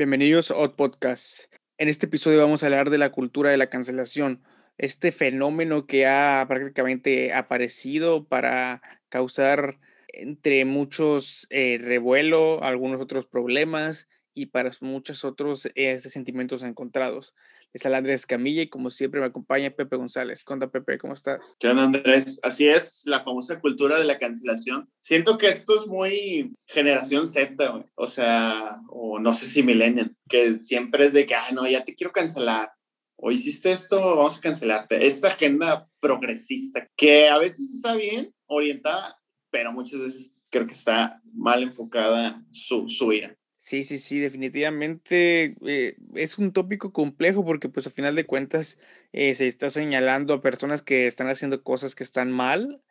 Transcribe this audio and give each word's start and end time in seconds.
Bienvenidos 0.00 0.50
a 0.50 0.56
Odd 0.56 0.76
Podcast. 0.76 1.52
En 1.76 1.88
este 1.88 2.06
episodio 2.06 2.40
vamos 2.40 2.62
a 2.62 2.66
hablar 2.68 2.88
de 2.88 2.96
la 2.96 3.12
cultura 3.12 3.50
de 3.50 3.58
la 3.58 3.68
cancelación, 3.68 4.42
este 4.78 5.12
fenómeno 5.12 5.86
que 5.86 6.06
ha 6.06 6.42
prácticamente 6.48 7.34
aparecido 7.34 8.24
para 8.24 8.80
causar 9.10 9.78
entre 10.08 10.64
muchos 10.64 11.46
eh, 11.50 11.76
revuelo, 11.78 12.64
algunos 12.64 12.98
otros 13.02 13.26
problemas 13.26 14.08
y 14.32 14.46
para 14.46 14.70
muchos 14.80 15.22
otros 15.22 15.68
eh, 15.74 16.00
sentimientos 16.00 16.62
encontrados. 16.62 17.34
Es 17.72 17.86
Andrés 17.86 18.26
Camilla 18.26 18.62
y 18.62 18.68
como 18.68 18.90
siempre 18.90 19.20
me 19.20 19.26
acompaña 19.26 19.70
Pepe 19.70 19.96
González. 19.96 20.42
Conta 20.42 20.70
Pepe, 20.70 20.98
¿cómo 20.98 21.14
estás? 21.14 21.54
¿Qué 21.60 21.68
onda 21.68 21.84
Andrés? 21.84 22.40
Así 22.42 22.68
es, 22.68 23.02
la 23.04 23.22
famosa 23.22 23.60
cultura 23.60 23.96
de 23.96 24.04
la 24.04 24.18
cancelación. 24.18 24.90
Siento 25.00 25.38
que 25.38 25.46
esto 25.46 25.80
es 25.80 25.86
muy 25.86 26.52
generación 26.66 27.28
Z, 27.28 27.86
o 27.94 28.06
sea, 28.08 28.80
o 28.88 29.20
no 29.20 29.32
sé 29.34 29.46
si 29.46 29.62
millennial, 29.62 30.16
que 30.28 30.54
siempre 30.54 31.06
es 31.06 31.12
de 31.12 31.26
que, 31.26 31.36
ah, 31.36 31.50
no, 31.52 31.66
ya 31.68 31.84
te 31.84 31.94
quiero 31.94 32.12
cancelar. 32.12 32.72
O 33.16 33.30
hiciste 33.30 33.70
esto, 33.70 34.00
vamos 34.00 34.38
a 34.38 34.40
cancelarte. 34.40 35.06
Esta 35.06 35.28
agenda 35.28 35.88
progresista, 36.00 36.88
que 36.96 37.28
a 37.28 37.38
veces 37.38 37.72
está 37.74 37.94
bien 37.94 38.34
orientada, 38.46 39.16
pero 39.50 39.72
muchas 39.72 40.00
veces 40.00 40.36
creo 40.50 40.66
que 40.66 40.72
está 40.72 41.20
mal 41.32 41.62
enfocada 41.62 42.40
su, 42.50 42.88
su 42.88 43.12
ira. 43.12 43.36
Sí, 43.70 43.84
sí, 43.84 43.98
sí, 43.98 44.18
definitivamente 44.18 45.54
eh, 45.64 45.94
es 46.16 46.38
un 46.38 46.52
tópico 46.52 46.92
complejo 46.92 47.44
porque 47.44 47.68
pues 47.68 47.86
a 47.86 47.90
final 47.90 48.16
de 48.16 48.26
cuentas 48.26 48.80
eh, 49.12 49.32
se 49.36 49.46
está 49.46 49.70
señalando 49.70 50.34
a 50.34 50.42
personas 50.42 50.82
que 50.82 51.06
están 51.06 51.28
haciendo 51.28 51.62
cosas 51.62 51.94
que 51.94 52.02
están 52.02 52.32
mal 52.32 52.82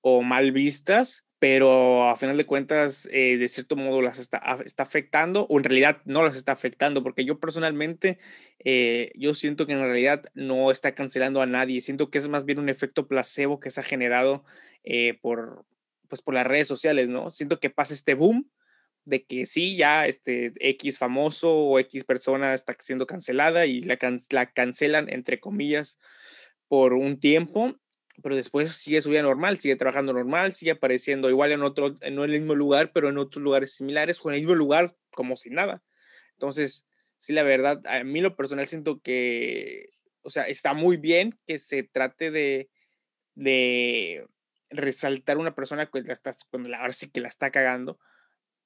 o 0.00 0.22
mal 0.22 0.50
vistas, 0.52 1.26
pero 1.38 2.04
a 2.08 2.16
final 2.16 2.38
de 2.38 2.46
cuentas 2.46 3.10
eh, 3.12 3.36
de 3.36 3.46
cierto 3.50 3.76
modo 3.76 4.00
las 4.00 4.18
está, 4.18 4.40
está, 4.64 4.84
afectando 4.84 5.46
o 5.50 5.58
en 5.58 5.64
realidad 5.64 6.00
no 6.06 6.22
las 6.24 6.34
está 6.36 6.52
afectando 6.52 7.02
porque 7.02 7.26
yo 7.26 7.38
personalmente 7.38 8.18
yo 9.14 9.34
siento 9.34 9.66
que 9.66 9.74
en 9.74 9.80
realidad 9.80 10.24
no 10.32 10.70
está 10.70 10.94
cancelando 10.94 11.42
a 11.42 11.46
nadie, 11.46 11.82
siento 11.82 12.10
que 12.10 12.16
es 12.16 12.28
más 12.28 12.46
bien 12.46 12.58
un 12.58 12.70
efecto 12.70 13.06
placebo 13.06 13.60
que 13.60 13.70
se 13.70 13.80
ha 13.80 13.84
generado 13.84 14.44
por, 15.20 15.66
pues, 16.08 16.22
por 16.22 16.32
las 16.32 16.46
redes 16.46 16.68
sociales, 16.68 17.10
¿no? 17.10 17.28
Siento 17.28 17.60
que 17.60 17.68
pasa 17.68 17.92
este 17.92 18.14
boom 18.14 18.48
de 19.04 19.24
que 19.24 19.46
sí, 19.46 19.76
ya 19.76 20.06
este 20.06 20.52
X 20.60 20.98
famoso 20.98 21.54
o 21.54 21.78
X 21.78 22.04
persona 22.04 22.54
está 22.54 22.76
siendo 22.78 23.06
cancelada 23.06 23.66
y 23.66 23.80
la, 23.80 23.98
la 24.30 24.52
cancelan, 24.52 25.08
entre 25.08 25.40
comillas, 25.40 25.98
por 26.68 26.94
un 26.94 27.18
tiempo, 27.18 27.74
pero 28.22 28.36
después 28.36 28.72
sigue 28.72 29.02
su 29.02 29.10
vida 29.10 29.22
normal, 29.22 29.58
sigue 29.58 29.76
trabajando 29.76 30.12
normal, 30.12 30.52
sigue 30.52 30.72
apareciendo 30.72 31.30
igual 31.30 31.52
en 31.52 31.62
otro, 31.62 31.94
no 32.10 32.24
en 32.24 32.30
el 32.30 32.40
mismo 32.40 32.54
lugar, 32.54 32.92
pero 32.92 33.08
en 33.08 33.18
otros 33.18 33.42
lugares 33.42 33.74
similares 33.74 34.20
o 34.22 34.28
en 34.28 34.36
el 34.36 34.40
mismo 34.42 34.54
lugar 34.54 34.96
como 35.10 35.36
si 35.36 35.50
nada. 35.50 35.82
Entonces, 36.34 36.86
sí, 37.16 37.32
la 37.32 37.42
verdad, 37.42 37.80
a 37.86 38.04
mí 38.04 38.20
lo 38.20 38.36
personal 38.36 38.66
siento 38.66 39.00
que, 39.00 39.86
o 40.22 40.30
sea, 40.30 40.44
está 40.44 40.74
muy 40.74 40.96
bien 40.96 41.38
que 41.46 41.58
se 41.58 41.82
trate 41.82 42.30
de, 42.30 42.70
de 43.34 44.26
resaltar 44.70 45.38
una 45.38 45.54
persona 45.54 45.86
cuando, 45.86 46.08
la 46.08 46.14
estás, 46.14 46.44
cuando 46.44 46.74
ahora 46.74 46.92
sí 46.92 47.10
que 47.10 47.20
la 47.20 47.28
está 47.28 47.50
cagando, 47.50 47.98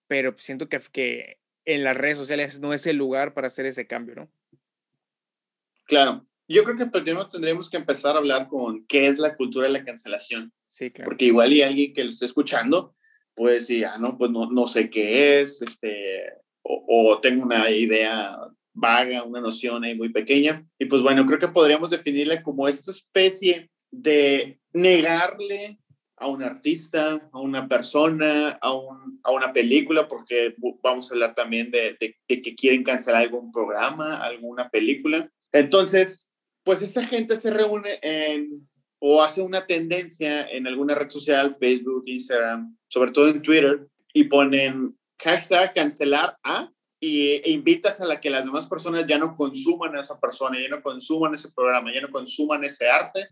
pero 0.07 0.35
siento 0.39 0.69
que, 0.69 0.81
que 0.93 1.39
en 1.65 1.85
las 1.85 1.97
redes 1.97 2.19
sociales 2.19 2.61
no 2.61 2.73
es 2.73 2.87
el 2.87 2.97
lugar 2.97 3.35
para 3.35 3.49
hacer 3.49 3.67
ese 3.67 3.87
cambio, 3.87 4.15
¿no? 4.15 4.31
Claro. 5.85 6.27
Yo 6.49 6.62
creo 6.62 6.77
que 6.77 6.87
primero 6.87 7.29
tendríamos 7.29 7.69
que 7.69 7.77
empezar 7.77 8.15
a 8.15 8.19
hablar 8.19 8.47
con 8.47 8.87
qué 8.87 9.09
es 9.09 9.19
la 9.19 9.37
cultura 9.37 9.67
de 9.67 9.73
la 9.73 9.84
cancelación. 9.84 10.53
Sí, 10.69 10.91
claro. 10.91 11.09
Porque 11.09 11.25
igual 11.25 11.53
y 11.53 11.62
alguien 11.62 11.93
que 11.93 12.05
lo 12.05 12.11
esté 12.11 12.27
escuchando, 12.27 12.95
pues 13.34 13.67
ya, 13.67 13.95
ah, 13.95 13.99
no, 13.99 14.16
pues 14.16 14.31
no, 14.31 14.50
no 14.50 14.66
sé 14.69 14.89
qué 14.89 15.41
es, 15.41 15.61
este, 15.61 16.33
o, 16.62 16.84
o, 16.89 17.21
tengo 17.21 17.45
una 17.45 17.69
idea 17.71 18.39
vaga, 18.72 19.25
una 19.25 19.41
noción 19.41 19.84
ahí 19.84 19.97
muy 19.97 20.11
pequeña. 20.11 20.65
Y 20.78 20.87
pues 20.87 21.03
bueno, 21.03 21.27
creo 21.27 21.39
que 21.39 21.49
podríamos 21.49 21.91
definirla 21.91 22.43
como 22.43 22.69
esta 22.69 22.93
especie 22.93 23.71
de 23.91 24.61
negarle 24.72 25.78
a 26.19 26.28
un 26.28 26.43
artista, 26.43 27.28
a 27.32 27.41
una 27.41 27.69
persona, 27.69 28.59
a, 28.60 28.72
un, 28.75 29.21
a 29.22 29.32
una 29.32 29.53
película, 29.53 30.09
porque 30.09 30.54
vamos 30.82 31.10
a 31.10 31.15
hablar 31.15 31.34
también 31.34 31.71
de, 31.71 31.97
de, 32.00 32.43
que 32.43 32.54
quieren 32.54 32.82
cancelar 32.82 33.22
algún 33.22 33.53
programa, 33.53 34.16
alguna 34.16 34.71
película. 34.71 35.31
Entonces, 35.53 36.32
pues 36.65 36.82
esta 36.82 37.04
gente 37.04 37.37
se 37.37 37.50
reúne 37.50 38.00
o 38.99 39.22
hace 39.22 39.43
una 39.43 39.66
tendencia 39.66 40.49
en 40.49 40.66
alguna 40.66 40.94
red 40.94 41.10
social, 41.10 41.54
Facebook, 41.54 42.04
Instagram, 42.06 42.77
sobre 42.88 43.12
todo 43.12 43.28
en 43.28 43.43
Twitter, 43.43 43.87
y 44.15 44.25
ponen 44.25 44.97
hashtag 45.22 45.75
cancelar 45.75 46.37
a 46.43 46.71
y, 46.98 47.33
e 47.33 47.50
invitas 47.50 48.00
a 48.00 48.06
la 48.06 48.21
que 48.21 48.31
las 48.31 48.47
demás 48.47 48.66
personas 48.66 49.06
ya 49.06 49.19
no 49.19 49.37
consuman 49.37 49.94
a 49.97 50.00
esa 50.00 50.19
persona, 50.19 50.59
ya 50.59 50.69
no 50.69 50.83
consuman 50.83 51.34
ese 51.34 51.50
programa, 51.53 51.93
ya 51.93 52.00
no 52.00 52.10
consuman 52.10 52.65
ese 52.65 52.88
arte 52.88 53.28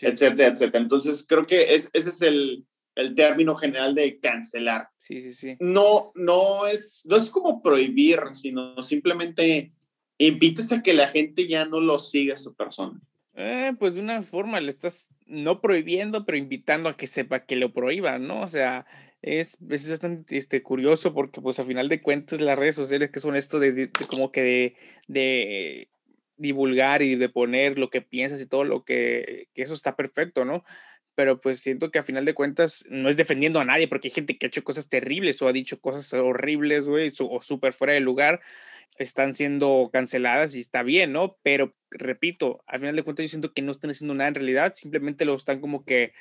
etcétera, 0.00 0.48
etcétera. 0.48 0.82
Entonces, 0.82 1.24
creo 1.26 1.46
que 1.46 1.74
es, 1.74 1.90
ese 1.92 2.08
es 2.08 2.22
el, 2.22 2.66
el, 2.94 3.14
término 3.14 3.54
general 3.54 3.94
de 3.94 4.18
cancelar. 4.18 4.88
Sí, 5.00 5.20
sí, 5.20 5.32
sí. 5.32 5.56
No, 5.60 6.12
no, 6.14 6.66
es, 6.66 7.02
no 7.04 7.16
es 7.16 7.28
como 7.28 7.62
prohibir, 7.62 8.20
sino 8.34 8.82
simplemente 8.82 9.72
invitas 10.18 10.72
a 10.72 10.82
que 10.82 10.94
la 10.94 11.08
gente 11.08 11.46
ya 11.46 11.64
no 11.64 11.80
lo 11.80 11.98
siga 11.98 12.34
a 12.34 12.38
su 12.38 12.54
persona. 12.54 13.00
Eh, 13.34 13.72
pues 13.78 13.94
de 13.94 14.00
una 14.00 14.22
forma 14.22 14.60
le 14.60 14.68
estás 14.68 15.14
no 15.26 15.60
prohibiendo, 15.60 16.26
pero 16.26 16.36
invitando 16.36 16.88
a 16.88 16.96
que 16.96 17.06
sepa 17.06 17.46
que 17.46 17.56
lo 17.56 17.72
prohíba, 17.72 18.18
¿no? 18.18 18.42
O 18.42 18.48
sea, 18.48 18.86
es, 19.22 19.58
es 19.70 19.88
bastante 19.88 20.36
este, 20.36 20.62
curioso 20.62 21.14
porque 21.14 21.40
pues 21.40 21.58
a 21.58 21.64
final 21.64 21.88
de 21.88 22.02
cuentas 22.02 22.40
las 22.40 22.58
redes 22.58 22.74
sociales 22.74 23.10
que 23.10 23.20
son 23.20 23.36
esto 23.36 23.58
de, 23.58 23.72
de 23.72 23.90
como 23.90 24.32
que 24.32 24.42
de, 24.42 24.76
de 25.08 25.88
divulgar 26.42 27.02
y 27.02 27.14
de 27.16 27.28
poner 27.28 27.78
lo 27.78 27.88
que 27.88 28.02
piensas 28.02 28.40
y 28.40 28.46
todo 28.46 28.64
lo 28.64 28.84
que, 28.84 29.48
eso 29.54 29.74
está 29.74 29.96
perfecto, 29.96 30.44
¿no? 30.44 30.64
Pero 31.14 31.40
pues 31.40 31.60
siento 31.60 31.90
que 31.90 31.98
a 31.98 32.02
final 32.02 32.24
de 32.24 32.34
cuentas 32.34 32.84
no 32.90 33.08
es 33.08 33.16
defendiendo 33.16 33.60
a 33.60 33.64
nadie 33.64 33.88
porque 33.88 34.08
hay 34.08 34.12
gente 34.12 34.36
que 34.36 34.46
ha 34.46 34.48
hecho 34.48 34.64
cosas 34.64 34.88
terribles 34.88 35.40
o 35.42 35.48
ha 35.48 35.52
dicho 35.52 35.80
cosas 35.80 36.12
horribles, 36.14 36.88
güey, 36.88 37.12
o 37.20 37.42
súper 37.42 37.72
fuera 37.72 37.94
de 37.94 38.00
lugar, 38.00 38.40
están 38.98 39.34
siendo 39.34 39.90
canceladas 39.92 40.54
y 40.54 40.60
está 40.60 40.82
bien, 40.82 41.12
¿no? 41.12 41.38
Pero 41.42 41.74
repito, 41.90 42.62
al 42.66 42.80
final 42.80 42.96
de 42.96 43.02
cuentas 43.02 43.24
yo 43.24 43.28
siento 43.28 43.52
que 43.52 43.62
no 43.62 43.72
están 43.72 43.90
haciendo 43.90 44.14
nada 44.14 44.28
en 44.28 44.34
realidad, 44.36 44.72
simplemente 44.74 45.24
lo 45.24 45.34
están 45.34 45.60
como 45.60 45.84
que 45.84 46.12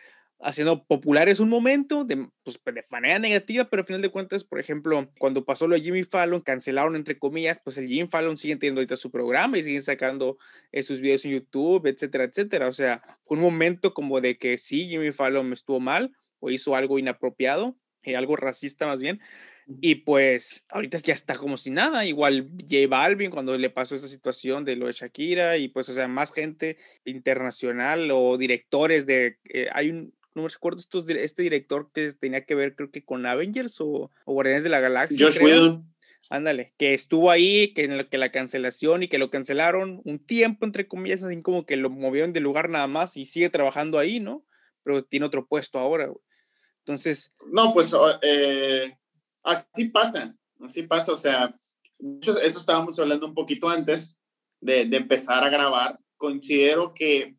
haciendo 0.44 0.84
populares 0.86 1.40
un 1.40 1.50
momento 1.50 2.04
de, 2.04 2.28
pues, 2.44 2.60
de 2.64 2.82
manera 2.92 3.20
negativa, 3.20 3.66
pero 3.66 3.82
al 3.82 3.88
final 3.88 4.02
de 4.02 4.10
cuentas, 4.10 4.44
por 4.44 4.60
ejemplo, 4.60 5.12
cuando 5.20 5.46
pasó 5.46 5.68
lo 5.68 5.76
de 5.76 5.82
Jimmy 5.82 6.04
Fallon, 6.04 6.42
cancelaron 6.42 6.96
entre 6.96 7.18
comillas, 7.18 7.62
pues 7.64 7.78
el 7.78 7.88
Jimmy 7.88 8.08
Fallon 8.08 8.38
sigue 8.38 8.56
teniendo 8.56 8.80
ahorita 8.80 8.96
su 8.96 9.12
programa 9.12 9.58
y 9.58 9.64
siguen 9.64 9.84
sacando 9.84 10.38
eh, 10.72 10.84
sus 10.84 11.00
videos 11.00 11.26
en 11.26 11.32
YouTube, 11.32 11.88
etcétera, 11.88 12.24
etcétera. 12.24 12.68
O 12.68 12.74
sea, 12.74 13.02
fue 13.26 13.38
un 13.38 13.44
momento 13.44 13.94
como 13.94 14.20
de 14.20 14.38
que 14.38 14.58
sí, 14.58 14.88
Jimmy 14.88 15.12
Fallon 15.12 15.54
estuvo 15.54 15.80
mal 15.80 16.12
o 16.40 16.50
hizo 16.50 16.76
algo 16.76 16.98
inapropiado, 16.98 17.78
eh, 18.04 18.16
algo 18.16 18.36
racista 18.36 18.88
más 18.88 19.00
bien. 19.00 19.22
Y 19.80 19.96
pues 19.96 20.66
ahorita 20.70 20.98
ya 20.98 21.14
está 21.14 21.38
como 21.38 21.56
si 21.56 21.70
nada, 21.70 22.04
igual 22.04 22.50
J 22.60 22.88
Balvin 22.90 23.30
cuando 23.30 23.58
le 23.58 23.70
pasó 23.70 23.96
esa 23.96 24.08
situación 24.08 24.66
de 24.66 24.76
lo 24.76 24.88
de 24.88 24.94
Shakira 24.94 25.58
y 25.58 25.70
pues 25.70 25.88
o 25.88 25.94
sea, 25.94 26.08
más 26.08 26.34
gente 26.34 26.78
internacional 27.06 28.10
o 28.12 28.38
directores 28.38 29.06
de, 29.06 29.38
eh, 29.46 29.70
hay 29.72 29.92
un, 29.92 30.14
no 30.34 30.44
me 30.44 30.50
recuerdo 30.50 30.80
estos, 30.80 31.10
este 31.10 31.44
director 31.44 31.92
que 31.94 32.12
tenía 32.14 32.46
que 32.46 32.56
ver, 32.56 32.76
creo 32.76 32.92
que 32.92 33.04
con 33.04 33.26
Avengers 33.26 33.82
o, 33.82 34.12
o 34.26 34.34
Guardianes 34.34 34.64
de 34.64 34.70
la 34.70 34.80
Galaxia. 34.80 35.26
Josh 35.26 35.42
Whedon. 35.42 35.92
Ándale, 36.30 36.74
que 36.78 36.94
estuvo 36.94 37.30
ahí, 37.30 37.74
que, 37.74 37.84
en 37.84 38.08
que 38.08 38.18
la 38.18 38.32
cancelación 38.32 39.04
y 39.04 39.10
que 39.10 39.18
lo 39.18 39.30
cancelaron 39.30 40.02
un 40.06 40.18
tiempo, 40.18 40.66
entre 40.66 40.88
comillas, 40.88 41.24
así 41.24 41.42
como 41.42 41.66
que 41.66 41.76
lo 41.76 41.90
movieron 41.90 42.32
de 42.32 42.40
lugar 42.40 42.70
nada 42.70 42.88
más 42.88 43.18
y 43.18 43.26
sigue 43.26 43.50
trabajando 43.50 44.00
ahí, 44.00 44.22
¿no? 44.22 44.46
Pero 44.84 45.04
tiene 45.04 45.26
otro 45.26 45.46
puesto 45.46 45.78
ahora. 45.78 46.10
Entonces. 46.80 47.36
No, 47.52 47.74
pues 47.74 47.92
eh, 48.22 48.98
así 49.44 49.90
pasa, 49.90 50.34
así 50.62 50.84
pasa, 50.84 51.12
o 51.12 51.18
sea, 51.18 51.54
eso 52.22 52.40
estábamos 52.40 52.98
hablando 52.98 53.28
un 53.28 53.34
poquito 53.34 53.68
antes 53.68 54.18
de, 54.62 54.86
de 54.86 54.98
empezar 54.98 55.44
a 55.44 55.50
grabar. 55.50 56.00
Considero 56.16 56.94
que 56.94 57.36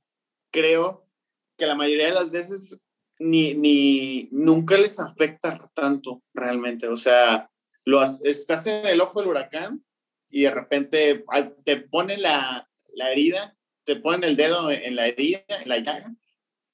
creo 0.50 1.08
que 1.56 1.64
la 1.64 1.74
mayoría 1.74 2.08
de 2.08 2.14
las 2.14 2.30
veces 2.30 2.81
ni, 3.22 3.54
ni 3.54 4.28
nunca 4.30 4.76
les 4.76 4.98
afecta 4.98 5.70
tanto 5.74 6.22
realmente. 6.34 6.88
O 6.88 6.96
sea, 6.96 7.50
lo, 7.84 8.02
estás 8.24 8.66
en 8.66 8.86
el 8.86 9.00
ojo 9.00 9.20
del 9.20 9.30
huracán 9.30 9.84
y 10.30 10.42
de 10.42 10.50
repente 10.50 11.24
te 11.64 11.76
ponen 11.76 12.22
la, 12.22 12.69
la 12.94 13.12
herida, 13.12 13.56
te 13.84 13.96
ponen 13.96 14.24
el 14.24 14.36
dedo 14.36 14.70
en 14.70 14.96
la 14.96 15.06
herida, 15.06 15.42
en 15.48 15.69
la 15.69 15.78
llaga. 15.78 16.14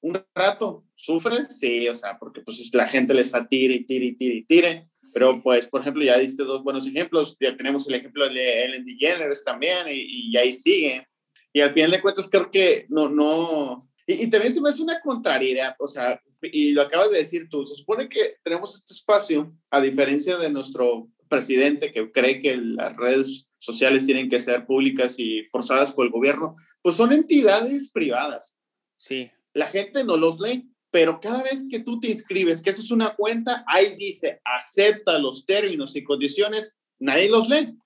Un 0.01 0.21
rato, 0.33 0.85
¿sufres? 0.95 1.59
Sí, 1.59 1.87
o 1.89 1.93
sea, 1.93 2.17
porque 2.17 2.41
pues 2.41 2.73
la 2.73 2.87
gente 2.87 3.13
le 3.13 3.21
está 3.21 3.47
tire 3.47 3.73
y 3.73 3.85
tire 3.85 4.05
y 4.05 4.15
tire 4.15 4.35
y 4.35 4.45
tire. 4.45 4.89
Pero 5.13 5.41
pues, 5.41 5.65
por 5.65 5.81
ejemplo, 5.81 6.03
ya 6.03 6.17
diste 6.17 6.43
dos 6.43 6.63
buenos 6.63 6.87
ejemplos. 6.87 7.35
Ya 7.39 7.55
tenemos 7.57 7.87
el 7.87 7.95
ejemplo 7.95 8.29
de 8.29 8.65
Ellen 8.65 8.85
DeGeneres 8.85 9.43
también 9.43 9.87
y, 9.89 10.29
y 10.31 10.37
ahí 10.37 10.53
sigue. 10.53 11.05
Y 11.51 11.61
al 11.61 11.73
final 11.73 11.91
de 11.91 12.01
cuentas 12.01 12.29
creo 12.29 12.49
que 12.51 12.85
no, 12.89 13.09
no, 13.09 13.89
y, 14.09 14.27
también 14.27 14.51
se 14.51 14.59
me 14.59 14.69
hace 14.69 14.81
una 14.81 14.99
contrariedad, 15.01 15.75
o 15.77 15.87
sea, 15.87 16.19
y 16.41 16.71
lo 16.71 16.81
acabas 16.81 17.11
de 17.11 17.17
decir 17.17 17.47
tú, 17.49 17.65
se 17.65 17.75
supone 17.75 18.07
que 18.07 18.37
tenemos 18.43 18.75
este 18.75 18.93
espacio, 18.93 19.53
a 19.69 19.81
diferencia 19.81 20.37
de 20.37 20.49
nuestro 20.49 21.09
presidente 21.27 21.91
que 21.93 22.11
cree 22.11 22.41
que 22.41 22.57
las 22.57 22.95
redes 22.95 23.47
sociales 23.57 24.05
tienen 24.05 24.29
que 24.29 24.39
ser 24.39 24.65
públicas 24.65 25.15
y 25.17 25.43
forzadas 25.51 25.91
por 25.91 26.05
el 26.05 26.11
gobierno, 26.11 26.55
pues 26.81 26.95
son 26.95 27.11
entidades 27.11 27.91
privadas. 27.91 28.57
Sí. 28.97 29.29
La 29.53 29.67
gente 29.67 30.03
no 30.03 30.17
los 30.17 30.39
lee, 30.39 30.69
pero 30.91 31.19
cada 31.19 31.43
vez 31.43 31.65
que 31.69 31.79
tú 31.79 31.99
te 31.99 32.09
inscribes, 32.09 32.61
que 32.61 32.71
eso 32.71 32.81
es 32.81 32.91
una 32.91 33.15
cuenta, 33.15 33.63
ahí 33.67 33.95
dice, 33.95 34.41
acepta 34.43 35.19
los 35.19 35.45
términos 35.45 35.95
y 35.95 36.03
condiciones, 36.03 36.77
nadie 36.97 37.29
los 37.29 37.47
lee. 37.49 37.77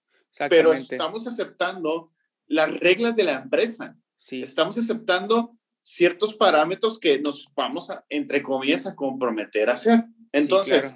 Pero 0.49 0.73
estamos 0.73 1.27
aceptando 1.27 2.11
las 2.47 2.71
reglas 2.79 3.15
de 3.15 3.23
la 3.23 3.33
empresa. 3.33 3.97
Sí. 4.15 4.41
Estamos 4.41 4.77
aceptando 4.77 5.57
ciertos 5.83 6.33
parámetros 6.33 6.97
que 6.97 7.19
nos 7.19 7.47
vamos 7.55 7.89
a, 7.89 8.03
entre 8.09 8.41
comillas, 8.41 8.85
a 8.87 8.95
comprometer 8.95 9.69
a 9.69 9.73
hacer. 9.73 10.05
Entonces, 10.31 10.95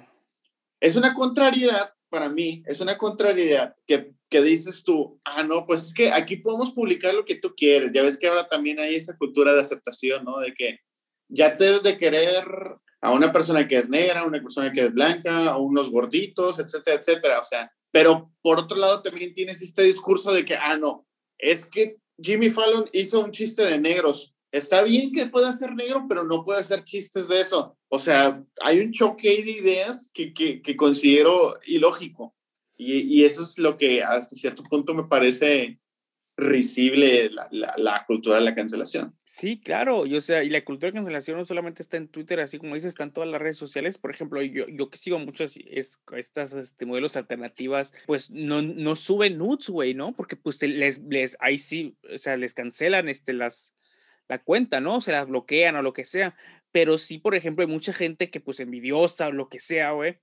es 0.80 0.96
una 0.96 1.14
contrariedad 1.14 1.92
para 2.08 2.28
mí, 2.28 2.62
es 2.66 2.80
una 2.80 2.96
contrariedad 2.96 3.76
que, 3.86 4.12
que 4.30 4.42
dices 4.42 4.82
tú, 4.82 5.20
ah, 5.24 5.42
no, 5.42 5.66
pues 5.66 5.82
es 5.82 5.94
que 5.94 6.10
aquí 6.10 6.36
podemos 6.36 6.72
publicar 6.72 7.14
lo 7.14 7.24
que 7.24 7.36
tú 7.36 7.54
quieres. 7.54 7.92
Ya 7.92 8.02
ves 8.02 8.18
que 8.18 8.26
ahora 8.26 8.48
también 8.48 8.80
hay 8.80 8.94
esa 8.94 9.16
cultura 9.16 9.52
de 9.52 9.60
aceptación, 9.60 10.24
¿no? 10.24 10.38
De 10.38 10.54
que 10.54 10.80
ya 11.28 11.56
te 11.56 11.64
debes 11.64 11.82
de 11.82 11.98
querer 11.98 12.44
a 13.00 13.12
una 13.12 13.30
persona 13.30 13.68
que 13.68 13.76
es 13.76 13.88
negra, 13.88 14.20
a 14.20 14.26
una 14.26 14.40
persona 14.40 14.72
que 14.72 14.80
es 14.86 14.92
blanca, 14.92 15.50
a 15.50 15.58
unos 15.58 15.90
gorditos, 15.90 16.58
etcétera, 16.58 16.96
etcétera. 16.96 17.40
O 17.40 17.44
sea, 17.44 17.70
pero 17.92 18.32
por 18.42 18.58
otro 18.58 18.78
lado 18.78 19.02
también 19.02 19.34
tienes 19.34 19.60
este 19.62 19.82
discurso 19.82 20.32
de 20.32 20.44
que, 20.44 20.54
ah, 20.54 20.76
no, 20.76 21.06
es 21.36 21.66
que 21.66 21.98
Jimmy 22.20 22.50
Fallon 22.50 22.88
hizo 22.92 23.20
un 23.20 23.30
chiste 23.30 23.62
de 23.62 23.78
negros. 23.78 24.34
Está 24.50 24.82
bien 24.82 25.12
que 25.12 25.26
pueda 25.26 25.52
ser 25.52 25.74
negro, 25.74 26.06
pero 26.08 26.24
no 26.24 26.44
puede 26.44 26.60
hacer 26.60 26.82
chistes 26.84 27.28
de 27.28 27.40
eso. 27.40 27.76
O 27.88 27.98
sea, 27.98 28.42
hay 28.62 28.80
un 28.80 28.92
choque 28.92 29.42
de 29.42 29.50
ideas 29.50 30.10
que, 30.12 30.32
que, 30.32 30.62
que 30.62 30.76
considero 30.76 31.58
ilógico. 31.66 32.34
Y, 32.76 33.00
y, 33.00 33.24
eso 33.24 33.42
es 33.42 33.58
lo 33.58 33.76
que 33.76 34.04
hasta 34.04 34.36
cierto 34.36 34.62
punto 34.62 34.94
me 34.94 35.02
parece 35.04 35.80
risible 36.38 37.30
la, 37.30 37.48
la, 37.76 38.04
cultura 38.06 38.38
de 38.38 38.44
la 38.44 38.54
cancelación. 38.54 39.12
Sí, 39.24 39.60
claro, 39.60 40.06
y, 40.06 40.14
o 40.14 40.20
sea, 40.20 40.44
y 40.44 40.50
la 40.50 40.64
cultura 40.64 40.92
de 40.92 40.94
cancelación 40.94 41.36
no 41.36 41.44
solamente 41.44 41.82
está 41.82 41.96
en 41.96 42.06
Twitter, 42.06 42.38
así 42.38 42.58
como 42.58 42.76
dices, 42.76 42.90
está 42.90 43.02
en 43.02 43.12
todas 43.12 43.28
las 43.28 43.40
redes 43.40 43.56
sociales. 43.56 43.98
Por 43.98 44.12
ejemplo, 44.12 44.40
yo, 44.40 44.68
yo 44.68 44.88
que 44.88 44.96
sigo 44.96 45.18
muchas 45.18 45.58
es, 45.66 46.00
estas 46.16 46.52
este, 46.52 46.86
modelos 46.86 47.16
alternativas, 47.16 47.92
pues 48.06 48.30
no, 48.30 48.62
no 48.62 48.94
suben 48.94 49.36
nudes, 49.36 49.68
güey, 49.68 49.94
¿no? 49.94 50.12
Porque 50.14 50.36
pues 50.36 50.62
les, 50.62 51.02
les, 51.02 51.36
ahí 51.40 51.58
sí, 51.58 51.96
o 52.14 52.18
sea, 52.18 52.36
les 52.36 52.54
cancelan 52.54 53.08
este, 53.08 53.32
las, 53.32 53.74
la 54.28 54.38
cuenta, 54.38 54.80
¿no? 54.80 55.00
Se 55.00 55.12
las 55.12 55.26
bloquean 55.26 55.76
o 55.76 55.82
lo 55.82 55.92
que 55.92 56.04
sea. 56.04 56.36
Pero 56.72 56.98
sí, 56.98 57.18
por 57.18 57.34
ejemplo, 57.34 57.64
hay 57.64 57.70
mucha 57.70 57.92
gente 57.92 58.30
que 58.30 58.40
pues 58.40 58.60
envidiosa 58.60 59.28
o 59.28 59.32
lo 59.32 59.48
que 59.48 59.58
sea, 59.58 59.92
güey, 59.92 60.18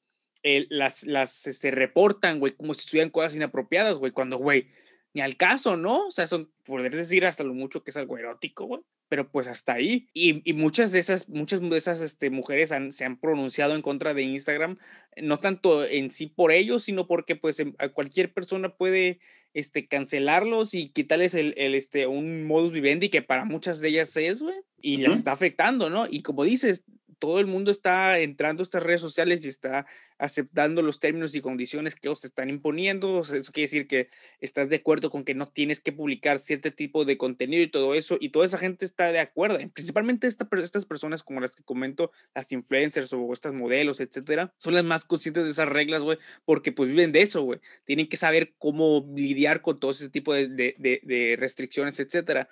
las, 0.70 1.06
las 1.06 1.32
se 1.32 1.50
este, 1.50 1.72
reportan, 1.72 2.40
güey, 2.40 2.56
como 2.56 2.74
si 2.74 2.82
estuvieran 2.82 3.10
cosas 3.10 3.36
inapropiadas, 3.36 3.98
güey, 3.98 4.12
cuando, 4.12 4.38
güey, 4.38 4.68
ni 5.14 5.22
al 5.22 5.38
caso, 5.38 5.76
¿no? 5.76 6.08
O 6.08 6.12
sea, 6.12 6.28
son, 6.28 6.52
poder 6.64 6.96
decir 6.96 7.26
hasta 7.26 7.44
lo 7.44 7.54
mucho 7.54 7.84
que 7.84 7.92
es 7.92 7.98
algo 7.98 8.18
erótico, 8.18 8.66
güey. 8.66 8.82
Pero 9.08 9.32
pues 9.32 9.48
hasta 9.48 9.74
ahí. 9.74 10.08
Y, 10.14 10.42
y, 10.50 10.54
muchas 10.54 10.92
de 10.92 11.00
esas, 11.00 11.30
muchas 11.30 11.62
de 11.62 11.78
esas 11.78 12.02
este, 12.02 12.32
mujeres 12.32 12.72
han, 12.72 12.92
se 12.92 13.06
han 13.06 13.20
pronunciado 13.20 13.76
en 13.76 13.84
contra 13.84 14.14
de 14.14 14.24
Instagram, 14.24 14.78
no 15.18 15.40
tanto 15.40 15.86
en 15.86 16.10
sí 16.10 16.28
por 16.28 16.52
ellos, 16.52 16.84
sino 16.84 17.08
porque 17.08 17.36
pues 17.36 17.60
em, 17.60 17.74
cualquier 17.94 18.34
persona 18.34 18.76
puede 18.76 19.20
este, 19.56 19.88
cancelarlos 19.88 20.74
y 20.74 20.90
quitarles 20.90 21.34
el, 21.34 21.54
el, 21.58 21.76
este, 21.76 22.08
un 22.08 22.46
modus 22.46 22.74
vivendi 22.74 23.10
que 23.10 23.22
para 23.22 23.46
muchas 23.46 23.80
de 23.80 23.88
ellas 23.88 24.16
es, 24.18 24.44
güey, 24.44 24.58
y 24.82 24.98
las 24.98 25.14
está 25.14 25.32
afectando, 25.32 25.90
¿no? 25.90 26.08
Y 26.08 26.22
como 26.22 26.44
dices, 26.44 26.84
todo 27.20 27.40
el 27.40 27.48
mundo 27.48 27.72
está 27.72 28.20
entrando 28.20 28.62
a 28.62 28.66
estas 28.66 28.84
redes 28.84 29.02
sociales 29.02 29.46
y 29.46 29.50
está 29.50 29.86
aceptando 30.18 30.82
los 30.82 31.00
términos 31.00 31.36
y 31.36 31.42
condiciones 31.42 31.96
que 31.96 32.10
os 32.10 32.24
están 32.24 32.50
imponiendo. 32.50 33.22
Eso 33.22 33.52
quiere 33.52 33.66
decir 33.66 33.88
que 33.88 34.10
estás 34.40 34.70
de 34.70 34.78
acuerdo 34.78 35.10
con 35.10 35.26
que 35.26 35.34
no 35.34 35.48
tienes 35.48 35.80
que 35.80 35.92
publicar 35.92 36.40
cierto 36.40 36.72
tipo 36.72 37.06
de 37.06 37.18
contenido 37.18 37.62
y 37.64 37.68
todo 37.68 37.96
eso. 37.96 38.18
Y 38.20 38.30
toda 38.30 38.46
esa 38.46 38.58
gente 38.58 38.86
está 38.86 39.12
de 39.12 39.20
acuerdo. 39.20 39.58
Principalmente 39.74 40.28
esta, 40.28 40.48
estas 40.58 40.86
personas 40.86 41.24
como 41.24 41.42
las 41.42 41.52
que 41.52 41.64
comento, 41.64 42.12
las 42.34 42.52
influencers 42.52 43.12
o 43.14 43.34
estas 43.34 43.54
modelos, 43.54 44.00
etcétera, 44.00 44.54
son 44.58 44.74
las 44.74 44.84
más 44.84 45.04
conscientes 45.04 45.44
de 45.44 45.52
esas 45.52 45.70
reglas, 45.70 46.02
güey, 46.02 46.18
porque 46.46 46.72
pues 46.72 46.90
viven 46.90 47.12
de 47.12 47.22
eso, 47.22 47.42
güey. 47.44 47.60
Tienen 47.84 48.08
que 48.08 48.18
saber 48.18 48.54
cómo 48.58 49.06
lidiar 49.16 49.62
con 49.62 49.80
todo 49.80 49.92
ese 49.92 50.10
tipo 50.10 50.34
de, 50.34 51.36
restricciones, 51.38 52.00
etcétera. 52.00 52.48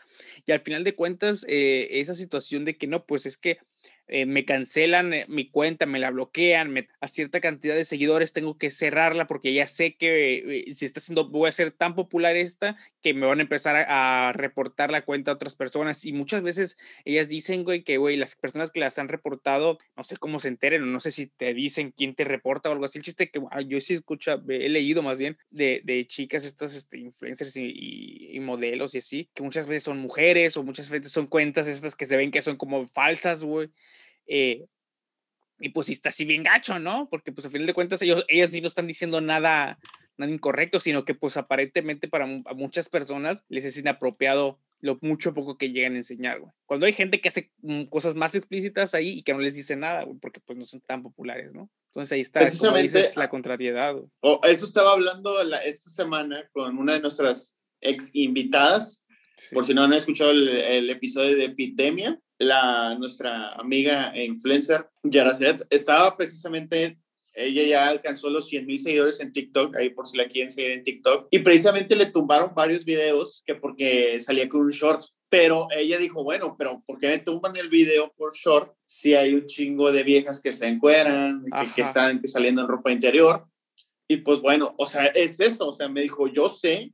Y 0.46 0.52
al 0.52 0.60
final 0.60 0.84
de 0.84 0.96
cuentas, 0.96 1.46
eh, 1.48 1.88
esa 1.92 2.14
situación 2.14 2.66
de 2.66 2.78
que 2.78 2.88
no, 2.88 3.06
pues 3.06 3.26
es 3.26 3.38
que 3.38 3.60
eh, 4.08 4.26
me 4.26 4.46
cancelan 4.46 5.14
eh, 5.14 5.26
mi 5.30 5.50
cuenta, 5.50 5.86
me 5.86 6.00
la 6.00 6.12
bloquean, 6.12 6.72
me, 6.72 6.90
a 7.00 7.08
cierta 7.08 7.40
cantidad 7.40 7.76
de 7.76 7.86
seguidores 7.86 8.34
tengo 8.34 8.58
que 8.58 8.70
cerrarla 8.70 9.28
porque 9.28 9.54
ya 9.54 9.66
sé 9.68 9.96
que 9.96 10.66
eh, 10.68 10.74
si 10.74 10.86
está 10.86 11.00
siendo, 11.00 11.30
voy 11.30 11.50
a 11.50 11.54
ser 11.54 11.72
tan 11.72 11.96
popular 11.96 12.36
esta 12.36 12.78
que 13.04 13.14
me 13.14 13.28
van 13.28 13.40
a 13.40 13.44
empezar 13.44 13.86
a, 13.88 14.32
reportar 14.34 14.90
la 14.90 15.04
cuenta 15.04 15.32
a 15.32 15.34
otras 15.36 15.56
personas 15.56 16.06
y 16.06 16.14
muchas 16.14 16.42
veces 16.42 16.78
ellas 17.06 17.28
dicen, 17.28 17.64
güey, 17.64 17.84
que, 17.84 17.98
güey, 17.98 18.16
las 18.16 18.36
personas 18.36 18.72
que 18.72 18.80
las 18.80 18.98
han 18.98 19.10
reportado, 19.10 19.78
no 19.98 20.04
sé 20.06 20.16
cómo 20.18 20.40
se 20.40 20.48
enteren, 20.48 20.92
no 20.92 21.00
sé 21.02 21.12
si 21.12 21.28
te 21.28 21.54
dicen 21.54 21.92
quién 21.92 22.16
te 22.16 22.24
reporta 22.24 22.70
o 22.70 22.72
algo 22.72 22.86
así, 22.86 22.98
el 23.00 23.04
chiste 23.04 23.30
que 23.30 23.42
ah, 23.52 23.62
yo 23.62 23.80
sí 23.82 23.96
escucho, 23.96 24.42
he 24.50 24.70
leído 24.70 25.04
más 25.04 25.20
bien 25.20 25.38
de, 25.52 25.82
de 25.84 26.08
chicas, 26.08 26.46
estas 26.46 26.76
este, 26.76 26.98
influencers 26.98 27.58
y, 27.58 28.30
y, 28.32 28.40
modelos 28.40 28.96
y 28.96 29.00
así, 29.00 29.30
que 29.34 29.44
muchas 29.44 29.68
veces 29.68 29.84
son 29.84 29.98
mujeres 30.00 30.56
o 30.56 30.64
muchas 30.64 30.90
veces 30.90 31.12
son 31.12 31.28
cuentas 31.28 31.68
estas 31.68 31.96
que 31.96 32.06
se 32.06 32.16
ven 32.16 32.32
que 32.32 32.42
son 32.42 32.56
como 32.56 32.88
falsas, 32.88 33.44
güey. 33.44 33.70
Eh, 34.26 34.66
y 35.60 35.70
pues 35.70 35.88
sí 35.88 35.94
está 35.94 36.10
así 36.10 36.26
bien 36.26 36.44
gacho, 36.44 36.80
¿no? 36.80 37.08
Porque 37.10 37.32
pues 37.32 37.46
a 37.46 37.50
final 37.50 37.68
de 37.68 37.74
cuentas 37.74 38.02
ellos, 38.02 38.26
ellas 38.28 38.52
sí 38.52 38.62
no 38.62 38.68
están 38.68 38.88
diciendo 38.88 39.22
nada, 39.22 39.80
nada 40.18 40.32
incorrecto, 40.32 40.80
sino 40.80 41.06
que 41.06 41.16
pues 41.16 41.38
aparentemente 41.38 42.08
para 42.08 42.26
muchas 42.26 42.90
personas 42.90 43.46
les 43.50 43.66
es 43.66 43.78
inapropiado 43.78 44.60
lo 44.80 44.98
mucho 45.02 45.34
poco 45.34 45.58
que 45.58 45.72
llegan 45.72 45.94
a 45.94 45.98
enseñar, 45.98 46.42
güey. 46.42 46.52
Cuando 46.66 46.86
hay 46.86 46.92
gente 46.92 47.22
que 47.22 47.30
hace 47.30 47.52
mm, 47.62 47.84
cosas 47.84 48.16
más 48.16 48.36
explícitas 48.36 48.94
ahí 48.94 49.20
y 49.20 49.24
que 49.24 49.34
no 49.34 49.40
les 49.40 49.56
dice 49.56 49.78
nada, 49.78 50.04
güey, 50.04 50.18
porque 50.20 50.42
pues 50.42 50.60
no 50.60 50.66
son 50.66 50.82
tan 50.82 51.02
populares, 51.02 51.54
¿no? 51.54 51.70
Entonces 51.88 52.12
ahí 52.12 52.20
está, 52.20 52.42
como 52.58 52.78
dices, 52.78 53.16
la 53.16 53.30
contrariedad. 53.30 53.96
O 54.20 54.42
eso 54.44 54.66
estaba 54.66 54.92
hablando 54.92 55.42
esta 55.62 55.90
semana 55.90 56.50
con 56.52 56.78
una 56.78 56.94
de 56.94 57.00
nuestras 57.00 57.58
ex 57.80 58.10
invitadas, 58.14 59.06
por 59.54 59.66
si 59.66 59.74
no 59.74 59.84
han 59.84 59.94
escuchado 59.94 60.32
el, 60.32 60.50
el 60.50 60.90
episodio 60.90 61.38
de 61.38 61.54
Fitemia, 61.54 62.20
la, 62.40 62.96
nuestra 62.96 63.54
amiga 63.54 64.12
e 64.14 64.26
influencer, 64.26 64.88
Yaracet, 65.04 65.66
estaba 65.70 66.16
precisamente, 66.18 67.00
ella 67.34 67.64
ya 67.64 67.88
alcanzó 67.88 68.30
los 68.30 68.48
100 68.48 68.66
mil 68.66 68.80
seguidores 68.80 69.20
en 69.20 69.34
TikTok, 69.34 69.76
ahí 69.76 69.90
por 69.90 70.08
si 70.08 70.18
la 70.18 70.28
quieren 70.28 70.52
seguir 70.52 70.72
en 70.72 70.84
TikTok, 70.84 71.28
y 71.32 71.40
precisamente 71.40 71.96
le 71.96 72.08
tumbaron 72.08 72.54
varios 72.56 72.86
videos 72.86 73.44
que 73.46 73.56
porque 73.56 74.20
salía 74.22 74.48
con 74.48 74.62
un 74.62 74.72
short, 74.72 75.04
pero 75.30 75.68
ella 75.76 75.98
dijo, 75.98 76.24
bueno, 76.24 76.56
pero 76.58 76.84
¿por 76.86 77.00
qué 77.00 77.08
me 77.08 77.20
tumban 77.20 77.56
el 77.56 77.70
video 77.70 78.14
por 78.16 78.34
short 78.36 78.76
si 78.86 79.16
hay 79.16 79.34
un 79.34 79.46
chingo 79.48 79.92
de 79.92 80.04
viejas 80.04 80.40
que 80.40 80.54
se 80.54 80.68
encueran, 80.68 81.44
que, 81.46 81.74
que, 81.74 81.82
están 81.82 82.22
saliendo 82.28 82.62
en 82.62 82.68
ropa 82.68 82.92
interior? 82.92 83.48
Y 84.08 84.18
pues 84.18 84.42
bueno, 84.42 84.76
o 84.78 84.86
sea, 84.86 85.08
es 85.08 85.40
eso, 85.40 85.70
o 85.70 85.76
sea, 85.76 85.90
me 85.90 86.02
dijo, 86.02 86.28
yo 86.28 86.50
sé 86.50 86.94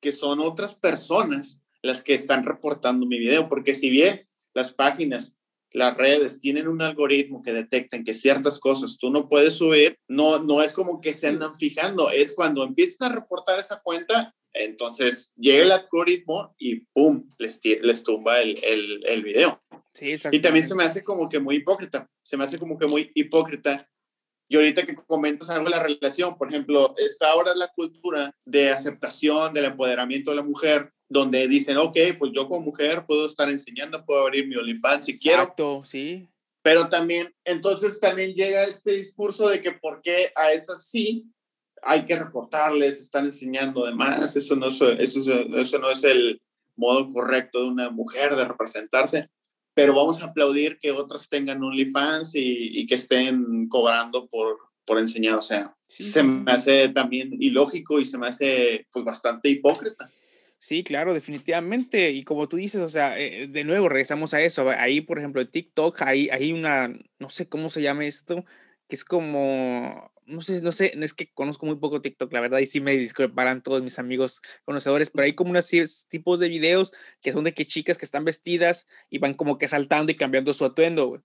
que 0.00 0.10
son 0.10 0.40
otras 0.40 0.74
personas 0.74 1.62
las 1.82 2.02
que 2.02 2.14
están 2.14 2.44
reportando 2.44 3.06
mi 3.06 3.18
video, 3.18 3.48
porque 3.48 3.74
si 3.74 3.90
bien 3.90 4.26
las 4.54 4.72
páginas, 4.72 5.36
las 5.76 5.94
redes 5.94 6.40
tienen 6.40 6.68
un 6.68 6.80
algoritmo 6.80 7.42
que 7.42 7.52
detectan 7.52 8.02
que 8.02 8.14
ciertas 8.14 8.58
cosas 8.58 8.96
tú 8.96 9.10
no 9.10 9.28
puedes 9.28 9.54
subir, 9.54 9.98
no, 10.08 10.38
no 10.38 10.62
es 10.62 10.72
como 10.72 11.02
que 11.02 11.12
se 11.12 11.26
andan 11.26 11.58
fijando, 11.58 12.08
es 12.10 12.34
cuando 12.34 12.64
empiezan 12.64 13.12
a 13.12 13.14
reportar 13.14 13.60
esa 13.60 13.80
cuenta, 13.82 14.34
entonces 14.54 15.34
llega 15.36 15.64
el 15.64 15.72
algoritmo 15.72 16.54
y 16.58 16.76
¡pum! 16.94 17.30
les, 17.36 17.60
les 17.62 18.02
tumba 18.02 18.40
el, 18.40 18.58
el, 18.64 19.06
el 19.06 19.22
video. 19.22 19.62
Sí, 19.92 20.14
y 20.32 20.38
también 20.40 20.66
se 20.66 20.74
me 20.74 20.84
hace 20.84 21.04
como 21.04 21.28
que 21.28 21.40
muy 21.40 21.56
hipócrita, 21.56 22.08
se 22.22 22.38
me 22.38 22.44
hace 22.44 22.58
como 22.58 22.78
que 22.78 22.86
muy 22.86 23.10
hipócrita. 23.14 23.86
Y 24.48 24.56
ahorita 24.56 24.86
que 24.86 24.94
comentas 24.94 25.50
algo 25.50 25.64
de 25.64 25.70
la 25.70 25.82
relación, 25.82 26.38
por 26.38 26.48
ejemplo, 26.48 26.94
está 26.96 27.32
ahora 27.32 27.54
la 27.54 27.68
cultura 27.74 28.32
de 28.46 28.70
aceptación, 28.70 29.52
del 29.52 29.66
empoderamiento 29.66 30.30
de 30.30 30.36
la 30.36 30.42
mujer, 30.42 30.92
donde 31.08 31.46
dicen, 31.48 31.76
ok, 31.76 31.96
pues 32.18 32.32
yo 32.34 32.48
como 32.48 32.62
mujer 32.62 33.04
puedo 33.06 33.26
estar 33.26 33.48
enseñando, 33.48 34.04
puedo 34.04 34.22
abrir 34.22 34.46
mi 34.46 34.56
OnlyFans 34.56 35.06
si 35.06 35.12
Exacto, 35.12 35.82
sí. 35.84 36.28
Pero 36.62 36.88
también, 36.88 37.32
entonces 37.44 38.00
también 38.00 38.34
llega 38.34 38.64
este 38.64 38.92
discurso 38.92 39.48
de 39.48 39.62
que 39.62 39.72
por 39.72 40.02
qué 40.02 40.32
a 40.34 40.50
esas 40.52 40.88
sí 40.88 41.26
hay 41.82 42.04
que 42.04 42.16
reportarles, 42.16 43.00
están 43.00 43.26
enseñando 43.26 43.84
además, 43.84 44.34
eso 44.34 44.56
no, 44.56 44.66
eso, 44.66 44.92
eso 44.92 45.78
no 45.78 45.90
es 45.90 46.02
el 46.02 46.42
modo 46.74 47.12
correcto 47.12 47.62
de 47.62 47.68
una 47.68 47.90
mujer 47.90 48.34
de 48.34 48.44
representarse, 48.44 49.28
pero 49.74 49.94
vamos 49.94 50.20
a 50.20 50.26
aplaudir 50.26 50.78
que 50.78 50.90
otras 50.90 51.28
tengan 51.28 51.62
OnlyFans 51.62 52.34
y, 52.34 52.80
y 52.80 52.86
que 52.86 52.96
estén 52.96 53.68
cobrando 53.68 54.26
por, 54.26 54.58
por 54.86 54.98
enseñar, 54.98 55.36
o 55.36 55.42
sea, 55.42 55.76
se 55.82 56.22
me 56.22 56.50
hace 56.50 56.88
también 56.88 57.30
ilógico 57.40 58.00
y 58.00 58.04
se 58.04 58.16
me 58.16 58.28
hace 58.28 58.86
pues 58.90 59.04
bastante 59.04 59.48
hipócrita. 59.48 60.10
Sí, 60.58 60.82
claro, 60.82 61.14
definitivamente. 61.14 62.10
Y 62.10 62.24
como 62.24 62.48
tú 62.48 62.56
dices, 62.56 62.80
o 62.80 62.88
sea, 62.88 63.18
eh, 63.18 63.46
de 63.46 63.64
nuevo 63.64 63.88
regresamos 63.88 64.34
a 64.34 64.42
eso. 64.42 64.68
Ahí, 64.70 65.00
por 65.00 65.18
ejemplo, 65.18 65.40
en 65.42 65.50
TikTok, 65.50 66.02
hay, 66.02 66.28
hay 66.30 66.52
una, 66.52 66.88
no 67.18 67.30
sé 67.30 67.48
cómo 67.48 67.70
se 67.70 67.82
llama 67.82 68.06
esto, 68.06 68.44
que 68.88 68.96
es 68.96 69.04
como 69.04 70.10
no 70.26 70.40
sé, 70.40 70.60
no 70.60 70.72
sé, 70.72 70.92
es 71.00 71.14
que 71.14 71.32
conozco 71.32 71.66
muy 71.66 71.76
poco 71.76 72.02
TikTok, 72.02 72.32
la 72.32 72.40
verdad, 72.40 72.58
y 72.58 72.66
sí 72.66 72.80
me 72.80 72.96
disculparán 72.96 73.62
todos 73.62 73.82
mis 73.82 73.98
amigos 73.98 74.42
conocedores, 74.64 75.10
pero 75.10 75.24
hay 75.24 75.34
como 75.34 75.50
unos 75.50 75.70
tipos 76.08 76.40
de 76.40 76.48
videos 76.48 76.92
que 77.22 77.32
son 77.32 77.44
de 77.44 77.54
que 77.54 77.64
chicas 77.64 77.96
que 77.96 78.04
están 78.04 78.24
vestidas 78.24 78.86
y 79.08 79.18
van 79.18 79.34
como 79.34 79.56
que 79.56 79.68
saltando 79.68 80.12
y 80.12 80.16
cambiando 80.16 80.52
su 80.52 80.64
atuendo, 80.64 81.06
güey. 81.06 81.22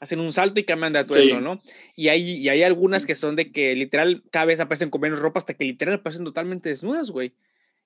Hacen 0.00 0.20
un 0.20 0.32
salto 0.32 0.60
y 0.60 0.64
cambian 0.64 0.92
de 0.92 0.98
atuendo, 0.98 1.40
¿no? 1.40 1.62
Y 1.96 2.08
hay, 2.08 2.32
y 2.32 2.48
hay 2.48 2.62
algunas 2.64 3.06
que 3.06 3.14
son 3.14 3.36
de 3.36 3.52
que 3.52 3.74
literal 3.76 4.24
cada 4.30 4.44
vez 4.44 4.60
aparecen 4.60 4.90
con 4.90 5.00
menos 5.00 5.20
ropa 5.20 5.38
hasta 5.38 5.54
que 5.54 5.64
literal 5.64 5.94
aparecen 5.94 6.24
totalmente 6.24 6.68
desnudas, 6.68 7.10
güey. 7.10 7.32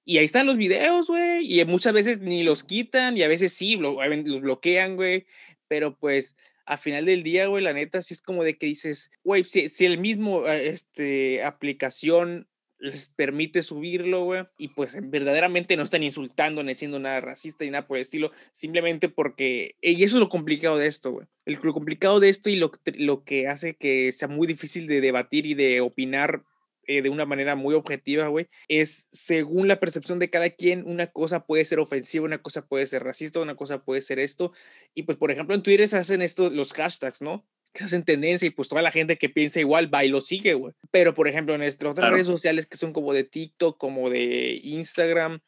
Y 0.08 0.16
ahí 0.16 0.24
están 0.24 0.46
los 0.46 0.56
videos, 0.56 1.08
güey. 1.08 1.60
Y 1.60 1.62
muchas 1.66 1.92
veces 1.92 2.20
ni 2.20 2.42
los 2.42 2.62
quitan 2.62 3.18
y 3.18 3.22
a 3.24 3.28
veces 3.28 3.52
sí, 3.52 3.76
los 3.76 4.40
bloquean, 4.40 4.96
güey. 4.96 5.26
Pero 5.68 5.98
pues 5.98 6.34
a 6.64 6.78
final 6.78 7.04
del 7.04 7.22
día, 7.22 7.46
güey, 7.46 7.62
la 7.62 7.74
neta, 7.74 8.00
sí 8.00 8.14
es 8.14 8.22
como 8.22 8.42
de 8.42 8.56
que 8.56 8.64
dices, 8.64 9.10
güey, 9.22 9.44
si, 9.44 9.68
si, 9.68 9.84
el 9.84 9.98
mismo, 9.98 10.48
eh, 10.48 10.68
este, 10.68 11.42
aplicación 11.42 12.48
les 12.78 13.10
permite 13.10 13.62
subirlo, 13.62 14.24
güey, 14.24 14.44
y 14.56 14.68
pues 14.68 14.96
verdaderamente 15.10 15.76
no 15.76 15.82
están 15.82 16.02
insultando 16.02 16.62
ni 16.62 16.72
haciendo 16.72 16.98
nada 16.98 17.20
racista 17.20 17.66
ni 17.66 17.70
nada 17.70 17.86
por 17.86 17.98
el 17.98 18.02
estilo, 18.02 18.32
simplemente 18.52 19.10
porque, 19.10 19.74
y 19.82 20.02
eso 20.04 20.16
es 20.16 20.20
lo 20.20 20.30
complicado 20.30 20.78
de 20.78 20.86
esto, 20.86 21.10
güey. 21.10 21.26
Lo 21.44 21.74
complicado 21.74 22.18
de 22.18 22.30
esto 22.30 22.48
y 22.48 22.56
lo, 22.56 22.70
lo 22.94 23.24
que 23.24 23.46
hace 23.46 23.74
que 23.74 24.10
sea 24.12 24.28
muy 24.28 24.46
difícil 24.46 24.86
de 24.86 25.02
debatir 25.02 25.44
y 25.44 25.52
de 25.52 25.82
opinar 25.82 26.44
eh, 26.88 27.02
de 27.02 27.10
una 27.10 27.26
manera 27.26 27.54
muy 27.54 27.74
objetiva, 27.74 28.28
güey, 28.28 28.48
es 28.66 29.08
según 29.10 29.68
la 29.68 29.78
percepción 29.78 30.18
de 30.18 30.30
cada 30.30 30.48
quien, 30.48 30.84
una 30.86 31.06
cosa 31.06 31.44
puede 31.44 31.66
ser 31.66 31.80
ofensiva, 31.80 32.24
una 32.24 32.38
cosa 32.38 32.66
puede 32.66 32.86
ser 32.86 33.04
racista, 33.04 33.40
una 33.40 33.56
cosa 33.56 33.84
puede 33.84 34.00
ser 34.00 34.18
esto. 34.18 34.52
Y 34.94 35.02
pues, 35.02 35.18
por 35.18 35.30
ejemplo, 35.30 35.54
en 35.54 35.62
Twitter 35.62 35.86
se 35.86 35.98
hacen 35.98 36.22
estos, 36.22 36.50
los 36.52 36.72
hashtags, 36.72 37.20
¿no? 37.20 37.46
Que 37.74 37.84
hacen 37.84 38.04
tendencia 38.04 38.46
y 38.46 38.50
pues 38.50 38.68
toda 38.68 38.80
la 38.80 38.90
gente 38.90 39.18
que 39.18 39.28
piensa 39.28 39.60
igual 39.60 39.92
va 39.92 40.02
y 40.02 40.08
lo 40.08 40.22
sigue, 40.22 40.54
güey. 40.54 40.72
Pero, 40.90 41.14
por 41.14 41.28
ejemplo, 41.28 41.54
en 41.54 41.60
nuestras 41.60 41.92
otras 41.92 42.10
redes 42.10 42.26
sociales 42.26 42.64
que 42.64 42.78
son 42.78 42.94
como 42.94 43.12
de 43.12 43.24
TikTok, 43.24 43.76
como 43.76 44.08
de 44.08 44.58
Instagram, 44.62 45.40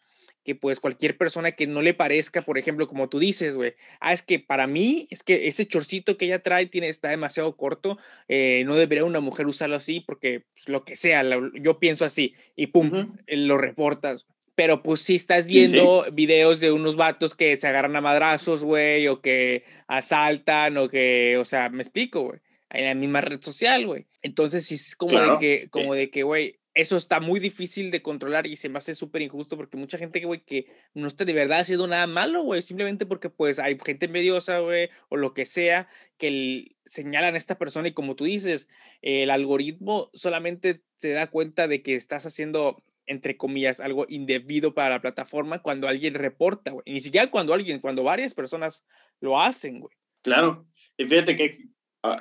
que 0.44 0.54
pues 0.54 0.80
cualquier 0.80 1.16
persona 1.16 1.52
que 1.52 1.66
no 1.66 1.82
le 1.82 1.94
parezca, 1.94 2.42
por 2.42 2.58
ejemplo, 2.58 2.88
como 2.88 3.08
tú 3.08 3.18
dices, 3.18 3.56
güey, 3.56 3.74
ah, 4.00 4.12
es 4.12 4.22
que 4.22 4.38
para 4.38 4.66
mí, 4.66 5.06
es 5.10 5.22
que 5.22 5.48
ese 5.48 5.66
chorcito 5.66 6.16
que 6.16 6.26
ella 6.26 6.42
trae 6.42 6.66
tiene, 6.66 6.88
está 6.88 7.10
demasiado 7.10 7.56
corto, 7.56 7.98
eh, 8.28 8.62
no 8.66 8.74
debería 8.76 9.04
una 9.04 9.20
mujer 9.20 9.46
usarlo 9.46 9.76
así 9.76 10.00
porque 10.00 10.44
pues, 10.54 10.68
lo 10.68 10.84
que 10.84 10.96
sea, 10.96 11.22
yo 11.60 11.78
pienso 11.78 12.04
así 12.04 12.34
y 12.56 12.68
pum, 12.68 13.14
eh, 13.26 13.36
lo 13.36 13.58
reportas. 13.58 14.26
Pero 14.54 14.82
pues 14.82 15.00
si 15.00 15.14
estás 15.14 15.46
viendo 15.46 16.04
videos 16.12 16.60
de 16.60 16.70
unos 16.70 16.96
vatos 16.96 17.34
que 17.34 17.56
se 17.56 17.66
agarran 17.66 17.96
a 17.96 18.02
madrazos, 18.02 18.62
güey, 18.62 19.08
o 19.08 19.22
que 19.22 19.64
asaltan, 19.86 20.76
o 20.76 20.88
que, 20.88 21.38
o 21.38 21.46
sea, 21.46 21.70
me 21.70 21.82
explico, 21.82 22.22
güey, 22.22 22.40
en 22.68 22.84
la 22.84 22.94
misma 22.94 23.22
red 23.22 23.40
social, 23.40 23.86
güey. 23.86 24.06
Entonces 24.22 24.66
sí 24.66 24.74
es 24.74 24.96
como 24.96 25.18
de 25.18 25.38
que, 25.38 25.68
como 25.70 25.94
de 25.94 26.10
que, 26.10 26.24
güey, 26.24 26.59
eso 26.74 26.96
está 26.96 27.20
muy 27.20 27.40
difícil 27.40 27.90
de 27.90 28.02
controlar 28.02 28.46
y 28.46 28.56
se 28.56 28.68
me 28.68 28.78
hace 28.78 28.94
súper 28.94 29.22
injusto 29.22 29.56
porque 29.56 29.76
mucha 29.76 29.98
gente, 29.98 30.24
güey, 30.24 30.44
que 30.44 30.66
no 30.94 31.08
está 31.08 31.24
de 31.24 31.32
verdad 31.32 31.60
haciendo 31.60 31.86
nada 31.86 32.06
malo, 32.06 32.42
güey, 32.42 32.62
simplemente 32.62 33.06
porque 33.06 33.28
pues 33.28 33.58
hay 33.58 33.78
gente 33.84 34.06
envidiosa, 34.06 34.60
güey, 34.60 34.88
o 35.08 35.16
lo 35.16 35.34
que 35.34 35.46
sea, 35.46 35.88
que 36.16 36.76
señalan 36.84 37.34
a 37.34 37.38
esta 37.38 37.58
persona 37.58 37.88
y 37.88 37.92
como 37.92 38.14
tú 38.14 38.24
dices, 38.24 38.68
el 39.02 39.30
algoritmo 39.30 40.10
solamente 40.12 40.82
se 40.96 41.10
da 41.10 41.26
cuenta 41.26 41.66
de 41.66 41.82
que 41.82 41.94
estás 41.94 42.26
haciendo 42.26 42.82
entre 43.06 43.36
comillas, 43.36 43.80
algo 43.80 44.06
indebido 44.08 44.72
para 44.72 44.90
la 44.90 45.00
plataforma 45.00 45.62
cuando 45.62 45.88
alguien 45.88 46.14
reporta, 46.14 46.70
güey. 46.70 46.84
Ni 46.86 47.00
siquiera 47.00 47.28
cuando 47.28 47.52
alguien, 47.52 47.80
cuando 47.80 48.04
varias 48.04 48.34
personas 48.34 48.86
lo 49.18 49.40
hacen, 49.40 49.80
güey. 49.80 49.96
Claro. 50.22 50.68
Y 50.96 51.06
fíjate 51.06 51.36
que 51.36 51.70
Ah, 52.02 52.18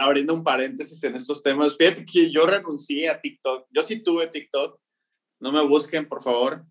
abriendo 0.00 0.34
un 0.34 0.42
paréntesis 0.42 1.02
en 1.04 1.14
estos 1.14 1.42
temas, 1.42 1.76
fíjate 1.76 2.04
que 2.04 2.32
yo 2.32 2.46
renuncié 2.46 3.08
a 3.08 3.20
TikTok. 3.20 3.66
Yo 3.70 3.82
sí 3.82 4.02
tuve 4.02 4.26
TikTok. 4.26 4.80
No 5.40 5.52
me 5.52 5.62
busquen, 5.64 6.08
por 6.08 6.22
favor. 6.22 6.64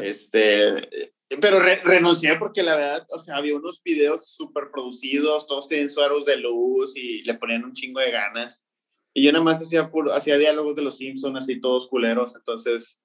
Este, 0.00 1.12
pero 1.40 1.58
renuncié 1.60 2.36
porque 2.36 2.62
la 2.62 2.76
verdad, 2.76 3.06
o 3.10 3.18
sea, 3.18 3.36
había 3.36 3.56
unos 3.56 3.82
videos 3.82 4.28
súper 4.28 4.70
producidos, 4.72 5.46
todos 5.46 5.68
tienen 5.68 5.90
sueros 5.90 6.24
de 6.24 6.36
luz 6.36 6.96
y 6.96 7.22
le 7.22 7.34
ponían 7.34 7.64
un 7.64 7.72
chingo 7.72 8.00
de 8.00 8.10
ganas. 8.10 8.64
Y 9.12 9.24
yo 9.24 9.32
nada 9.32 9.44
más 9.44 9.60
hacía, 9.60 9.90
hacía 10.12 10.38
diálogos 10.38 10.74
de 10.74 10.82
los 10.82 10.96
Simpsons, 10.96 11.38
así 11.38 11.60
todos 11.60 11.88
culeros. 11.88 12.34
Entonces 12.34 13.02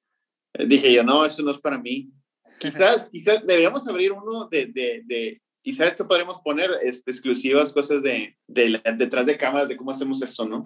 eh, 0.53 0.65
dije 0.65 0.93
yo, 0.93 1.03
no, 1.03 1.25
eso 1.25 1.41
no 1.43 1.51
es 1.51 1.59
para 1.59 1.77
mí. 1.77 2.11
Quizás, 2.59 3.09
quizás 3.09 3.45
deberíamos 3.45 3.87
abrir 3.87 4.11
uno 4.11 4.47
de, 4.47 4.65
de, 4.65 5.01
de 5.05 5.41
y 5.63 5.73
sabes 5.73 5.95
que 5.95 6.03
podremos 6.03 6.39
poner 6.39 6.69
este, 6.83 7.11
exclusivas 7.11 7.71
cosas 7.71 8.01
de, 8.01 8.37
de, 8.47 8.81
detrás 8.97 9.25
de 9.25 9.37
cámaras 9.37 9.67
de 9.67 9.77
cómo 9.77 9.91
hacemos 9.91 10.21
esto, 10.21 10.47
¿no? 10.47 10.63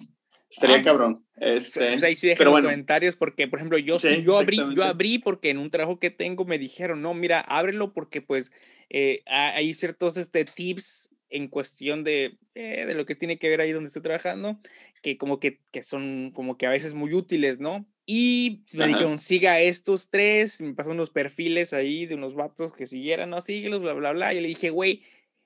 Estaría 0.48 0.76
ah, 0.76 0.82
cabrón. 0.82 1.26
Este, 1.36 1.80
pues 1.80 2.02
ahí 2.04 2.14
sí 2.14 2.28
dejen 2.28 2.48
bueno. 2.48 2.68
comentarios 2.68 3.16
porque, 3.16 3.48
por 3.48 3.58
ejemplo, 3.58 3.76
yo 3.78 3.98
sí, 3.98 4.22
yo 4.22 4.38
abrí, 4.38 4.58
yo 4.74 4.84
abrí 4.84 5.18
porque 5.18 5.50
en 5.50 5.58
un 5.58 5.70
trabajo 5.70 5.98
que 5.98 6.10
tengo 6.10 6.44
me 6.44 6.58
dijeron, 6.58 7.02
no, 7.02 7.12
mira, 7.12 7.40
ábrelo 7.40 7.92
porque 7.92 8.22
pues 8.22 8.52
eh, 8.88 9.22
hay 9.26 9.74
ciertos 9.74 10.16
este, 10.16 10.44
tips 10.44 11.14
en 11.28 11.48
cuestión 11.48 12.04
de, 12.04 12.38
eh, 12.54 12.86
de 12.86 12.94
lo 12.94 13.04
que 13.04 13.16
tiene 13.16 13.38
que 13.38 13.48
ver 13.48 13.60
ahí 13.60 13.72
donde 13.72 13.88
estoy 13.88 14.02
trabajando, 14.02 14.60
que 15.02 15.18
como 15.18 15.40
que, 15.40 15.60
que 15.72 15.82
son 15.82 16.30
como 16.32 16.56
que 16.56 16.66
a 16.66 16.70
veces 16.70 16.94
muy 16.94 17.12
útiles, 17.14 17.58
¿no? 17.58 17.84
Y 18.06 18.64
me 18.74 18.86
dijeron, 18.86 19.18
siga 19.18 19.60
estos 19.60 20.10
tres, 20.10 20.60
me 20.60 20.74
pasó 20.74 20.90
unos 20.90 21.10
perfiles 21.10 21.72
ahí 21.72 22.06
de 22.06 22.16
unos 22.16 22.34
vatos 22.34 22.74
que 22.74 22.86
siguieran, 22.86 23.30
no, 23.30 23.40
síguelos, 23.40 23.80
bla, 23.80 23.94
bla, 23.94 24.12
bla. 24.12 24.34
Y 24.34 24.40
le 24.40 24.48
dije, 24.48 24.70
güey, 24.70 25.02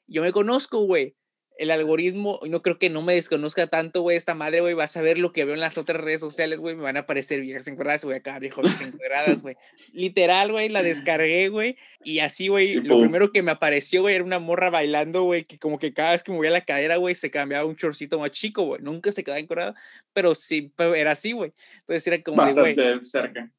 yo 0.06 0.22
me 0.22 0.32
conozco, 0.32 0.80
güey 0.80 1.17
el 1.58 1.72
algoritmo, 1.72 2.38
no 2.48 2.62
creo 2.62 2.78
que 2.78 2.88
no 2.88 3.02
me 3.02 3.14
desconozca 3.14 3.66
tanto, 3.66 4.02
güey, 4.02 4.16
esta 4.16 4.34
madre, 4.34 4.60
güey, 4.60 4.74
vas 4.74 4.96
a 4.96 5.02
ver 5.02 5.18
lo 5.18 5.32
que 5.32 5.44
veo 5.44 5.54
en 5.54 5.60
las 5.60 5.76
otras 5.76 6.00
redes 6.00 6.20
sociales, 6.20 6.60
güey, 6.60 6.76
me 6.76 6.82
van 6.82 6.96
a 6.96 7.00
aparecer 7.00 7.40
viejas 7.40 7.66
encuadradas, 7.66 8.04
güey, 8.04 8.16
acá 8.16 8.38
viejas 8.38 8.80
encuadradas, 8.80 9.42
güey. 9.42 9.56
Literal, 9.92 10.52
güey, 10.52 10.68
la 10.68 10.84
descargué, 10.84 11.48
güey, 11.48 11.76
y 12.04 12.20
así, 12.20 12.46
güey, 12.46 12.74
lo 12.74 13.00
primero 13.00 13.32
que 13.32 13.42
me 13.42 13.50
apareció, 13.50 14.02
güey, 14.02 14.14
era 14.14 14.24
una 14.24 14.38
morra 14.38 14.70
bailando, 14.70 15.24
güey, 15.24 15.44
que 15.44 15.58
como 15.58 15.80
que 15.80 15.92
cada 15.92 16.12
vez 16.12 16.22
que 16.22 16.30
movía 16.30 16.50
la 16.50 16.64
cadera, 16.64 16.96
güey, 16.96 17.16
se 17.16 17.30
cambiaba 17.30 17.66
un 17.66 17.74
chorcito 17.74 18.20
más 18.20 18.30
chico, 18.30 18.62
güey, 18.62 18.80
nunca 18.80 19.10
se 19.10 19.24
quedaba 19.24 19.40
encuadrada, 19.40 19.74
pero 20.12 20.36
sí, 20.36 20.72
era 20.78 21.12
así, 21.12 21.32
güey. 21.32 21.52
Entonces 21.80 22.06
era 22.06 22.22
como 22.22 22.36
Bastante 22.36 22.80
de, 22.80 23.04
cerca. 23.04 23.50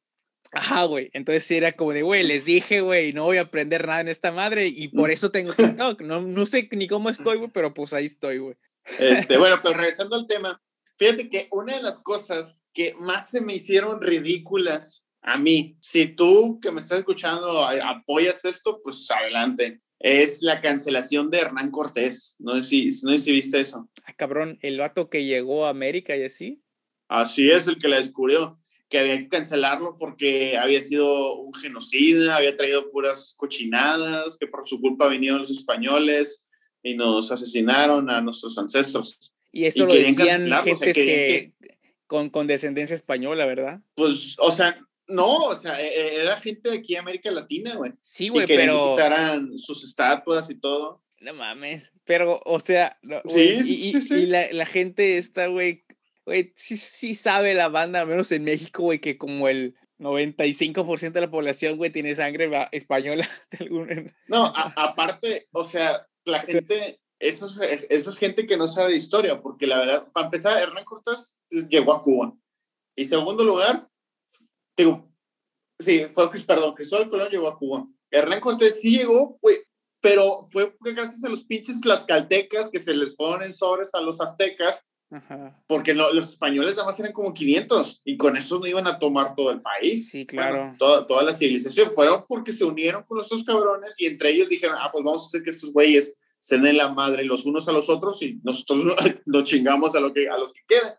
Ajá, 0.52 0.84
güey. 0.84 1.10
Entonces 1.12 1.48
era 1.50 1.72
como 1.72 1.92
de, 1.92 2.02
güey, 2.02 2.24
les 2.24 2.44
dije, 2.44 2.80
güey, 2.80 3.12
no 3.12 3.24
voy 3.24 3.38
a 3.38 3.42
aprender 3.42 3.86
nada 3.86 4.00
en 4.00 4.08
esta 4.08 4.32
madre 4.32 4.66
y 4.66 4.88
por 4.88 5.10
eso 5.10 5.30
tengo 5.30 5.52
TikTok. 5.52 6.02
No, 6.02 6.22
no 6.22 6.46
sé 6.46 6.68
ni 6.72 6.88
cómo 6.88 7.10
estoy, 7.10 7.38
güey, 7.38 7.50
pero 7.52 7.72
pues 7.72 7.92
ahí 7.92 8.06
estoy, 8.06 8.38
güey. 8.38 8.56
Este, 8.98 9.36
bueno, 9.38 9.60
pero 9.62 9.76
regresando 9.76 10.16
al 10.16 10.26
tema, 10.26 10.60
fíjate 10.98 11.28
que 11.28 11.48
una 11.52 11.76
de 11.76 11.82
las 11.82 11.98
cosas 12.00 12.64
que 12.72 12.94
más 12.98 13.30
se 13.30 13.40
me 13.40 13.54
hicieron 13.54 14.00
ridículas 14.00 15.06
a 15.22 15.36
mí, 15.36 15.76
si 15.80 16.06
tú 16.06 16.58
que 16.60 16.70
me 16.70 16.80
estás 16.80 17.00
escuchando 17.00 17.66
apoyas 17.66 18.44
esto, 18.44 18.80
pues 18.82 19.10
adelante. 19.10 19.80
Es 19.98 20.40
la 20.40 20.62
cancelación 20.62 21.28
de 21.30 21.40
Hernán 21.40 21.70
Cortés. 21.70 22.36
No 22.38 22.56
sé 22.56 22.62
si, 22.62 22.84
no 23.02 23.12
sé 23.12 23.18
si 23.18 23.32
viste 23.32 23.60
eso. 23.60 23.90
Ah, 24.04 24.14
cabrón, 24.14 24.58
el 24.62 24.78
vato 24.78 25.10
que 25.10 25.26
llegó 25.26 25.66
a 25.66 25.70
América 25.70 26.16
y 26.16 26.24
así. 26.24 26.62
Así 27.06 27.50
es, 27.50 27.66
el 27.66 27.78
que 27.78 27.88
la 27.88 27.98
descubrió 27.98 28.58
que 28.90 28.98
había 28.98 29.18
que 29.18 29.28
cancelarlo 29.28 29.96
porque 29.96 30.58
había 30.58 30.80
sido 30.80 31.36
un 31.36 31.54
genocida, 31.54 32.36
había 32.36 32.56
traído 32.56 32.90
puras 32.90 33.34
cochinadas, 33.36 34.36
que 34.36 34.48
por 34.48 34.68
su 34.68 34.80
culpa 34.80 35.08
vinieron 35.08 35.38
los 35.38 35.50
españoles 35.50 36.50
y 36.82 36.94
nos 36.94 37.30
asesinaron 37.30 38.10
a 38.10 38.20
nuestros 38.20 38.58
ancestros. 38.58 39.32
Y 39.52 39.64
eso 39.64 39.86
lo 39.86 39.94
decían 39.94 40.50
gentes 40.64 40.94
que, 40.94 41.52
con, 42.06 42.30
con 42.30 42.48
descendencia 42.48 42.94
española, 42.94 43.46
¿verdad? 43.46 43.80
Pues, 43.94 44.34
o 44.38 44.50
sea, 44.50 44.84
no, 45.06 45.36
o 45.36 45.54
sea, 45.54 45.80
e, 45.80 45.86
e, 45.86 46.22
era 46.22 46.36
gente 46.36 46.70
de 46.70 46.78
aquí 46.78 46.94
de 46.94 46.98
América 46.98 47.30
Latina, 47.30 47.76
güey. 47.76 47.92
Sí, 48.02 48.28
güey, 48.28 48.46
pero... 48.46 48.86
que 48.86 48.90
quitaran 48.90 49.56
sus 49.56 49.84
estatuas 49.84 50.50
y 50.50 50.56
todo. 50.56 51.04
No 51.20 51.34
mames, 51.34 51.92
pero, 52.04 52.40
o 52.46 52.58
sea, 52.60 52.98
sí, 53.28 53.62
sí, 53.62 54.00
sí, 54.00 54.14
y, 54.14 54.26
la, 54.26 54.46
la, 54.52 54.64
gente 54.64 55.18
está, 55.18 55.48
güey, 55.48 55.84
güey, 56.24 56.52
sí, 56.54 56.76
sí 56.76 57.14
sabe 57.14 57.54
la 57.54 57.68
banda, 57.68 58.00
al 58.00 58.06
menos 58.06 58.30
en 58.32 58.44
México, 58.44 58.82
güey, 58.82 59.00
que 59.00 59.18
como 59.18 59.48
el 59.48 59.76
95% 59.98 61.12
de 61.12 61.20
la 61.20 61.30
población, 61.30 61.76
güey, 61.76 61.92
tiene 61.92 62.14
sangre 62.14 62.50
española. 62.72 63.28
No, 64.28 64.44
aparte, 64.76 65.48
o 65.52 65.64
sea, 65.64 66.06
la 66.24 66.40
gente, 66.40 67.00
eso 67.18 67.46
es, 67.62 67.86
eso 67.90 68.10
es 68.10 68.18
gente 68.18 68.46
que 68.46 68.56
no 68.56 68.66
sabe 68.66 68.92
de 68.92 68.98
historia, 68.98 69.40
porque 69.40 69.66
la 69.66 69.78
verdad, 69.78 70.08
para 70.12 70.26
empezar, 70.26 70.62
Hernán 70.62 70.84
Cortés 70.84 71.40
llegó 71.68 71.92
a 71.92 72.02
Cuba. 72.02 72.34
Y 72.96 73.04
segundo 73.04 73.44
lugar, 73.44 73.88
digo, 74.76 75.12
sí, 75.78 76.06
fue, 76.08 76.30
perdón, 76.46 76.74
Cristóbal 76.74 77.10
Colón 77.10 77.30
llegó 77.30 77.48
a 77.48 77.58
Cuba. 77.58 77.86
Hernán 78.10 78.40
Cortés 78.40 78.80
sí 78.80 78.96
llegó, 78.96 79.38
güey, 79.40 79.58
pero 80.00 80.48
fue 80.50 80.74
gracias 80.80 81.22
a 81.24 81.28
los 81.28 81.44
pinches 81.44 81.84
las 81.84 82.04
caltecas 82.04 82.68
que 82.68 82.80
se 82.80 82.94
les 82.94 83.16
ponen 83.16 83.52
sobres 83.52 83.94
a 83.94 84.00
los 84.00 84.20
aztecas 84.20 84.84
porque 85.66 85.92
los 85.92 86.28
españoles 86.28 86.76
nada 86.76 86.86
más 86.86 86.98
eran 87.00 87.12
como 87.12 87.34
500 87.34 88.02
y 88.04 88.16
con 88.16 88.36
eso 88.36 88.60
no 88.60 88.66
iban 88.66 88.86
a 88.86 88.98
tomar 88.98 89.34
todo 89.34 89.50
el 89.50 89.60
país. 89.60 90.08
Sí, 90.08 90.24
claro. 90.24 90.74
toda, 90.78 91.06
toda, 91.06 91.24
la 91.24 91.34
civilización. 91.34 91.90
Fueron 91.92 92.24
porque 92.28 92.52
se 92.52 92.64
unieron 92.64 93.02
con 93.04 93.20
estos 93.20 93.42
cabrones 93.42 93.94
y 93.98 94.06
entre 94.06 94.30
ellos 94.30 94.48
dijeron, 94.48 94.76
ah, 94.80 94.90
pues 94.92 95.04
vamos 95.04 95.22
a 95.22 95.26
hacer 95.26 95.42
que 95.42 95.50
estos 95.50 95.72
güeyes 95.72 96.16
se 96.38 96.58
den 96.58 96.76
la 96.76 96.88
madre 96.88 97.24
los 97.24 97.44
unos 97.44 97.68
a 97.68 97.72
los 97.72 97.88
otros 97.88 98.22
y 98.22 98.40
nosotros 98.42 98.96
nos 99.26 99.44
chingamos 99.44 99.94
a, 99.94 100.00
lo 100.00 100.12
que, 100.12 100.28
a 100.28 100.38
los 100.38 100.52
que 100.52 100.62
quedan. 100.66 100.94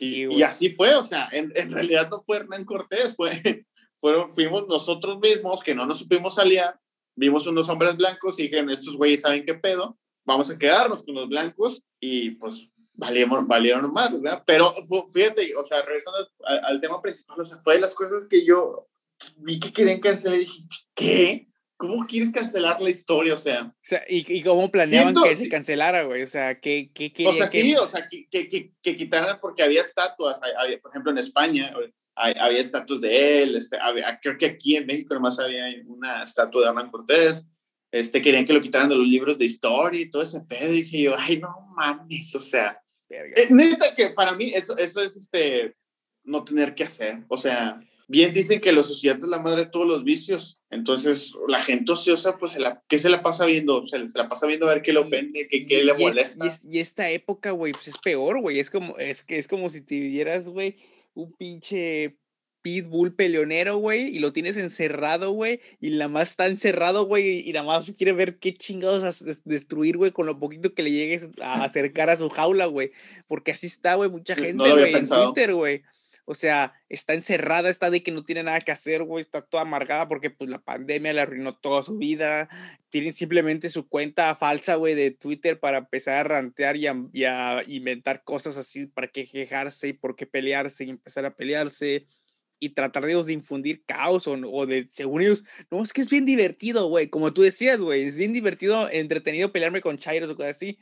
y, 0.00 0.42
así 0.42 0.70
fue, 0.70 0.94
o 0.94 1.02
sea, 1.02 1.28
en, 1.32 1.52
en, 1.56 1.72
realidad 1.72 2.08
no 2.10 2.22
fue 2.22 2.36
Hernán 2.36 2.64
Cortés, 2.64 3.14
fue, 3.16 3.30
fueron, 3.96 4.30
fuimos 4.30 4.68
nosotros 4.68 5.18
mismos 5.20 5.62
que 5.62 5.74
no 5.74 5.86
nos 5.86 5.98
supimos 5.98 6.38
aliar, 6.38 6.78
vimos 7.16 7.46
unos 7.46 7.68
hombres 7.68 7.96
blancos 7.96 8.38
y 8.38 8.42
dijeron, 8.42 8.70
estos 8.70 8.96
güeyes 8.96 9.22
saben 9.22 9.44
qué 9.44 9.54
pedo, 9.54 9.98
vamos 10.24 10.48
a 10.50 10.58
quedarnos 10.58 11.02
con 11.02 11.14
los 11.14 11.28
blancos 11.28 11.82
y 11.98 12.32
pues 12.32 12.70
valieron, 12.98 13.46
valieron 13.46 13.92
más, 13.92 14.12
¿verdad? 14.12 14.42
Pero 14.44 14.74
fíjate, 15.12 15.54
o 15.56 15.64
sea, 15.64 15.82
regresando 15.82 16.28
al, 16.44 16.80
tema 16.80 17.00
principal, 17.00 17.40
o 17.40 17.44
sea, 17.44 17.56
fue 17.58 17.74
de 17.74 17.80
las 17.80 17.94
cosas 17.94 18.26
que 18.28 18.44
yo 18.44 18.88
vi 19.36 19.58
que 19.58 19.72
querían 19.72 20.00
cancelar 20.00 20.36
y 20.36 20.44
dije, 20.44 20.62
¿qué? 20.94 21.48
¿Cómo 21.76 22.06
quieres 22.06 22.30
cancelar 22.30 22.80
la 22.80 22.90
historia? 22.90 23.34
O 23.34 23.38
sea, 23.38 23.66
o 23.66 23.74
sea 23.80 24.02
¿y, 24.08 24.30
¿y, 24.32 24.42
cómo 24.42 24.68
planeaban 24.68 25.14
que 25.14 25.36
se 25.36 25.48
cancelara, 25.48 26.02
güey? 26.02 26.22
O 26.22 26.26
sea, 26.26 26.60
¿qué, 26.60 26.90
qué 26.92 27.12
O 27.24 27.32
sea, 27.32 27.46
sí, 27.46 27.76
o 27.76 27.88
sea, 27.88 28.08
que, 28.08 28.28
que, 28.28 28.72
que, 28.82 28.96
quitaran 28.96 29.38
porque 29.40 29.62
había 29.62 29.82
estatuas, 29.82 30.40
había, 30.58 30.80
por 30.80 30.90
ejemplo, 30.90 31.12
en 31.12 31.18
España 31.18 31.72
había 32.16 32.58
estatuas 32.58 33.00
de 33.00 33.42
él, 33.44 33.54
este, 33.54 33.78
había, 33.78 34.18
creo 34.20 34.36
que 34.36 34.46
aquí 34.46 34.74
en 34.74 34.86
México 34.86 35.14
nomás 35.14 35.38
había 35.38 35.66
una 35.86 36.24
estatua 36.24 36.62
de 36.62 36.68
Hernán 36.68 36.90
Cortés, 36.90 37.44
este, 37.92 38.20
querían 38.20 38.44
que 38.44 38.52
lo 38.52 38.60
quitaran 38.60 38.88
de 38.88 38.96
los 38.96 39.06
libros 39.06 39.38
de 39.38 39.44
historia 39.44 40.00
y 40.00 40.10
todo 40.10 40.22
ese 40.22 40.40
pedo, 40.40 40.72
y 40.72 40.82
dije 40.82 41.02
yo, 41.02 41.14
ay, 41.16 41.38
no 41.38 41.68
mames, 41.76 42.34
o 42.34 42.40
sea, 42.40 42.82
eh, 43.10 43.46
neta 43.50 43.94
que 43.94 44.10
para 44.10 44.32
mí 44.32 44.52
eso, 44.54 44.76
eso 44.76 45.00
es 45.00 45.16
este, 45.16 45.74
no 46.24 46.44
tener 46.44 46.74
que 46.74 46.84
hacer, 46.84 47.24
o 47.28 47.36
sea, 47.36 47.80
bien 48.08 48.32
dicen 48.32 48.60
que 48.60 48.72
la 48.72 48.82
sociedad 48.82 49.18
es 49.20 49.28
la 49.28 49.38
madre 49.38 49.64
de 49.64 49.70
todos 49.70 49.86
los 49.86 50.02
vicios. 50.02 50.60
Entonces, 50.70 51.32
la 51.46 51.58
gente 51.58 51.92
ociosa, 51.92 52.36
pues, 52.38 52.52
se 52.52 52.60
la, 52.60 52.82
¿qué 52.88 52.98
se 52.98 53.10
la 53.10 53.22
pasa 53.22 53.44
viendo? 53.44 53.86
Se, 53.86 54.08
se 54.08 54.18
la 54.18 54.26
pasa 54.26 54.46
viendo 54.46 54.66
a 54.66 54.74
ver 54.74 54.82
qué 54.82 54.92
le 54.92 54.98
ofende, 54.98 55.46
qué, 55.48 55.66
qué 55.66 55.84
le 55.84 55.94
molesta. 55.94 56.46
y, 56.68 56.78
esta 56.78 57.10
época, 57.10 57.52
güey, 57.52 57.72
pues 57.72 57.88
es 57.88 57.98
peor, 57.98 58.40
güey. 58.40 58.58
Es 58.58 58.70
como, 58.70 58.96
es, 58.98 59.22
que, 59.22 59.38
es 59.38 59.46
como 59.46 59.70
si 59.70 59.82
te 59.82 60.00
vivieras, 60.00 60.48
güey, 60.48 60.76
un 61.14 61.32
pinche 61.32 62.16
pitbull 62.62 63.14
peleonero, 63.14 63.76
güey, 63.76 64.08
y 64.08 64.18
lo 64.18 64.32
tienes 64.32 64.56
encerrado, 64.56 65.32
güey, 65.32 65.60
y 65.80 65.90
la 65.90 66.08
más 66.08 66.30
está 66.30 66.46
encerrado, 66.46 67.06
güey, 67.06 67.48
y 67.48 67.52
nada 67.52 67.66
más 67.66 67.90
quiere 67.92 68.12
ver 68.12 68.38
qué 68.38 68.54
chingados 68.54 69.42
destruir, 69.44 69.96
güey, 69.96 70.12
con 70.12 70.26
lo 70.26 70.38
poquito 70.38 70.74
que 70.74 70.82
le 70.82 70.90
llegues 70.90 71.30
a 71.40 71.64
acercar 71.64 72.10
a 72.10 72.16
su 72.16 72.28
jaula, 72.28 72.66
güey. 72.66 72.92
Porque 73.26 73.52
así 73.52 73.66
está, 73.66 73.94
güey, 73.94 74.10
mucha 74.10 74.34
gente, 74.36 74.70
güey, 74.70 74.94
en 74.94 75.08
Twitter, 75.08 75.54
güey. 75.54 75.82
O 76.30 76.34
sea, 76.34 76.74
está 76.90 77.14
encerrada, 77.14 77.70
está 77.70 77.88
de 77.88 78.02
que 78.02 78.10
no 78.10 78.22
tiene 78.22 78.42
nada 78.42 78.60
que 78.60 78.70
hacer, 78.70 79.02
güey, 79.02 79.22
está 79.22 79.40
toda 79.40 79.62
amargada 79.62 80.08
porque 80.08 80.28
pues 80.28 80.50
la 80.50 80.58
pandemia 80.58 81.14
le 81.14 81.22
arruinó 81.22 81.56
toda 81.56 81.82
su 81.82 81.96
vida. 81.96 82.50
Tienen 82.90 83.14
simplemente 83.14 83.70
su 83.70 83.88
cuenta 83.88 84.34
falsa, 84.34 84.74
güey, 84.74 84.94
de 84.94 85.10
Twitter 85.10 85.58
para 85.58 85.78
empezar 85.78 86.16
a 86.16 86.24
rantear 86.24 86.76
y 86.76 86.86
a, 86.86 87.62
inventar 87.66 88.24
cosas 88.24 88.58
así 88.58 88.84
para 88.88 89.08
que 89.08 89.26
quejarse 89.26 89.88
y 89.88 89.92
por 89.94 90.16
qué 90.16 90.26
pelearse 90.26 90.84
y 90.84 90.90
empezar 90.90 91.24
a 91.24 91.34
pelearse 91.34 92.04
y 92.60 92.70
tratar 92.70 93.06
de, 93.06 93.22
de 93.22 93.32
infundir 93.32 93.84
caos 93.84 94.26
o, 94.26 94.32
o, 94.32 94.66
de, 94.66 94.86
según 94.88 95.22
ellos, 95.22 95.44
no, 95.70 95.82
es 95.82 95.92
que 95.92 96.00
es 96.00 96.10
bien 96.10 96.26
divertido, 96.26 96.88
güey, 96.88 97.08
como 97.08 97.32
tú 97.32 97.42
decías, 97.42 97.78
güey, 97.80 98.02
es 98.02 98.16
bien 98.16 98.32
divertido, 98.32 98.88
entretenido 98.90 99.52
pelearme 99.52 99.80
con 99.80 99.98
chairos 99.98 100.30
o 100.30 100.36
cosas 100.36 100.56
así 100.56 100.78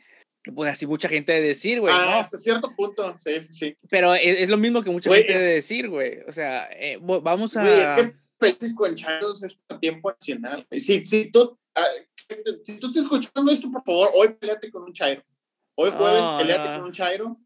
pues 0.54 0.70
así 0.70 0.86
mucha 0.86 1.08
gente 1.08 1.32
de 1.32 1.40
decir, 1.40 1.80
güey. 1.80 1.92
Ah, 1.96 2.20
hasta 2.20 2.38
cierto 2.38 2.74
punto, 2.76 3.16
sí, 3.18 3.42
sí. 3.50 3.76
Pero 3.88 4.14
es, 4.14 4.48
lo 4.48 4.56
mismo 4.56 4.82
que 4.82 4.90
mucha 4.90 5.12
gente 5.12 5.32
de 5.32 5.54
decir, 5.54 5.88
güey. 5.88 6.20
O 6.26 6.32
sea, 6.32 6.68
eh, 6.72 6.98
vamos 7.00 7.56
a. 7.56 7.62
Güey, 7.62 8.50
es 8.50 8.56
que 8.58 8.74
con 8.74 8.94
Charles 8.94 9.42
es 9.42 9.58
tiempo 9.80 10.10
adicional. 10.10 10.66
Si, 10.70 11.04
si, 11.04 11.30
tú, 11.30 11.58
ah, 11.74 11.86
si 12.62 12.78
tú 12.78 12.88
estás 12.88 13.04
escuchando 13.04 13.50
esto, 13.50 13.70
por 13.70 13.82
favor, 13.82 14.10
hoy 14.14 14.28
peleate 14.34 14.70
con 14.70 14.82
un 14.82 14.92
Chairo. 14.92 15.22
Hoy 15.74 15.90
jueves, 15.90 16.22
peleate 16.38 16.76
con 16.76 16.84
un 16.84 16.92
Chairo. 16.92 17.40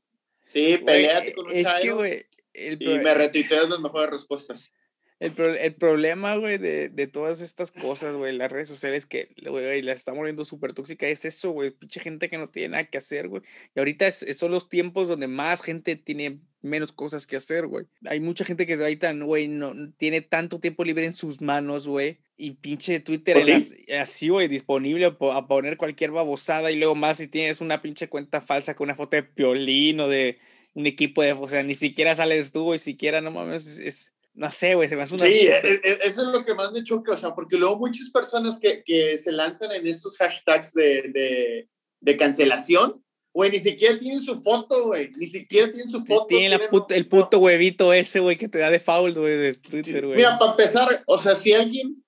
Sí, 0.46 0.78
peleate 0.85 1.33
con 1.33 1.46
un 1.46 1.52
es 1.52 1.64
Chairo. 1.64 2.02
Que, 2.02 2.26
güey, 2.61 2.96
y 2.96 2.99
me 2.99 3.14
retuiteas 3.14 3.68
las 3.68 3.81
mejores 3.81 4.11
respuestas. 4.11 4.73
El, 5.20 5.38
el 5.38 5.75
problema, 5.75 6.37
güey, 6.37 6.57
de, 6.57 6.88
de, 6.88 7.07
todas 7.07 7.42
estas 7.42 7.73
cosas, 7.73 8.16
güey, 8.16 8.35
las 8.35 8.51
redes 8.51 8.68
sociales 8.68 9.05
que, 9.05 9.29
güey, 9.46 9.83
las 9.83 9.99
está 9.99 10.12
volviendo 10.12 10.46
súper 10.46 10.73
tóxica, 10.73 11.07
es 11.07 11.27
eso, 11.27 11.51
güey, 11.51 11.73
pinche 11.73 12.01
gente 12.01 12.31
que 12.31 12.38
no 12.38 12.49
tiene 12.49 12.70
nada 12.70 12.87
que 12.87 12.96
hacer, 12.96 13.29
güey. 13.29 13.42
Y 13.75 13.81
ahorita 13.81 14.07
es, 14.07 14.25
son 14.33 14.51
los 14.51 14.70
tiempos 14.70 15.09
donde 15.09 15.29
más 15.29 15.61
gente 15.61 15.96
tiene 15.96 16.40
menos 16.62 16.92
cosas 16.92 17.27
que 17.27 17.37
hacer, 17.37 17.66
güey. 17.66 17.85
Hay 18.07 18.20
mucha 18.20 18.46
gente 18.46 18.64
que 18.64 18.75
ahorita, 18.75 19.12
güey, 19.12 19.46
no 19.46 19.75
tiene 19.99 20.23
tanto 20.23 20.59
tiempo 20.59 20.85
libre 20.85 21.05
en 21.05 21.12
sus 21.12 21.42
manos, 21.42 21.87
güey. 21.87 22.20
Y 22.38 22.53
pinche 22.53 23.01
Twitter 23.01 23.37
¿Oh, 23.37 23.96
así, 24.01 24.31
güey, 24.31 24.49
disponible 24.49 25.05
a 25.05 25.46
poner 25.46 25.77
cualquier 25.77 26.12
babosada 26.12 26.70
y 26.70 26.79
luego 26.79 26.94
más 26.94 27.18
si 27.18 27.29
tienes 27.29 27.61
una 27.61 27.83
pinche 27.83 28.09
cuenta 28.09 28.40
falsa 28.40 28.75
con 28.75 28.87
una 28.87 28.94
foto 28.94 29.16
de 29.16 29.23
piolín 29.23 30.01
o 30.01 30.09
de 30.09 30.38
un 30.74 30.87
equipo 30.87 31.22
de, 31.22 31.33
o 31.33 31.48
sea, 31.48 31.62
ni 31.62 31.74
siquiera 31.74 32.14
sales 32.14 32.52
tú, 32.52 32.64
güey, 32.64 32.78
siquiera, 32.78 33.20
no 33.20 33.30
mames, 33.30 33.78
es 33.78 34.14
no 34.35 34.50
sé, 34.50 34.74
güey, 34.74 34.88
se 34.88 34.96
me 34.96 35.02
hace 35.02 35.14
una... 35.14 35.24
Sí, 35.24 35.48
e, 35.48 35.59
e, 35.59 35.98
eso 36.04 36.22
es 36.22 36.28
lo 36.28 36.44
que 36.44 36.54
más 36.54 36.72
me 36.72 36.85
choca, 36.85 37.12
o 37.12 37.16
sea, 37.16 37.35
porque 37.35 37.59
luego 37.59 37.78
muchas 37.78 38.11
personas 38.11 38.59
que, 38.59 38.83
que 38.85 39.18
se 39.18 39.33
lanzan 39.33 39.72
en 39.72 39.87
estos 39.87 40.16
hashtags 40.18 40.72
de, 40.72 41.11
de, 41.12 41.68
de 42.00 42.16
cancelación, 42.16 43.04
güey, 43.35 43.50
ni 43.50 43.59
siquiera 43.59 43.98
tienen 43.98 44.20
su 44.20 44.40
foto, 44.40 44.87
güey, 44.87 45.11
ni 45.16 45.26
siquiera 45.26 45.70
tienen 45.70 45.88
su 45.88 46.04
foto. 46.04 46.26
Tienen, 46.26 46.61
el 46.90 47.09
puto 47.09 47.38
huevito 47.38 47.92
ese, 47.92 48.20
güey, 48.20 48.38
que 48.38 48.48
te 48.48 48.59
da 48.59 48.70
de 48.70 48.80
foul, 48.80 49.14
güey, 49.14 49.37
de 49.37 49.54
Twitter, 49.54 50.06
güey. 50.06 50.16
Mira, 50.16 50.38
para 50.38 50.52
empezar, 50.52 51.02
o 51.06 51.18
sea, 51.18 51.35
si 51.35 51.52
alguien 51.52 52.02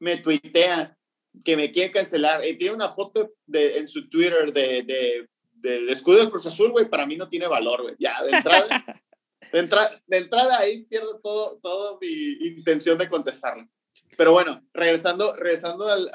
me 0.00 0.16
tuitea 0.16 0.96
que 1.44 1.56
me 1.56 1.70
quiere 1.70 1.92
cancelar 1.92 2.44
y 2.44 2.56
tiene 2.56 2.74
una 2.74 2.88
foto 2.88 3.34
de, 3.46 3.78
en 3.78 3.88
su 3.88 4.08
Twitter 4.08 4.52
de, 4.52 4.82
de, 4.82 5.28
del 5.66 5.88
escudo 5.88 6.18
de 6.18 6.30
Cruz 6.30 6.46
Azul, 6.46 6.70
güey, 6.70 6.88
para 6.88 7.06
mí 7.06 7.16
no 7.16 7.28
tiene 7.28 7.46
valor, 7.46 7.82
güey. 7.82 7.96
Ya, 7.98 8.22
de 8.22 8.36
entrada... 8.36 8.84
de, 10.06 10.16
entrada 10.16 10.58
ahí 10.58 10.84
pierdo 10.84 11.20
todo, 11.20 11.58
todo 11.60 11.98
mi 12.00 12.32
intención 12.46 12.98
de 12.98 13.08
contestarle. 13.08 13.68
Pero 14.16 14.32
bueno, 14.32 14.64
regresando, 14.72 15.34
regresando 15.36 15.88
al, 15.88 16.08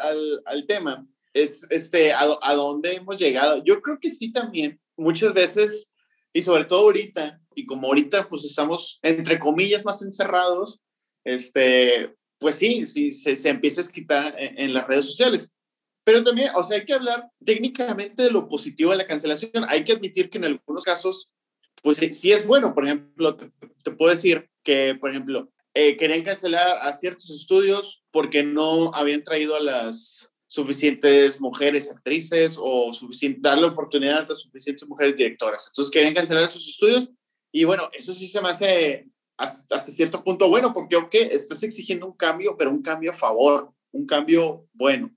al, 0.45 0.65
tema, 0.65 1.05
es 1.33 1.67
este, 1.69 2.13
a, 2.13 2.21
a, 2.41 2.55
dónde 2.55 2.93
hemos 2.93 3.17
llegado. 3.17 3.63
Yo 3.63 3.81
creo 3.81 3.99
que 3.99 4.09
sí 4.09 4.31
también, 4.31 4.79
muchas 4.97 5.33
veces, 5.33 5.93
y 6.33 6.41
sobre 6.41 6.65
todo 6.65 6.81
ahorita, 6.81 7.39
y 7.55 7.65
como 7.65 7.87
ahorita 7.87 8.27
pues 8.27 8.45
estamos, 8.45 8.99
entre 9.01 9.37
comillas, 9.39 9.85
más 9.85 10.01
encerrados, 10.01 10.81
este, 11.23 12.15
pues 12.39 12.55
sí, 12.55 12.87
sí, 12.87 13.11
se, 13.11 13.35
se 13.35 13.49
empieza 13.49 13.81
a 13.81 13.87
quitar 13.87 14.35
en, 14.37 14.59
en, 14.59 14.73
las 14.73 14.87
redes 14.87 15.05
sociales. 15.05 15.55
Pero 16.03 16.23
también, 16.23 16.51
o 16.55 16.63
sea, 16.63 16.77
hay 16.77 16.85
que 16.85 16.93
hablar 16.93 17.29
técnicamente 17.45 18.23
de 18.23 18.31
lo 18.31 18.47
positivo 18.47 18.91
de 18.91 18.97
la 18.97 19.07
cancelación. 19.07 19.65
Hay 19.67 19.83
que 19.83 19.93
admitir 19.93 20.29
que 20.29 20.37
en 20.37 20.45
algunos 20.45 20.83
casos 20.83 21.33
pues 21.81 21.97
sí 22.17 22.31
es 22.31 22.45
bueno. 22.45 22.73
Por 22.73 22.85
ejemplo, 22.85 23.35
te, 23.35 23.91
puedo 23.91 24.11
decir 24.11 24.49
que, 24.63 24.95
por 24.99 25.09
ejemplo, 25.09 25.51
eh, 25.73 25.97
querían 25.97 26.23
cancelar 26.23 26.77
a 26.81 26.93
ciertos 26.93 27.29
estudios 27.29 28.03
porque 28.11 28.43
no 28.43 28.93
habían 28.93 29.23
traído 29.23 29.55
a 29.55 29.61
las 29.61 30.31
suficientes 30.47 31.39
mujeres 31.39 31.89
actrices 31.89 32.57
o 32.59 32.91
darle 33.37 33.67
oportunidad 33.67 34.29
a 34.29 34.35
suficientes 34.35 34.87
mujeres 34.87 35.15
directoras. 35.15 35.67
Entonces 35.67 35.91
querían 35.91 36.13
cancelar 36.13 36.43
esos 36.43 36.67
estudios 36.67 37.09
y 37.53 37.63
bueno, 37.63 37.89
eso 37.93 38.13
sí 38.13 38.27
se 38.27 38.41
me 38.41 38.49
hace 38.49 39.07
hasta, 39.37 39.79
cierto 39.79 40.23
punto 40.23 40.49
bueno 40.49 40.73
porque, 40.73 40.97
ok, 40.97 41.13
estás 41.13 41.63
exigiendo 41.63 42.05
un 42.05 42.17
cambio, 42.17 42.55
pero 42.57 42.69
un 42.69 42.81
cambio 42.81 43.11
a 43.11 43.15
favor, 43.15 43.71
un 43.91 44.05
cambio 44.05 44.67
bueno, 44.73 45.09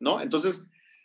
¿no? 0.00 0.20
Entonces, 0.20 0.64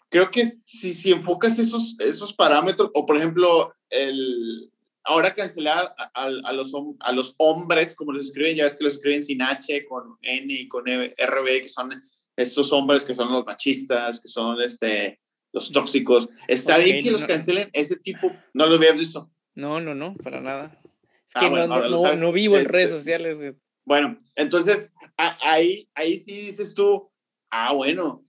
creo 0.09 0.31
que 0.31 0.51
si, 0.63 0.93
si 0.93 1.11
enfocas 1.11 1.59
esos, 1.59 1.95
esos 1.99 2.33
parámetros, 2.33 2.89
o 2.93 3.05
por 3.05 3.17
ejemplo, 3.17 3.73
el, 3.89 4.71
ahora 5.03 5.33
cancelar 5.33 5.93
a, 5.97 6.23
a, 6.23 6.53
los, 6.53 6.73
a 6.99 7.11
los 7.11 7.35
hombres, 7.37 7.95
como 7.95 8.11
los 8.11 8.25
escriben, 8.25 8.55
ya 8.55 8.65
es 8.65 8.75
que 8.75 8.85
los 8.85 8.93
escriben 8.93 9.23
sin 9.23 9.41
H, 9.41 9.85
con 9.85 10.17
N 10.21 10.53
y 10.53 10.67
con 10.67 10.87
e, 10.87 11.13
RB, 11.17 11.61
que 11.61 11.69
son 11.69 11.91
estos 12.35 12.73
hombres 12.73 13.05
que 13.05 13.15
son 13.15 13.31
los 13.31 13.45
machistas, 13.45 14.19
que 14.19 14.27
son 14.27 14.61
este, 14.61 15.19
los 15.53 15.71
tóxicos. 15.71 16.27
Está 16.47 16.79
bien 16.79 17.03
que 17.03 17.11
los 17.11 17.23
cancelen 17.23 17.69
ese 17.73 17.97
tipo, 17.97 18.31
no 18.53 18.65
lo 18.65 18.75
habías 18.75 18.97
visto. 18.97 19.31
No, 19.53 19.79
no, 19.79 19.95
no, 19.95 20.15
para 20.15 20.41
nada. 20.41 20.77
Es 21.25 21.33
ah, 21.35 21.39
que 21.41 21.49
no, 21.49 21.67
no, 21.67 22.13
no, 22.17 22.31
vivo 22.31 22.57
en 22.57 22.65
redes 22.65 22.91
este, 22.91 22.97
sociales. 22.97 23.39
Bueno, 23.85 24.19
entonces 24.35 24.91
ahí, 25.17 25.89
ahí 25.95 26.17
sí 26.17 26.35
dices 26.35 26.73
tú, 26.73 27.09
ah, 27.51 27.73
bueno, 27.73 28.24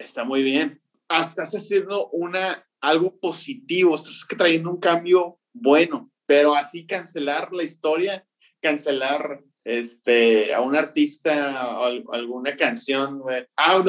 está 0.00 0.24
muy 0.24 0.42
bien. 0.42 0.82
Estás 1.08 1.52
haciendo 1.54 2.08
una, 2.10 2.66
algo 2.80 3.18
positivo, 3.18 3.96
estás 3.96 4.26
trayendo 4.36 4.70
un 4.70 4.80
cambio 4.80 5.38
bueno 5.52 6.10
pero 6.30 6.54
así 6.54 6.86
cancelar 6.86 7.52
la 7.52 7.64
historia, 7.64 8.24
cancelar 8.60 9.42
este, 9.64 10.54
a 10.54 10.60
un 10.60 10.76
artista 10.76 11.76
o 11.80 12.12
alguna 12.12 12.54
canción. 12.54 13.20
Ah, 13.56 13.82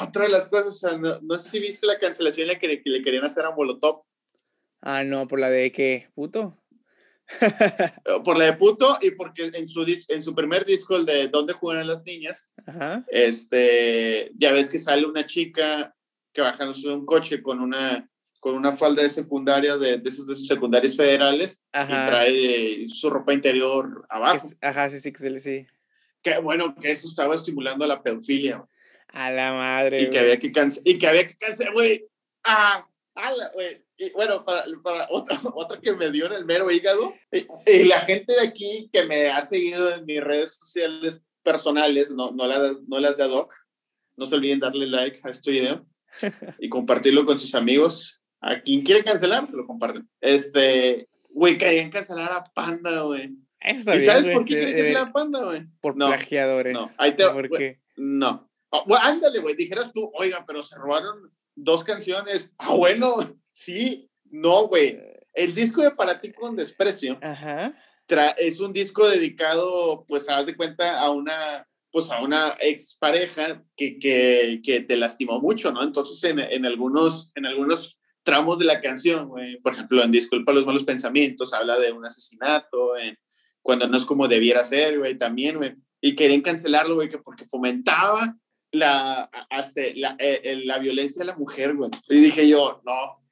otra 0.00 0.22
de 0.22 0.28
las 0.28 0.46
cosas, 0.46 1.00
no, 1.00 1.36
sé 1.36 1.50
si 1.50 1.58
viste 1.58 1.84
la 1.88 1.98
cancelación 1.98 2.48
que, 2.60 2.80
le 2.84 3.02
querían 3.02 3.24
hacer 3.24 3.44
a 3.44 3.50
Molotov. 3.50 4.04
Ah, 4.82 5.02
no, 5.02 5.26
por 5.26 5.40
la 5.40 5.50
de 5.50 5.72
qué, 5.72 6.10
puto. 6.14 6.56
Por 8.24 8.36
la 8.36 8.46
de 8.46 8.52
puto 8.54 8.98
y 9.00 9.10
porque 9.12 9.50
en 9.52 9.66
su, 9.66 9.84
en 10.08 10.22
su 10.22 10.34
primer 10.34 10.64
disco, 10.64 10.96
el 10.96 11.06
de 11.06 11.28
¿Dónde 11.28 11.52
juegan 11.54 11.86
las 11.86 12.04
niñas? 12.04 12.52
este, 13.08 14.30
ya 14.36 14.52
ves 14.52 14.68
que 14.68 14.78
sale 14.78 15.06
una 15.06 15.24
chica 15.24 15.94
que 16.32 16.42
bajándose 16.42 16.88
de 16.88 16.94
un 16.94 17.06
coche 17.06 17.42
con 17.42 17.60
una 17.60 18.08
con 18.40 18.56
una 18.56 18.74
falda 18.76 19.02
de 19.02 19.08
secundaria 19.08 19.78
de, 19.78 19.96
de 19.96 20.08
esos, 20.10 20.26
de 20.26 20.34
esos 20.34 20.46
secundarios 20.46 20.94
federales 20.94 21.62
y 21.72 21.86
trae 21.86 22.86
su 22.88 23.08
ropa 23.08 23.32
interior 23.32 24.04
abajo. 24.10 24.46
ajá, 24.60 24.90
sí, 24.90 25.00
sí, 25.00 25.12
sí, 25.16 25.40
sí. 25.40 25.66
Que 26.20 26.38
bueno, 26.40 26.74
que 26.74 26.90
eso 26.92 27.08
estaba 27.08 27.34
estimulando 27.34 27.86
la 27.86 28.02
pedofilia. 28.02 28.62
A 29.08 29.30
la 29.30 29.52
madre. 29.52 30.02
Y 30.02 30.10
que 30.10 30.18
había 30.18 30.38
que 30.38 30.52
y 30.84 30.98
que 30.98 31.06
había 31.06 31.26
que 31.26 31.38
cancelar, 31.38 31.72
güey. 31.72 32.04
Ah, 32.44 32.86
güey. 33.54 33.84
Y 33.96 34.10
bueno, 34.12 34.44
para, 34.44 34.64
para 34.82 35.06
otra, 35.10 35.38
otra, 35.54 35.80
que 35.80 35.92
me 35.94 36.10
dio 36.10 36.26
en 36.26 36.32
el 36.32 36.44
mero 36.44 36.70
hígado, 36.70 37.14
y, 37.30 37.84
la 37.84 38.00
gente 38.00 38.34
de 38.34 38.46
aquí 38.46 38.90
que 38.92 39.04
me 39.04 39.28
ha 39.28 39.40
seguido 39.42 39.94
en 39.94 40.04
mis 40.04 40.22
redes 40.22 40.58
sociales 40.60 41.22
personales, 41.42 42.10
no, 42.10 42.32
no, 42.32 42.46
las, 42.46 42.60
no 42.86 43.00
las 43.00 43.16
de 43.16 43.24
ad 43.24 43.30
hoc, 43.30 43.54
no 44.16 44.26
se 44.26 44.34
olviden 44.34 44.60
darle 44.60 44.86
like 44.86 45.20
a 45.22 45.30
este 45.30 45.50
video 45.50 45.86
y 46.58 46.68
compartirlo 46.68 47.24
con 47.24 47.38
sus 47.38 47.54
amigos. 47.54 48.20
A 48.40 48.60
quien 48.60 48.82
quiere 48.82 49.02
cancelar, 49.02 49.46
se 49.46 49.56
lo 49.56 49.66
comparten. 49.66 50.08
Este, 50.20 51.08
güey, 51.30 51.56
querían 51.56 51.90
cancelar 51.90 52.30
a 52.30 52.44
Panda, 52.44 53.02
güey. 53.02 53.34
¿Y 53.66 53.80
sabes 53.82 54.26
por 54.34 54.44
qué 54.44 54.54
quieren 54.54 54.76
cancelar 54.76 55.08
a 55.08 55.12
Panda, 55.12 55.42
güey? 55.42 55.66
Por 55.80 55.94
plagiadores. 55.94 56.74
No, 56.74 56.90
ahí 56.98 57.16
te. 57.16 57.26
¿Por 57.30 57.48
qué? 57.48 57.80
No. 57.96 58.50
Oh, 58.68 58.84
ándale, 59.00 59.38
güey, 59.38 59.54
dijeras 59.54 59.92
tú, 59.92 60.10
oiga, 60.18 60.44
pero 60.46 60.62
se 60.62 60.76
robaron 60.76 61.32
dos 61.54 61.84
canciones. 61.84 62.50
Ah, 62.58 62.74
bueno, 62.74 63.16
sí, 63.50 64.10
no, 64.24 64.68
güey. 64.68 64.98
El 65.34 65.54
disco 65.54 65.82
de 65.82 65.90
Para 65.90 66.20
ti 66.20 66.32
con 66.32 66.56
desprecio 66.56 67.18
Ajá. 67.20 67.74
es 68.38 68.60
un 68.60 68.72
disco 68.72 69.08
dedicado, 69.08 70.04
pues, 70.06 70.28
a 70.28 70.42
de 70.44 70.56
cuenta, 70.56 71.00
a 71.00 71.10
una 71.10 71.66
pues 71.94 72.10
a 72.10 72.20
una 72.20 72.56
expareja 72.60 73.62
que, 73.76 74.00
que, 74.00 74.60
que 74.64 74.80
te 74.80 74.96
lastimó 74.96 75.40
mucho, 75.40 75.70
¿no? 75.70 75.80
Entonces, 75.80 76.24
en, 76.24 76.40
en 76.40 76.66
algunos, 76.66 77.30
en 77.36 77.46
algunos 77.46 78.00
tramos 78.24 78.58
de 78.58 78.64
la 78.64 78.80
canción, 78.80 79.28
güey, 79.28 79.60
por 79.60 79.74
ejemplo, 79.74 80.02
en 80.02 80.10
Disculpa 80.10 80.52
los 80.52 80.66
malos 80.66 80.82
pensamientos, 80.82 81.54
habla 81.54 81.78
de 81.78 81.92
un 81.92 82.04
asesinato, 82.04 82.96
en 82.96 83.16
Cuando 83.62 83.86
no 83.86 83.96
es 83.96 84.04
como 84.04 84.26
debiera 84.26 84.64
ser, 84.64 84.98
güey, 84.98 85.16
también, 85.16 85.58
güey, 85.58 85.76
y 86.00 86.16
querían 86.16 86.40
cancelarlo, 86.40 86.96
güey, 86.96 87.08
que 87.08 87.18
porque 87.18 87.46
fomentaba 87.46 88.36
la, 88.74 89.30
hasta 89.50 89.80
la, 89.94 90.16
eh, 90.18 90.60
la 90.64 90.78
violencia 90.78 91.20
de 91.20 91.26
la 91.26 91.36
mujer, 91.36 91.74
güey. 91.74 91.90
Y 92.08 92.20
dije 92.20 92.48
yo, 92.48 92.82
no, 92.84 93.24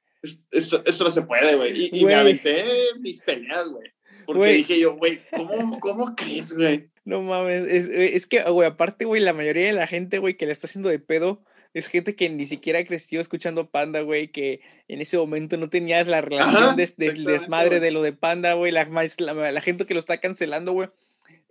esto, 0.51 0.83
esto 0.85 1.03
no 1.03 1.11
se 1.11 1.21
puede, 1.23 1.55
güey. 1.55 1.89
Y, 1.91 1.99
y 1.99 2.05
me 2.05 2.15
aventé 2.15 2.65
mis 2.99 3.19
peleas, 3.21 3.67
güey. 3.67 3.89
Porque 4.25 4.53
dije 4.53 4.79
yo, 4.79 4.95
güey, 4.95 5.19
¿cómo, 5.35 5.79
¿cómo 5.79 6.15
crees, 6.15 6.53
güey? 6.53 6.89
No 7.05 7.21
mames, 7.21 7.65
es, 7.67 7.89
es 7.89 8.25
que, 8.25 8.41
güey, 8.43 8.67
aparte, 8.67 9.03
güey, 9.05 9.21
la 9.21 9.33
mayoría 9.33 9.67
de 9.67 9.73
la 9.73 9.87
gente, 9.87 10.19
güey, 10.19 10.37
que 10.37 10.45
le 10.45 10.53
está 10.53 10.67
haciendo 10.67 10.89
de 10.89 10.99
pedo, 10.99 11.43
es 11.73 11.87
gente 11.87 12.15
que 12.15 12.29
ni 12.29 12.45
siquiera 12.45 12.85
creció 12.85 13.19
escuchando 13.19 13.69
Panda, 13.69 14.01
güey, 14.01 14.31
que 14.31 14.61
en 14.87 15.01
ese 15.01 15.17
momento 15.17 15.57
no 15.57 15.69
tenías 15.69 16.07
la 16.07 16.21
relación 16.21 16.77
de, 16.77 16.87
desmadre 17.25 17.79
de 17.81 17.91
lo 17.91 18.01
de 18.01 18.13
Panda, 18.13 18.53
güey, 18.53 18.71
la, 18.71 18.87
la, 19.17 19.51
la, 19.51 19.61
gente 19.61 19.85
que 19.85 19.93
lo 19.93 19.99
está 19.99 20.19
cancelando, 20.19 20.71
güey, 20.71 20.89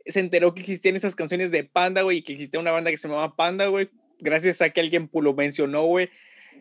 se 0.07 0.21
enteró 0.21 0.55
que 0.55 0.61
existían 0.61 0.97
esas 0.97 1.15
canciones 1.15 1.51
de 1.51 1.65
Panda, 1.65 2.03
güey, 2.03 2.19
y 2.19 2.23
que 2.23 2.33
existía 2.33 2.61
una 2.61 2.71
banda 2.71 2.91
que 2.91 2.97
se 2.97 3.09
llamaba 3.09 3.37
Panda, 3.37 3.67
güey, 3.67 3.91
gracias 4.19 4.62
a 4.62 4.71
que 4.71 4.81
alguien 4.81 5.11
lo 5.12 5.35
mencionó, 5.35 5.85
güey, 5.85 6.11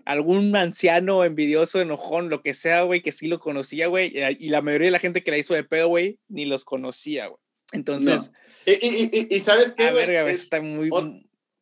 algún 0.05 0.55
anciano 0.55 1.23
envidioso, 1.23 1.81
enojón, 1.81 2.29
lo 2.29 2.41
que 2.41 2.53
sea, 2.53 2.83
güey, 2.83 3.01
que 3.01 3.11
sí 3.11 3.27
lo 3.27 3.39
conocía, 3.39 3.87
güey, 3.87 4.13
y 4.39 4.49
la 4.49 4.61
mayoría 4.61 4.87
de 4.87 4.91
la 4.91 4.99
gente 4.99 5.23
que 5.23 5.31
la 5.31 5.37
hizo 5.37 5.53
de 5.53 5.63
pedo, 5.63 5.87
güey, 5.87 6.19
ni 6.27 6.45
los 6.45 6.65
conocía, 6.65 7.27
güey. 7.27 7.39
Entonces. 7.73 8.31
Y, 8.65 8.71
y, 8.71 9.27
y, 9.29 9.39
sabes 9.39 9.73
qué, 9.73 9.91
güey. 9.91 10.09
está 10.27 10.61
muy. 10.61 10.89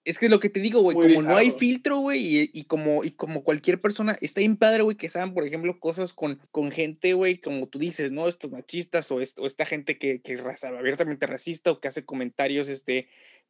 Es 0.10 0.18
que 0.18 0.28
lo 0.28 0.40
que 0.40 0.50
te 0.50 0.60
digo, 0.60 0.82
güey, 0.82 0.98
como 0.98 1.22
no 1.22 1.38
hay 1.38 1.52
filtro, 1.52 2.00
güey, 2.00 2.50
y, 2.52 2.64
como, 2.64 3.04
y 3.04 3.12
como 3.12 3.44
cualquier 3.44 3.80
persona, 3.80 4.18
está 4.22 4.40
bien 4.40 4.58
padre, 4.58 4.82
güey, 4.82 4.98
que 4.98 5.08
saben, 5.08 5.36
por 5.36 5.46
ejemplo, 5.46 5.80
cosas 5.80 6.14
con, 6.14 6.40
con 6.50 6.72
gente, 6.72 7.14
güey, 7.14 7.38
como 7.38 7.68
tú 7.68 7.78
dices, 7.78 8.12
¿no? 8.12 8.28
Estos 8.28 8.50
machistas 8.50 9.12
o, 9.12 9.22
esto, 9.22 9.46
esta 9.46 9.68
gente 9.68 10.00
que, 10.00 10.20
que 10.20 10.34
es 10.34 10.42
raza, 10.42 10.70
abiertamente 10.70 11.28
racista 11.28 11.70
o 11.70 11.80
que 11.80 11.90
hace 11.90 12.06
comentarios, 12.06 12.70
este, 12.70 13.08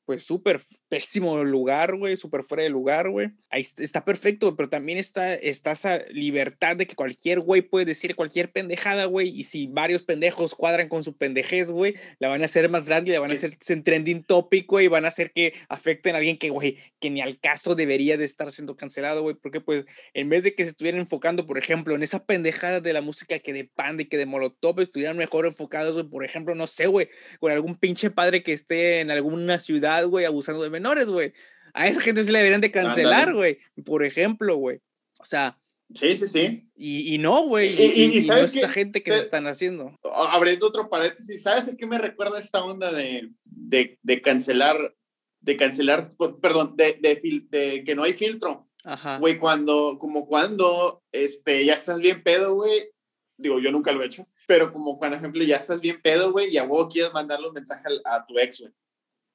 pues 0.10 0.24
súper 0.24 0.60
pésimo 0.88 1.44
lugar, 1.44 1.96
güey, 1.96 2.18
súper 2.18 2.42
fuera 2.42 2.64
de 2.64 2.70
lugar, 2.70 3.12
güey. 3.12 3.30
Ahí 3.52 3.62
está 3.78 4.04
perfecto, 4.04 4.56
pero 4.56 4.68
también 4.68 4.98
está, 4.98 5.36
está 5.36 5.74
esa 5.74 6.04
libertad 6.10 6.78
de 6.78 6.88
que 6.88 6.96
cualquier 6.96 7.42
güey 7.42 7.62
puede 7.62 7.86
decir 7.86 8.16
cualquier 8.16 8.52
pendejada, 8.52 9.06
güey, 9.06 9.30
y 9.30 9.44
si 9.44 9.68
varios 9.68 10.02
pendejos 10.02 10.56
cuadran 10.56 10.90
con 10.90 11.04
su 11.04 11.16
pendejez, 11.16 11.70
güey, 11.70 11.94
la 12.18 12.28
van 12.28 12.42
a 12.42 12.46
hacer 12.46 12.68
más 12.70 12.88
grande, 12.88 13.12
la 13.12 13.20
van 13.20 13.30
a 13.30 13.36
hacer 13.36 13.56
en 13.68 13.84
trending 13.84 14.24
topic, 14.24 14.66
güey, 14.66 14.86
y 14.86 14.88
van 14.88 15.06
a 15.06 15.10
hacer 15.10 15.32
que 15.32 15.54
afecten 15.68 16.16
a 16.16 16.18
alguien 16.18 16.40
que, 16.40 16.50
güey, 16.50 16.78
que 17.00 17.12
ni 17.12 17.22
al 17.22 17.40
caso 17.40 17.76
debería 17.76 18.18
de 18.18 18.26
estar 18.26 18.50
siendo 18.50 18.76
cancelado, 18.76 19.22
güey, 19.22 19.36
porque 19.36 19.62
pues 19.62 19.86
en 20.16 20.28
vez 20.28 20.42
de 20.42 20.56
que 20.56 20.64
se 20.64 20.72
estuvieran 20.72 21.02
enfocando, 21.02 21.46
por 21.46 21.60
ejemplo, 21.60 21.94
en 21.94 22.02
esa 22.02 22.26
pendejada 22.26 22.80
de 22.80 22.94
la 22.94 23.02
música 23.02 23.38
que 23.38 23.54
de 23.54 23.66
Panda 23.66 24.02
y 24.02 24.06
que 24.08 24.18
de 24.18 24.26
Molotov 24.26 24.80
estuvieran 24.80 25.18
mejor 25.18 25.46
enfocados, 25.46 25.94
güey, 25.94 26.08
por 26.08 26.26
ejemplo, 26.26 26.56
no 26.56 26.66
sé, 26.66 26.88
güey, 26.88 27.10
con 27.40 27.52
algún 27.52 27.76
pinche 27.76 28.10
padre 28.10 28.42
que 28.42 28.54
esté 28.54 29.02
en 29.02 29.12
alguna 29.12 29.60
ciudad 29.60 29.99
güey, 30.06 30.26
abusando 30.26 30.64
de 30.64 30.70
menores, 30.70 31.10
güey. 31.10 31.34
A 31.74 31.88
esa 31.88 32.02
gente 32.02 32.24
se 32.24 32.32
le 32.32 32.40
deberían 32.40 32.62
de 32.62 32.72
cancelar, 32.72 33.34
güey. 33.34 33.60
Por 33.86 34.04
ejemplo, 34.04 34.56
güey. 34.56 34.82
O 35.20 35.26
sea. 35.26 35.60
Sí, 35.96 36.16
sí, 36.16 36.28
sí. 36.28 36.70
Y, 36.76 37.16
y 37.16 37.18
no, 37.18 37.48
güey. 37.48 37.70
Y, 37.70 38.18
y, 38.18 38.22
sabes 38.22 38.56
esa 38.56 38.70
gente 38.70 39.02
que 39.02 39.12
se 39.12 39.20
están 39.20 39.48
haciendo. 39.48 39.98
Abriendo 40.32 40.68
otro 40.68 40.88
paréntesis, 40.90 41.42
¿sabes 41.42 41.68
a 41.68 41.76
qué 41.76 41.86
me 41.88 41.98
recuerda 41.98 42.38
esta 42.38 42.64
onda 42.64 42.92
de, 42.92 43.32
de, 43.44 43.98
de 44.04 44.22
cancelar, 44.22 44.96
de 45.42 45.58
cancelar, 45.58 46.10
perdón, 46.42 46.76
de, 46.78 47.00
de, 47.02 47.44
de, 47.50 47.84
que 47.84 47.96
no 47.96 48.04
hay 48.04 48.14
filtro? 48.14 48.70
Ajá. 48.84 49.18
Güey, 49.18 49.40
cuando, 49.40 49.98
como 50.00 50.28
cuando, 50.28 51.02
este, 51.12 51.66
ya 51.66 51.74
estás 51.74 52.00
bien 52.00 52.22
pedo, 52.24 52.54
güey. 52.54 52.92
Digo, 53.38 53.60
yo 53.60 53.72
nunca 53.72 53.92
lo 53.92 54.04
he 54.04 54.06
hecho, 54.06 54.28
pero 54.48 54.72
como 54.72 55.00
por 55.00 55.12
ejemplo, 55.12 55.44
ya 55.44 55.56
estás 55.56 55.80
bien 55.80 56.02
pedo, 56.04 56.32
güey, 56.32 56.54
y 56.54 56.58
a 56.58 56.66
vos 56.66 56.90
quieres 56.92 57.14
mandarle 57.14 57.48
un 57.48 57.54
mensaje 57.54 57.84
a, 58.06 58.16
a 58.16 58.26
tu 58.28 58.38
ex, 58.38 58.60
güey. 58.60 58.74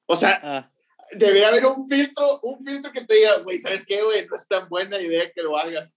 O 0.07 0.15
sea, 0.15 0.39
ah. 0.43 0.71
debería 1.13 1.49
haber 1.49 1.65
un 1.65 1.87
filtro, 1.87 2.39
un 2.41 2.63
filtro 2.63 2.91
que 2.91 3.01
te 3.01 3.15
diga, 3.15 3.37
güey, 3.39 3.59
¿sabes 3.59 3.85
qué, 3.85 4.01
güey? 4.01 4.25
No 4.27 4.35
es 4.35 4.47
tan 4.47 4.69
buena 4.69 4.99
idea 4.99 5.31
que 5.31 5.41
lo 5.41 5.57
hagas. 5.57 5.93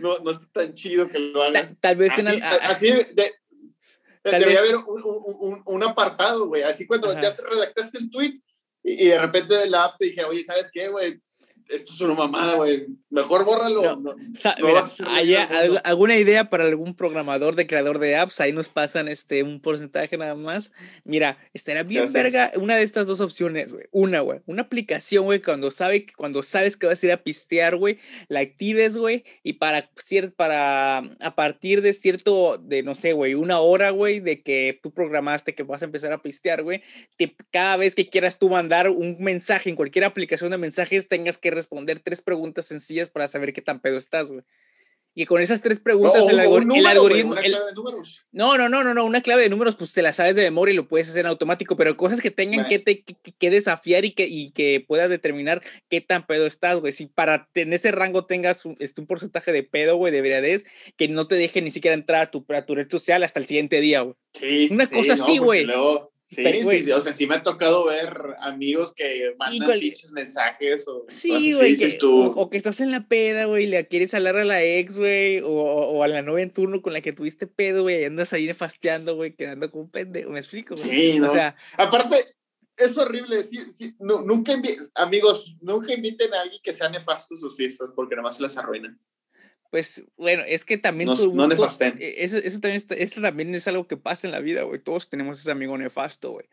No, 0.00 0.18
no 0.18 0.30
es 0.30 0.50
tan 0.52 0.74
chido 0.74 1.08
que 1.08 1.18
lo 1.18 1.42
hagas. 1.42 1.76
Tal, 1.80 1.96
vez 1.96 2.12
así, 2.12 2.20
en 2.20 2.42
así 2.42 2.90
de, 2.90 3.34
debería 4.24 4.60
haber 4.60 4.76
un, 4.76 5.02
un, 5.04 5.62
un, 5.64 5.82
apartado, 5.82 6.48
güey. 6.48 6.62
Así 6.62 6.86
cuando 6.86 7.12
ya 7.20 7.34
te 7.34 7.42
redactaste 7.42 7.98
el 7.98 8.10
tweet 8.10 8.40
y, 8.82 9.04
y, 9.04 9.08
de 9.08 9.18
repente 9.18 9.54
de 9.54 9.70
la 9.70 9.84
app 9.84 9.96
te 9.98 10.06
dije, 10.06 10.24
oye, 10.24 10.44
¿sabes 10.44 10.68
qué, 10.72 10.88
güey? 10.88 11.20
Esto 11.68 11.92
es 11.92 12.00
una 12.00 12.14
mamada, 12.14 12.54
güey. 12.56 12.86
Mejor 13.10 13.44
bórralo. 13.44 13.96
No, 13.96 14.16
¿Hay 15.08 15.34
alguna 15.84 16.16
idea 16.16 16.50
para 16.50 16.64
algún 16.64 16.94
programador 16.94 17.56
de 17.56 17.66
creador 17.66 17.98
de 17.98 18.16
apps? 18.16 18.40
Ahí 18.40 18.52
nos 18.52 18.68
pasan 18.68 19.08
este, 19.08 19.42
un 19.42 19.60
porcentaje 19.60 20.16
nada 20.16 20.34
más. 20.34 20.72
Mira, 21.04 21.38
estaría 21.54 21.82
bien 21.82 22.12
verga 22.12 22.52
una 22.56 22.76
de 22.76 22.82
estas 22.82 23.06
dos 23.06 23.20
opciones, 23.20 23.72
güey. 23.72 23.86
Una, 23.90 24.20
güey. 24.20 24.40
Una 24.46 24.62
aplicación, 24.62 25.24
güey, 25.24 25.42
cuando, 25.42 25.70
sabe, 25.70 26.06
cuando 26.16 26.42
sabes 26.42 26.76
que 26.76 26.86
vas 26.86 27.02
a 27.02 27.06
ir 27.06 27.12
a 27.12 27.22
pistear, 27.22 27.76
güey, 27.76 27.98
la 28.28 28.40
actives, 28.40 28.96
güey, 28.96 29.24
y 29.42 29.54
para, 29.54 29.90
para 30.36 30.98
a 30.98 31.34
partir 31.34 31.82
de 31.82 31.92
cierto, 31.92 32.58
de 32.58 32.82
no 32.82 32.94
sé, 32.94 33.12
güey, 33.12 33.34
una 33.34 33.60
hora, 33.60 33.90
güey, 33.90 34.20
de 34.20 34.42
que 34.42 34.78
tú 34.82 34.92
programaste 34.92 35.54
que 35.54 35.62
vas 35.62 35.82
a 35.82 35.86
empezar 35.86 36.12
a 36.12 36.22
pistear, 36.22 36.62
güey, 36.62 36.82
cada 37.50 37.76
vez 37.76 37.94
que 37.94 38.08
quieras 38.08 38.38
tú 38.38 38.48
mandar 38.48 38.90
un 38.90 39.16
mensaje 39.20 39.70
en 39.70 39.76
cualquier 39.76 40.04
aplicación 40.04 40.50
de 40.50 40.58
mensajes, 40.58 41.08
tengas 41.08 41.38
que 41.38 41.50
responder 41.56 42.00
tres 42.00 42.22
preguntas 42.22 42.66
sencillas 42.66 43.08
para 43.08 43.26
saber 43.26 43.52
qué 43.52 43.62
tan 43.62 43.80
pedo 43.80 43.98
estás, 43.98 44.30
güey. 44.30 44.44
Y 45.18 45.24
con 45.24 45.40
esas 45.40 45.62
tres 45.62 45.80
preguntas, 45.80 46.28
el, 46.28 46.38
algoritmo. 46.38 46.74
no, 48.32 48.58
no, 48.58 48.68
no, 48.68 48.84
no, 48.84 48.92
no. 48.92 49.06
Una 49.06 49.22
clave 49.22 49.44
de 49.44 49.48
números, 49.48 49.74
pues 49.74 49.94
te 49.94 50.02
la 50.02 50.12
sabes 50.12 50.36
de 50.36 50.42
memoria 50.42 50.74
y 50.74 50.76
lo 50.76 50.88
puedes 50.88 51.08
hacer 51.08 51.20
en 51.20 51.28
automático, 51.28 51.74
pero 51.74 51.96
cosas 51.96 52.20
que 52.20 52.30
tengan 52.30 52.68
que, 52.68 52.78
te, 52.78 53.02
que, 53.02 53.50
desafiar 53.50 54.04
y 54.04 54.10
que, 54.10 54.26
y 54.28 54.50
que 54.50 54.84
puedas 54.86 55.08
determinar 55.08 55.62
qué 55.88 56.02
tan 56.02 56.26
pedo 56.26 56.44
estás, 56.44 56.80
güey. 56.80 56.92
Si 56.92 57.06
para 57.06 57.48
en 57.54 57.72
ese 57.72 57.92
rango 57.92 58.26
tengas 58.26 58.66
un, 58.66 58.76
este, 58.78 59.00
un 59.00 59.06
porcentaje 59.06 59.52
de 59.52 59.62
pedo, 59.62 59.96
güey, 59.96 60.12
de 60.12 60.52
es 60.52 60.66
que 60.98 61.08
no 61.08 61.26
te 61.26 61.36
deje 61.36 61.62
ni 61.62 61.70
siquiera 61.70 61.94
entrar 61.94 62.20
a 62.20 62.30
tu, 62.30 62.44
a 62.50 62.66
tu 62.66 62.74
red 62.74 62.90
social 62.90 63.22
hasta 63.22 63.40
el 63.40 63.46
siguiente 63.46 63.80
día, 63.80 64.02
güey. 64.02 64.16
Sí, 64.34 64.68
Una 64.70 64.86
cosa 64.86 65.14
así, 65.14 65.38
güey. 65.38 65.66
Sí, 66.28 66.44
sí, 66.44 66.82
sí, 66.82 66.90
o 66.90 67.00
sea, 67.00 67.12
sí 67.12 67.26
me 67.28 67.36
ha 67.36 67.42
tocado 67.44 67.84
ver 67.86 68.34
amigos 68.40 68.92
que 68.92 69.32
mandan 69.38 69.78
pinches 69.78 70.10
mensajes 70.10 70.82
o 70.88 71.04
Sí, 71.06 71.52
güey, 71.52 71.78
o, 72.02 72.50
que 72.50 72.56
estás 72.56 72.80
en 72.80 72.90
la 72.90 73.06
peda, 73.06 73.44
güey, 73.44 73.64
y 73.64 73.66
le 73.68 73.86
quieres 73.86 74.12
hablar 74.12 74.36
a 74.36 74.44
la 74.44 74.60
ex, 74.60 74.98
güey, 74.98 75.38
o, 75.40 75.48
o, 75.48 76.02
a 76.02 76.08
la 76.08 76.22
novia 76.22 76.42
en 76.42 76.52
turno 76.52 76.82
con 76.82 76.92
la 76.92 77.00
que 77.00 77.12
tuviste 77.12 77.46
pedo, 77.46 77.82
güey, 77.82 78.02
y 78.02 78.04
andas 78.04 78.32
ahí 78.32 78.46
nefasteando, 78.46 79.14
güey, 79.14 79.36
quedando 79.36 79.70
como 79.70 79.84
un 79.84 79.90
pendejo, 79.90 80.30
¿me 80.30 80.40
explico? 80.40 80.74
Güey? 80.74 81.12
Sí, 81.12 81.20
¿no? 81.20 81.28
O 81.28 81.32
sea, 81.32 81.54
aparte, 81.76 82.16
es 82.76 82.98
horrible 82.98 83.36
decir, 83.36 83.70
sí, 83.70 83.94
no, 84.00 84.20
nunca 84.22 84.52
amigos, 84.96 85.56
nunca 85.60 85.94
inviten 85.94 86.34
a 86.34 86.42
alguien 86.42 86.60
que 86.60 86.72
sea 86.72 86.88
nefasto 86.88 87.36
sus 87.36 87.56
fiestas 87.56 87.90
porque 87.94 88.16
nomás 88.16 88.36
se 88.36 88.42
las 88.42 88.56
arruinan. 88.56 89.00
Pues 89.70 90.04
bueno, 90.16 90.42
es 90.46 90.64
que 90.64 90.78
también. 90.78 91.08
No, 91.08 91.46
no 91.46 91.54
e, 91.54 92.14
eso, 92.18 92.38
eso, 92.38 92.60
también 92.60 92.82
eso 92.88 93.20
también 93.20 93.54
es 93.54 93.68
algo 93.68 93.86
que 93.86 93.96
pasa 93.96 94.26
en 94.26 94.32
la 94.32 94.40
vida, 94.40 94.62
güey. 94.62 94.80
Todos 94.80 95.08
tenemos 95.08 95.40
ese 95.40 95.50
amigo 95.50 95.76
nefasto, 95.76 96.32
güey. 96.32 96.46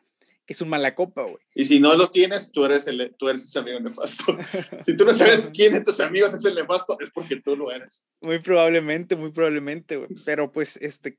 que 0.45 0.53
es 0.53 0.61
un 0.61 0.69
mala 0.69 0.95
copa, 0.95 1.23
güey. 1.23 1.37
Y 1.55 1.65
si 1.65 1.79
no 1.79 1.95
los 1.95 2.11
tienes, 2.11 2.51
tú 2.51 2.65
eres, 2.65 2.87
el, 2.87 3.13
tú 3.17 3.29
eres 3.29 3.43
ese 3.43 3.59
amigo 3.59 3.79
nefasto. 3.79 4.37
si 4.81 4.95
tú 4.95 5.05
no 5.05 5.13
sabes 5.13 5.45
quién 5.53 5.73
de 5.73 5.81
tus 5.81 5.99
amigos 5.99 6.33
es 6.33 6.43
el 6.45 6.55
nefasto, 6.55 6.97
es 6.99 7.09
porque 7.11 7.39
tú 7.39 7.55
lo 7.55 7.71
eres. 7.71 8.03
Muy 8.21 8.39
probablemente, 8.39 9.15
muy 9.15 9.31
probablemente, 9.31 9.97
güey. 9.97 10.09
Pero 10.25 10.51
pues, 10.51 10.77
este, 10.77 11.17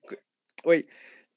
güey, 0.62 0.86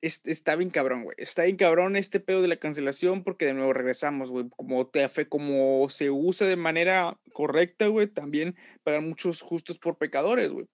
está 0.02 0.56
bien 0.56 0.70
cabrón, 0.70 1.04
güey. 1.04 1.16
Está 1.20 1.44
bien 1.44 1.58
cabrón 1.58 1.96
este 1.96 2.20
pedo 2.20 2.42
de 2.42 2.48
la 2.48 2.58
cancelación 2.58 3.24
porque 3.24 3.46
de 3.46 3.54
nuevo 3.54 3.74
regresamos, 3.74 4.30
güey. 4.30 4.46
Como, 4.56 4.88
te, 4.88 5.08
como 5.28 5.90
se 5.90 6.10
usa 6.12 6.48
de 6.48 6.56
manera 6.56 7.20
correcta, 7.34 7.88
güey, 7.88 8.08
también 8.08 8.56
pagan 8.84 9.08
muchos 9.08 9.42
justos 9.42 9.78
por 9.78 9.98
pecadores, 9.98 10.50
güey. 10.50 10.68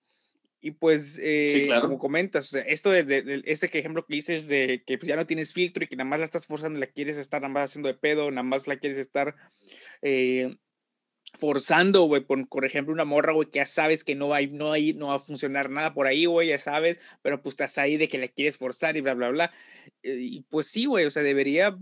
Y 0.65 0.71
pues, 0.71 1.19
eh, 1.21 1.67
como 1.81 1.99
comentas, 1.99 2.45
o 2.45 2.49
sea, 2.51 2.61
esto 2.61 2.89
de, 2.89 3.41
este 3.43 3.67
ejemplo 3.77 4.05
que 4.05 4.15
dices 4.15 4.47
de 4.47 4.81
que 4.87 4.97
pues, 4.97 5.09
ya 5.09 5.17
no 5.17 5.27
tienes 5.27 5.51
filtro 5.51 5.83
y 5.83 5.87
que 5.87 5.97
nada 5.97 6.09
más 6.09 6.19
la 6.19 6.25
estás 6.25 6.45
forzando, 6.45 6.79
la 6.79 6.87
quieres 6.87 7.17
estar 7.17 7.41
nada 7.41 7.53
más 7.53 7.65
haciendo 7.65 7.89
de 7.89 7.95
pedo, 7.95 8.31
nada 8.31 8.43
más 8.43 8.65
la 8.65 8.77
quieres 8.77 8.97
estar 8.97 9.35
eh, 10.01 10.55
forzando, 11.33 12.03
güey, 12.03 12.21
por, 12.21 12.47
por, 12.47 12.65
ejemplo, 12.65 12.93
una 12.93 13.05
morra, 13.05 13.33
güey, 13.33 13.49
que 13.49 13.59
ya 13.59 13.65
sabes 13.65 14.03
que 14.03 14.15
no 14.15 14.29
va, 14.29 14.41
no, 14.41 14.69
va 15.07 15.15
a 15.15 15.19
funcionar 15.19 15.69
nada 15.69 15.93
por 15.93 16.07
ahí, 16.07 16.25
güey, 16.25 16.49
ya 16.49 16.57
sabes, 16.57 16.99
pero 17.21 17.41
pues 17.41 17.53
estás 17.53 17.77
ahí 17.77 17.97
de 17.97 18.07
que 18.07 18.19
la 18.19 18.27
quieres 18.27 18.57
forzar 18.57 18.97
y 18.97 19.01
bla, 19.01 19.13
bla, 19.13 19.29
bla. 19.29 19.53
Y 20.03 20.41
pues 20.49 20.67
sí, 20.67 20.85
güey, 20.85 21.05
o 21.05 21.11
sea, 21.11 21.23
debería, 21.23 21.77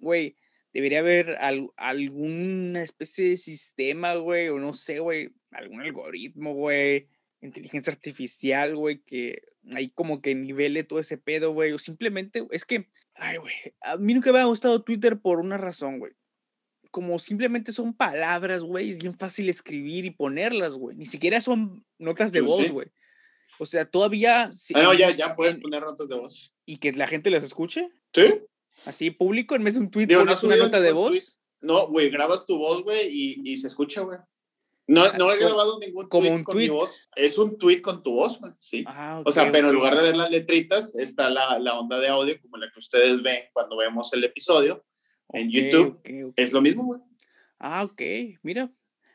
güey, 0.00 0.36
debería 0.72 0.98
haber 0.98 1.38
alguna 1.76 2.82
especie 2.82 3.30
de 3.30 3.36
sistema, 3.36 4.14
güey, 4.14 4.48
o 4.48 4.58
no 4.58 4.74
sé, 4.74 4.98
güey, 4.98 5.30
algún 5.52 5.80
algoritmo, 5.80 6.54
güey, 6.54 7.08
inteligencia 7.40 7.92
artificial, 7.92 8.74
güey, 8.74 8.98
que 9.04 9.42
ahí 9.74 9.90
como 9.90 10.20
que 10.20 10.34
nivele 10.34 10.82
todo 10.82 10.98
ese 10.98 11.18
pedo, 11.18 11.52
güey, 11.52 11.72
o 11.72 11.78
simplemente, 11.78 12.44
es 12.50 12.64
que, 12.64 12.88
ay, 13.14 13.36
güey, 13.36 13.54
a 13.80 13.96
mí 13.96 14.12
nunca 14.12 14.32
me 14.32 14.40
ha 14.40 14.44
gustado 14.44 14.82
Twitter 14.82 15.20
por 15.20 15.38
una 15.38 15.56
razón, 15.56 16.00
güey 16.00 16.12
como 16.90 17.18
simplemente 17.18 17.72
son 17.72 17.94
palabras, 17.94 18.62
güey, 18.62 18.90
es 18.90 18.98
bien 18.98 19.16
fácil 19.16 19.48
escribir 19.48 20.04
y 20.04 20.10
ponerlas, 20.10 20.74
güey. 20.74 20.96
Ni 20.96 21.06
siquiera 21.06 21.40
son 21.40 21.84
notas 21.98 22.32
de 22.32 22.40
voz, 22.40 22.70
güey. 22.70 22.88
O 23.58 23.66
sea, 23.66 23.88
todavía... 23.90 24.50
Ah, 24.74 24.82
no, 24.82 24.94
ya, 24.94 25.10
ya 25.10 25.34
puedes 25.34 25.56
poner 25.56 25.82
notas 25.82 26.08
de 26.08 26.16
voz. 26.16 26.54
¿Y 26.64 26.78
que 26.78 26.92
la 26.92 27.06
gente 27.06 27.30
las 27.30 27.44
escuche? 27.44 27.90
Sí. 28.14 28.40
Así, 28.86 29.10
público, 29.10 29.56
en 29.56 29.64
vez 29.64 29.74
de 29.74 29.80
un 29.80 29.90
tweet, 29.90 30.06
pones 30.06 30.42
una 30.42 30.56
nota 30.56 30.80
de 30.80 30.92
voz. 30.92 31.38
No, 31.60 31.88
güey, 31.88 32.10
grabas 32.10 32.46
tu 32.46 32.56
voz, 32.56 32.82
güey, 32.84 33.08
y, 33.10 33.42
y, 33.44 33.56
se 33.56 33.66
escucha, 33.66 34.02
güey. 34.02 34.18
No, 34.86 35.02
ah, 35.02 35.14
no 35.18 35.30
he 35.30 35.38
grabado 35.38 35.78
ningún 35.80 36.08
como 36.08 36.28
tweet 36.28 36.36
un 36.36 36.44
con 36.44 36.54
tweet. 36.54 36.68
mi 36.68 36.70
voz. 36.70 37.08
Es 37.16 37.36
un 37.36 37.58
tweet 37.58 37.82
con 37.82 38.02
tu 38.02 38.12
voz, 38.12 38.38
güey, 38.38 38.52
sí. 38.60 38.84
Ah, 38.86 39.22
o 39.26 39.32
sea, 39.32 39.50
pero 39.50 39.68
en 39.68 39.74
lugar 39.74 39.96
de 39.96 40.02
ver 40.02 40.16
las 40.16 40.30
letritas, 40.30 40.94
está 40.94 41.28
la, 41.28 41.58
la 41.58 41.78
onda 41.78 41.98
de 41.98 42.08
audio 42.08 42.40
como 42.40 42.56
la 42.56 42.70
que 42.72 42.78
ustedes 42.78 43.22
ven 43.22 43.42
cuando 43.52 43.76
vemos 43.76 44.12
el 44.12 44.24
episodio 44.24 44.84
en 45.32 45.50
YouTube. 45.50 46.32
Es 46.36 46.52
lo 46.52 46.60
mismo, 46.60 46.84
güey. 46.84 47.00
Ah, 47.58 47.84
ok. 47.84 48.02
Mira. 48.42 48.70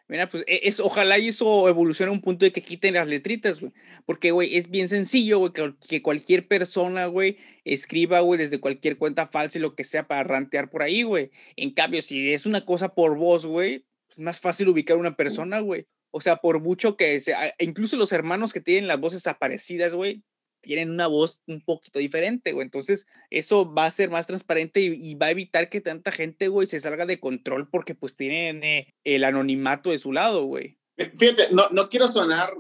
Mira, 0.10 0.28
pues 0.30 0.44
e, 0.48 0.62
es, 0.64 0.80
ojalá 0.80 1.18
y 1.18 1.30
eso 1.30 1.68
evolucione 1.70 2.10
a 2.10 2.14
un 2.14 2.22
punto 2.22 2.46
de 2.46 2.52
que 2.52 2.62
quiten 2.62 2.94
las 2.94 3.08
letritas, 3.08 3.62
güey. 3.62 3.72
Porque, 4.06 4.32
güey, 4.32 4.58
es 4.58 4.70
bien 4.70 4.90
sencillo, 4.90 5.40
güey, 5.40 5.54
que, 5.88 6.02
cualquier 6.02 6.48
persona, 6.48 7.06
güey, 7.06 7.38
escriba, 7.64 8.20
güey, 8.20 8.38
desde 8.38 8.60
cualquier 8.60 8.98
cuenta 8.98 9.28
falsa 9.28 9.58
y 9.58 9.62
lo 9.62 9.76
que 9.76 9.84
sea 9.84 10.08
para 10.08 10.24
rantear 10.24 10.70
por 10.70 10.84
ahí, 10.84 11.04
güey. 11.04 11.32
En 11.56 11.72
cambio, 11.72 12.02
si 12.02 12.34
es 12.34 12.46
una 12.46 12.66
cosa 12.66 12.94
por 12.94 13.18
voz, 13.18 13.46
güey, 13.46 13.86
es 14.10 14.20
más 14.20 14.42
fácil 14.42 14.68
ubicar 14.68 14.98
a 14.98 15.00
una 15.00 15.16
persona, 15.16 15.62
güey. 15.62 15.88
O 16.12 16.22
sea, 16.22 16.36
por 16.36 16.62
mucho 16.62 16.96
que 16.96 17.20
sea, 17.20 17.56
incluso 17.58 17.98
los 17.98 18.12
hermanos 18.12 18.54
que 18.54 18.62
tienen 18.62 18.88
las 18.88 19.00
voces 19.00 19.26
aparecidas, 19.26 19.96
güey, 19.96 20.22
tienen 20.64 20.90
una 20.90 21.08
voz 21.08 21.44
un 21.46 21.62
poquito 21.62 22.00
diferente, 22.00 22.54
güey. 22.54 22.66
Entonces, 22.66 23.06
eso 23.30 23.72
va 23.72 23.86
a 23.86 23.92
ser 23.92 24.10
más 24.10 24.26
transparente 24.26 24.80
y, 24.80 25.14
va 25.16 25.28
a 25.28 25.32
evitar 25.32 25.70
que 25.70 25.82
tanta 25.82 26.12
gente, 26.12 26.48
güey, 26.48 26.66
se 26.66 26.80
salga 26.80 27.06
de 27.06 27.20
control 27.20 27.70
porque 27.70 27.94
pues 27.94 28.16
tienen 28.16 28.64
eh, 28.64 28.88
el 29.04 29.26
anonimato 29.26 29.92
de 29.92 29.98
su 30.00 30.12
lado, 30.14 30.46
güey. 30.46 30.80
Eh, 30.98 31.12
fíjate, 31.16 31.50
no, 31.52 31.70
no 31.72 31.90
quiero 31.90 32.08
sonar 32.08 32.54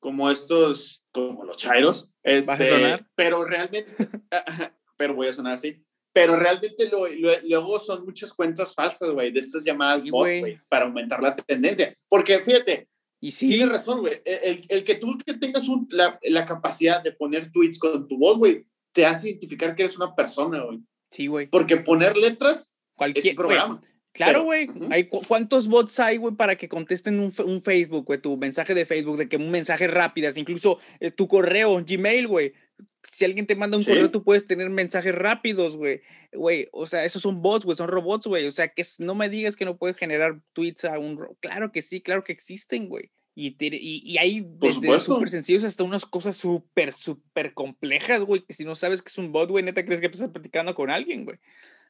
como 0.00 0.30
estos, 0.30 1.04
como 1.12 1.44
los 1.44 1.58
chairos. 1.58 2.08
Este, 2.22 2.50
¿Vas 2.50 2.60
a 2.60 2.66
sonar? 2.66 3.06
Pero 3.14 3.44
realmente, 3.44 3.92
pero 4.96 5.14
voy 5.14 5.28
a 5.28 5.32
sonar 5.32 5.54
así. 5.54 5.84
Pero 6.12 6.34
realmente 6.36 6.88
lo, 6.88 7.06
luego 7.44 7.78
son 7.78 8.04
muchas 8.04 8.32
cuentas 8.32 8.74
falsas, 8.74 9.10
güey, 9.10 9.30
de 9.30 9.40
estas 9.40 9.62
llamadas 9.62 10.02
bot, 10.02 10.26
güey, 10.26 10.58
para 10.68 10.86
aumentar 10.86 11.22
la 11.22 11.36
tendencia. 11.36 11.94
Porque 12.08 12.40
fíjate, 12.40 12.88
y 13.20 13.32
sí. 13.32 13.48
Tienes 13.48 13.68
razón, 13.68 14.00
güey. 14.00 14.14
E, 14.24 14.40
el, 14.44 14.64
el, 14.68 14.84
que 14.84 14.94
tú 14.94 15.18
que 15.18 15.34
tengas 15.34 15.68
un, 15.68 15.86
la, 15.90 16.18
la, 16.22 16.46
capacidad 16.46 17.02
de 17.02 17.12
poner 17.12 17.52
tweets 17.52 17.78
con 17.78 18.08
tu 18.08 18.16
voz, 18.16 18.38
güey, 18.38 18.66
te 18.92 19.04
hace 19.04 19.28
identificar 19.28 19.74
que 19.76 19.84
eres 19.84 19.96
una 19.96 20.14
persona, 20.14 20.62
güey. 20.62 20.80
Sí, 21.10 21.26
güey. 21.26 21.48
Porque 21.48 21.76
poner 21.76 22.16
letras 22.16 22.78
Cualquier, 22.94 23.34
programa. 23.34 23.80
claro, 24.12 24.44
güey. 24.44 24.68
hay 24.90 25.08
¿Cuántos 25.08 25.68
bots 25.68 26.00
hay, 26.00 26.16
güey, 26.16 26.34
para 26.34 26.56
que 26.56 26.68
contesten 26.68 27.20
un, 27.20 27.32
un 27.44 27.62
Facebook, 27.62 28.06
güey? 28.06 28.20
Tu 28.20 28.36
mensaje 28.36 28.74
de 28.74 28.86
Facebook, 28.86 29.18
de 29.18 29.28
que 29.28 29.36
un 29.36 29.50
mensaje 29.50 29.86
rápidas, 29.86 30.36
incluso 30.36 30.78
eh, 30.98 31.10
tu 31.10 31.28
correo, 31.28 31.82
Gmail, 31.84 32.26
güey. 32.26 32.54
Si 33.02 33.24
alguien 33.24 33.46
te 33.46 33.56
manda 33.56 33.78
un 33.78 33.84
correo, 33.84 34.10
tú 34.10 34.22
puedes 34.24 34.46
tener 34.46 34.68
mensajes 34.70 35.14
rápidos, 35.14 35.76
güey. 35.76 36.02
Güey, 36.32 36.68
o 36.72 36.86
sea, 36.86 37.04
esos 37.04 37.22
son 37.22 37.42
bots, 37.42 37.64
güey, 37.64 37.76
son 37.76 37.88
robots, 37.88 38.26
güey. 38.26 38.46
O 38.46 38.52
sea, 38.52 38.68
que 38.68 38.84
no 38.98 39.14
me 39.14 39.28
digas 39.28 39.56
que 39.56 39.64
no 39.64 39.76
puedes 39.78 39.96
generar 39.96 40.40
tweets 40.52 40.84
a 40.84 40.98
un... 40.98 41.18
Claro 41.40 41.72
que 41.72 41.82
sí, 41.82 42.00
claro 42.00 42.24
que 42.24 42.32
existen, 42.32 42.88
güey. 42.88 43.10
Y, 43.34 43.56
y, 43.58 44.02
y, 44.04 44.18
hay 44.18 44.44
desde 44.44 44.98
súper 45.00 45.30
sencillos 45.30 45.64
hasta 45.64 45.84
unas 45.84 46.04
cosas 46.04 46.36
súper, 46.36 46.92
súper 46.92 47.54
complejas, 47.54 48.22
güey, 48.24 48.44
que 48.44 48.52
si 48.52 48.64
no 48.64 48.74
sabes 48.74 49.02
que 49.02 49.08
es 49.08 49.18
un 49.18 49.32
bot, 49.32 49.48
güey, 49.48 49.64
neta 49.64 49.84
crees 49.84 50.00
que 50.00 50.08
estás 50.08 50.30
platicando 50.30 50.74
con 50.74 50.90
alguien, 50.90 51.24
güey. 51.24 51.38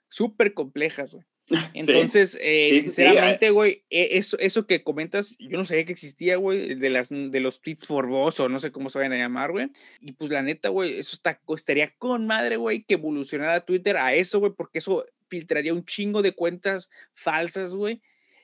Súper 0.09 0.55
complejas, 0.55 1.15
güey. 1.15 1.25
Entonces, 1.75 2.39
eh, 2.41 2.81
sinceramente, 2.81 3.51
güey, 3.51 3.83
e, 3.91 4.19
eso, 4.19 4.39
eso 4.39 4.67
que 4.67 4.83
comentas, 4.83 5.37
yo 5.39 5.59
no 5.59 5.67
sabía 5.67 5.85
que 5.85 5.93
existía, 5.93 6.37
güey, 6.37 6.75
de, 6.75 6.91
las, 6.91 7.09
de 7.11 7.41
los 7.41 7.61
tweets 7.61 7.87
por 7.87 8.07
voz 8.07 8.39
o 8.41 8.49
no 8.49 8.61
sé 8.61 8.71
cómo 8.71 8.91
se 8.91 8.99
vayan 8.99 9.13
a 9.15 9.19
llamar, 9.19 9.51
güey. 9.51 9.69
Y 10.01 10.13
pues 10.13 10.31
la 10.31 10.43
neta, 10.43 10.69
güey, 10.69 10.99
eso 10.99 11.15
está, 11.15 11.41
estaría 11.57 11.95
con 11.97 12.27
madre, 12.27 12.57
güey, 12.57 12.85
que 12.85 12.95
evolucionara 12.95 13.65
Twitter 13.65 13.97
a 13.97 14.15
eso, 14.15 14.39
güey, 14.39 14.53
porque 14.53 14.79
eso 14.79 15.05
filtraría 15.29 15.75
un 15.75 15.85
chingo 15.85 16.23
de 16.23 16.33
cuentas 16.33 16.91
falsas, 17.15 17.75
güey. 17.75 18.01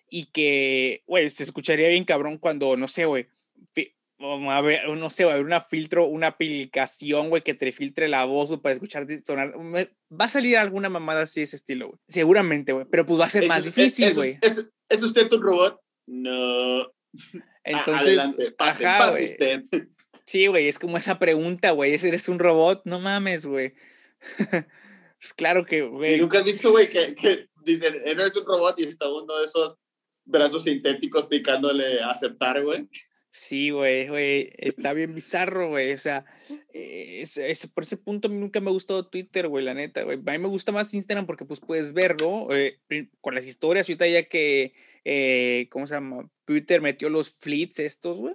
Y 0.08 0.26
que, 0.26 1.02
güey, 1.06 1.28
se 1.30 1.42
escucharía 1.42 1.88
bien 1.88 2.04
cabrón 2.04 2.38
cuando, 2.38 2.76
no 2.76 2.88
sé, 2.88 3.06
güey, 3.06 3.28
a 4.18 4.60
ver, 4.60 4.88
no 4.88 5.10
sé, 5.10 5.24
va 5.24 5.32
a 5.32 5.34
haber 5.34 5.46
una 5.46 5.60
filtro, 5.60 6.06
una 6.06 6.28
aplicación, 6.28 7.28
güey, 7.28 7.42
que 7.42 7.54
te 7.54 7.70
filtre 7.72 8.08
la 8.08 8.24
voz, 8.24 8.48
güey, 8.48 8.60
para 8.60 8.74
escuchar 8.74 9.06
sonar. 9.24 9.54
Va 9.58 10.24
a 10.24 10.28
salir 10.28 10.56
alguna 10.56 10.88
mamada 10.88 11.22
así 11.22 11.40
de 11.40 11.44
ese 11.44 11.56
estilo, 11.56 11.88
güey. 11.88 11.98
Seguramente, 12.08 12.72
güey. 12.72 12.86
Pero 12.90 13.04
pues 13.04 13.20
va 13.20 13.26
a 13.26 13.30
ser 13.30 13.46
más 13.46 13.64
difícil, 13.64 14.14
güey. 14.14 14.38
¿Es, 14.88 15.02
usted 15.02 15.30
un 15.32 15.42
robot? 15.42 15.80
No. 16.06 16.92
Entonces, 17.64 18.06
Adelante, 18.06 18.52
pase, 18.52 18.84
pase 18.84 19.24
usted. 19.24 19.64
Sí, 20.24 20.46
güey, 20.46 20.68
es 20.68 20.78
como 20.78 20.96
esa 20.96 21.18
pregunta, 21.18 21.72
güey. 21.72 21.94
¿Eres 21.94 22.28
un 22.28 22.38
robot? 22.38 22.82
No 22.84 23.00
mames, 23.00 23.44
güey. 23.44 23.74
pues 25.18 25.34
claro 25.36 25.64
que, 25.66 25.82
güey. 25.82 26.20
nunca 26.20 26.38
has 26.38 26.44
visto, 26.44 26.70
güey, 26.70 26.88
que, 26.88 27.14
que 27.14 27.48
dicen, 27.64 28.00
eres 28.04 28.34
un 28.36 28.46
robot 28.46 28.78
y 28.78 28.84
está 28.84 29.08
uno 29.08 29.36
de 29.38 29.46
esos 29.46 29.76
brazos 30.24 30.64
sintéticos 30.64 31.26
picándole 31.26 32.00
a 32.00 32.10
aceptar, 32.10 32.62
güey? 32.62 32.88
Sí, 33.38 33.68
güey, 33.68 34.08
güey, 34.08 34.50
está 34.56 34.94
bien 34.94 35.14
bizarro, 35.14 35.68
güey. 35.68 35.92
O 35.92 35.98
sea, 35.98 36.24
eh, 36.72 37.20
es, 37.20 37.66
por 37.66 37.84
ese 37.84 37.98
punto 37.98 38.28
a 38.28 38.30
mí 38.30 38.38
nunca 38.38 38.60
me 38.60 38.70
ha 38.70 38.72
gustado 38.72 39.06
Twitter, 39.06 39.46
güey, 39.46 39.62
la 39.62 39.74
neta, 39.74 40.04
güey. 40.04 40.18
A 40.26 40.32
mí 40.32 40.38
me 40.38 40.48
gusta 40.48 40.72
más 40.72 40.94
Instagram 40.94 41.26
porque 41.26 41.44
pues 41.44 41.60
puedes 41.60 41.92
verlo 41.92 42.48
eh, 42.56 42.80
con 43.20 43.34
las 43.34 43.46
historias. 43.46 43.88
Ahorita 43.88 44.06
ya 44.06 44.22
que, 44.22 44.72
eh, 45.04 45.68
¿cómo 45.70 45.86
se 45.86 45.94
llama? 45.94 46.30
Twitter 46.46 46.80
metió 46.80 47.10
los 47.10 47.38
fleets 47.38 47.78
estos, 47.78 48.16
güey. 48.16 48.34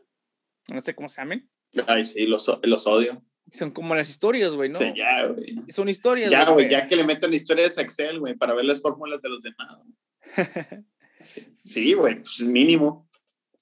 No 0.69 0.79
sé 0.81 0.93
cómo 0.93 1.09
se 1.09 1.21
llaman. 1.21 1.49
Ay, 1.87 2.05
sí, 2.05 2.27
los, 2.27 2.49
los 2.61 2.85
odio. 2.85 3.23
Son 3.49 3.71
como 3.71 3.95
las 3.95 4.09
historias, 4.09 4.53
güey, 4.53 4.69
¿no? 4.69 4.77
Sí, 4.77 4.93
ya, 4.95 5.25
güey. 5.25 5.55
Son 5.69 5.89
historias. 5.89 6.29
Ya, 6.29 6.47
güey, 6.47 6.69
ya 6.69 6.87
que 6.87 6.95
le 6.95 7.03
meten 7.03 7.33
historias 7.33 7.75
a 7.79 7.81
Excel, 7.81 8.19
güey, 8.19 8.35
para 8.35 8.53
ver 8.53 8.65
las 8.65 8.81
fórmulas 8.81 9.19
de 9.19 9.29
los 9.29 9.41
demás. 9.41 9.79
sí, 11.65 11.93
güey, 11.93 12.17
pues 12.17 12.39
mínimo. 12.41 13.09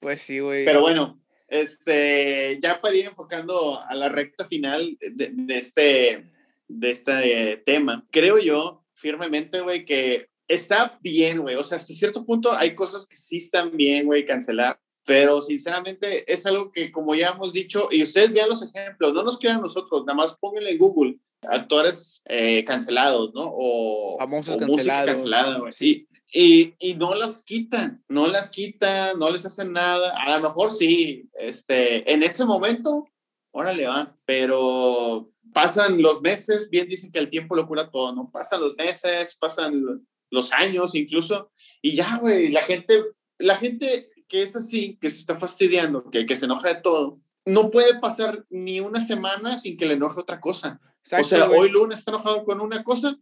Pues 0.00 0.20
sí, 0.20 0.38
güey. 0.38 0.66
Pero 0.66 0.82
bueno, 0.82 1.20
este, 1.50 2.58
ya 2.62 2.80
para 2.80 2.94
ir 2.94 3.06
enfocando 3.06 3.80
a 3.82 3.94
la 3.94 4.08
recta 4.08 4.44
final 4.44 4.96
de, 5.00 5.34
este, 5.48 6.32
de 6.68 6.90
este 6.90 7.56
tema, 7.66 8.06
creo 8.10 8.38
yo 8.38 8.84
firmemente, 8.94 9.60
güey, 9.60 9.84
que 9.84 10.28
está 10.46 10.98
bien, 11.02 11.40
güey. 11.40 11.56
O 11.56 11.64
sea, 11.64 11.78
hasta 11.78 11.92
cierto 11.92 12.24
punto 12.24 12.52
hay 12.56 12.74
cosas 12.74 13.04
que 13.06 13.16
sí 13.16 13.38
están 13.38 13.76
bien, 13.76 14.06
güey, 14.06 14.24
cancelar. 14.24 14.80
Pero 15.06 15.42
sinceramente 15.42 16.30
es 16.32 16.46
algo 16.46 16.70
que, 16.70 16.92
como 16.92 17.14
ya 17.14 17.30
hemos 17.30 17.52
dicho, 17.52 17.88
y 17.90 18.02
ustedes 18.02 18.32
vean 18.32 18.48
los 18.48 18.62
ejemplos, 18.62 19.12
no 19.12 19.22
nos 19.22 19.38
crean 19.38 19.60
nosotros, 19.60 20.04
nada 20.06 20.16
más 20.16 20.34
pónganle 20.38 20.72
en 20.72 20.78
Google 20.78 21.16
actores 21.42 22.22
eh, 22.26 22.62
cancelados, 22.64 23.32
¿no? 23.34 23.42
O 23.46 24.16
famosos 24.18 24.56
cancelados. 24.56 25.10
cancelada. 25.10 25.72
Sí. 25.72 26.06
Y, 26.32 26.74
y, 26.78 26.94
no 26.94 27.14
las 27.14 27.42
quitan, 27.42 28.04
no 28.08 28.28
las 28.28 28.50
quitan, 28.50 29.18
no 29.18 29.30
les 29.30 29.44
hacen 29.44 29.72
nada. 29.72 30.14
A 30.16 30.38
lo 30.38 30.48
mejor 30.48 30.70
sí, 30.70 31.28
este, 31.34 32.12
en 32.12 32.22
este 32.22 32.44
momento, 32.44 33.08
órale, 33.50 33.86
van, 33.86 34.16
pero 34.24 35.32
pasan 35.52 36.00
los 36.00 36.20
meses, 36.20 36.70
bien 36.70 36.88
dicen 36.88 37.10
que 37.10 37.18
el 37.18 37.30
tiempo 37.30 37.56
lo 37.56 37.66
cura 37.66 37.90
todo, 37.90 38.14
¿no? 38.14 38.30
Pasan 38.30 38.60
los 38.60 38.76
meses, 38.76 39.34
pasan 39.34 40.06
los 40.30 40.52
años 40.52 40.94
incluso, 40.94 41.50
y 41.82 41.96
ya, 41.96 42.18
güey, 42.18 42.50
la 42.50 42.62
gente, 42.62 43.02
la 43.38 43.56
gente 43.56 44.06
que 44.28 44.42
es 44.42 44.54
así, 44.54 44.96
que 45.00 45.10
se 45.10 45.18
está 45.18 45.38
fastidiando, 45.38 46.08
que, 46.10 46.24
que 46.24 46.36
se 46.36 46.44
enoja 46.44 46.68
de 46.68 46.80
todo, 46.80 47.20
no 47.44 47.70
puede 47.70 47.98
pasar 47.98 48.44
ni 48.48 48.80
una 48.80 49.00
semana 49.00 49.58
sin 49.58 49.76
que 49.76 49.86
le 49.86 49.94
enoje 49.94 50.20
otra 50.20 50.40
cosa. 50.40 50.80
o 51.18 51.24
sea, 51.24 51.48
hoy 51.50 51.70
lunes 51.70 51.98
está 51.98 52.12
enojado 52.12 52.44
con 52.44 52.60
una 52.60 52.84
cosa 52.84 53.18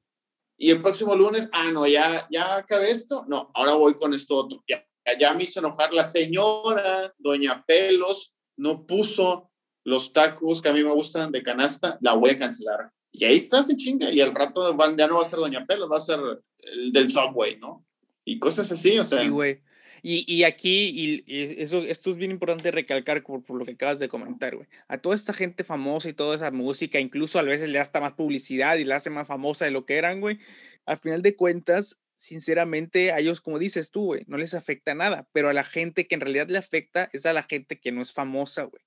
y 0.58 0.70
el 0.70 0.82
próximo 0.82 1.14
lunes, 1.14 1.48
ah, 1.52 1.70
no, 1.70 1.86
ya, 1.86 2.26
ya 2.30 2.56
acabé 2.56 2.90
esto, 2.90 3.24
no, 3.28 3.50
ahora 3.54 3.74
voy 3.74 3.94
con 3.94 4.12
esto 4.12 4.36
otro. 4.36 4.64
Ya, 4.68 4.84
ya 5.18 5.32
me 5.32 5.44
hizo 5.44 5.60
enojar 5.60 5.92
la 5.92 6.02
señora, 6.02 7.14
doña 7.16 7.64
Pelos, 7.64 8.34
no 8.56 8.84
puso 8.84 9.52
los 9.84 10.12
tacos 10.12 10.60
que 10.60 10.68
a 10.68 10.72
mí 10.72 10.82
me 10.82 10.90
gustan 10.90 11.30
de 11.30 11.44
canasta, 11.44 11.96
la 12.00 12.14
voy 12.14 12.30
a 12.30 12.38
cancelar. 12.38 12.90
Y 13.12 13.24
ahí 13.24 13.36
está, 13.36 13.62
se 13.62 13.76
chinga, 13.76 14.10
y 14.10 14.20
al 14.20 14.34
rato 14.34 14.76
ya 14.96 15.06
no 15.06 15.16
va 15.16 15.22
a 15.22 15.26
ser 15.26 15.38
doña 15.38 15.64
Pelos, 15.64 15.88
va 15.90 15.98
a 15.98 16.00
ser 16.00 16.18
el 16.58 16.92
del 16.92 17.08
Subway, 17.08 17.56
¿no? 17.58 17.86
Y 18.24 18.40
cosas 18.40 18.70
así, 18.72 18.98
o 18.98 19.04
sea. 19.04 19.22
Sí, 19.22 19.28
güey. 19.28 19.62
Y, 20.02 20.24
y, 20.32 20.44
aquí, 20.44 21.24
y, 21.26 21.60
eso, 21.60 21.82
esto 21.84 22.10
es 22.10 22.16
bien 22.16 22.30
importante 22.30 22.70
recalcar 22.70 23.22
por, 23.22 23.42
por 23.42 23.58
lo 23.58 23.64
que 23.64 23.72
acabas 23.72 23.98
de 23.98 24.08
comentar, 24.08 24.56
güey. 24.56 24.68
A 24.88 24.98
toda 24.98 25.14
esta 25.14 25.32
gente 25.32 25.64
famosa 25.64 26.08
y 26.08 26.12
toda 26.12 26.36
esa 26.36 26.50
música, 26.50 27.00
incluso 27.00 27.38
a 27.38 27.42
veces 27.42 27.68
le 27.68 27.78
hasta 27.78 28.00
más 28.00 28.12
publicidad 28.12 28.76
y 28.76 28.84
la 28.84 28.96
hace 28.96 29.10
más 29.10 29.26
famosa 29.26 29.64
de 29.64 29.70
lo 29.70 29.86
que 29.86 29.96
eran, 29.96 30.20
güey. 30.20 30.38
Al 30.86 30.98
final 30.98 31.22
de 31.22 31.36
cuentas, 31.36 32.02
sinceramente, 32.16 33.12
a 33.12 33.20
ellos, 33.20 33.40
como 33.40 33.58
dices 33.58 33.90
tú, 33.90 34.06
güey, 34.06 34.24
no 34.26 34.36
les 34.38 34.54
afecta 34.54 34.94
nada. 34.94 35.28
Pero 35.32 35.48
a 35.48 35.52
la 35.52 35.64
gente 35.64 36.06
que 36.06 36.14
en 36.14 36.20
realidad 36.20 36.48
le 36.48 36.58
afecta 36.58 37.08
es 37.12 37.26
a 37.26 37.32
la 37.32 37.42
gente 37.42 37.80
que 37.80 37.92
no 37.92 38.02
es 38.02 38.12
famosa, 38.12 38.64
güey. 38.64 38.82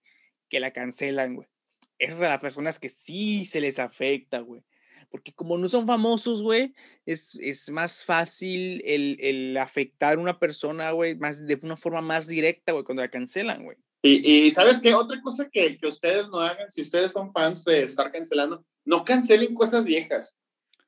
Que 0.49 0.59
la 0.59 0.71
cancelan, 0.71 1.35
güey. 1.35 1.47
Esas 1.97 2.17
son 2.17 2.29
las 2.29 2.39
personas 2.39 2.79
que 2.79 2.89
sí 2.89 3.45
se 3.45 3.61
les 3.61 3.79
afecta, 3.79 4.39
güey. 4.39 4.63
Porque 5.11 5.33
como 5.33 5.57
no 5.57 5.67
son 5.67 5.85
famosos, 5.85 6.41
güey, 6.41 6.73
es, 7.05 7.37
es 7.41 7.69
más 7.69 8.05
fácil 8.05 8.81
el, 8.85 9.17
el 9.19 9.57
afectar 9.57 10.17
a 10.17 10.21
una 10.21 10.39
persona, 10.39 10.91
güey, 10.91 11.17
más, 11.17 11.45
de 11.45 11.59
una 11.63 11.75
forma 11.75 12.01
más 12.01 12.27
directa, 12.27 12.71
güey, 12.71 12.85
cuando 12.85 13.03
la 13.03 13.11
cancelan, 13.11 13.63
güey. 13.63 13.77
Y, 14.01 14.45
y, 14.45 14.51
sabes 14.51 14.79
qué, 14.79 14.95
otra 14.95 15.21
cosa 15.21 15.47
que, 15.51 15.77
que 15.77 15.85
ustedes 15.85 16.27
no 16.29 16.39
hagan, 16.39 16.71
si 16.71 16.81
ustedes 16.81 17.11
son 17.11 17.31
fans 17.33 17.65
de 17.65 17.83
estar 17.83 18.11
cancelando, 18.11 18.65
no 18.83 19.05
cancelen 19.05 19.53
cosas 19.53 19.85
viejas. 19.85 20.35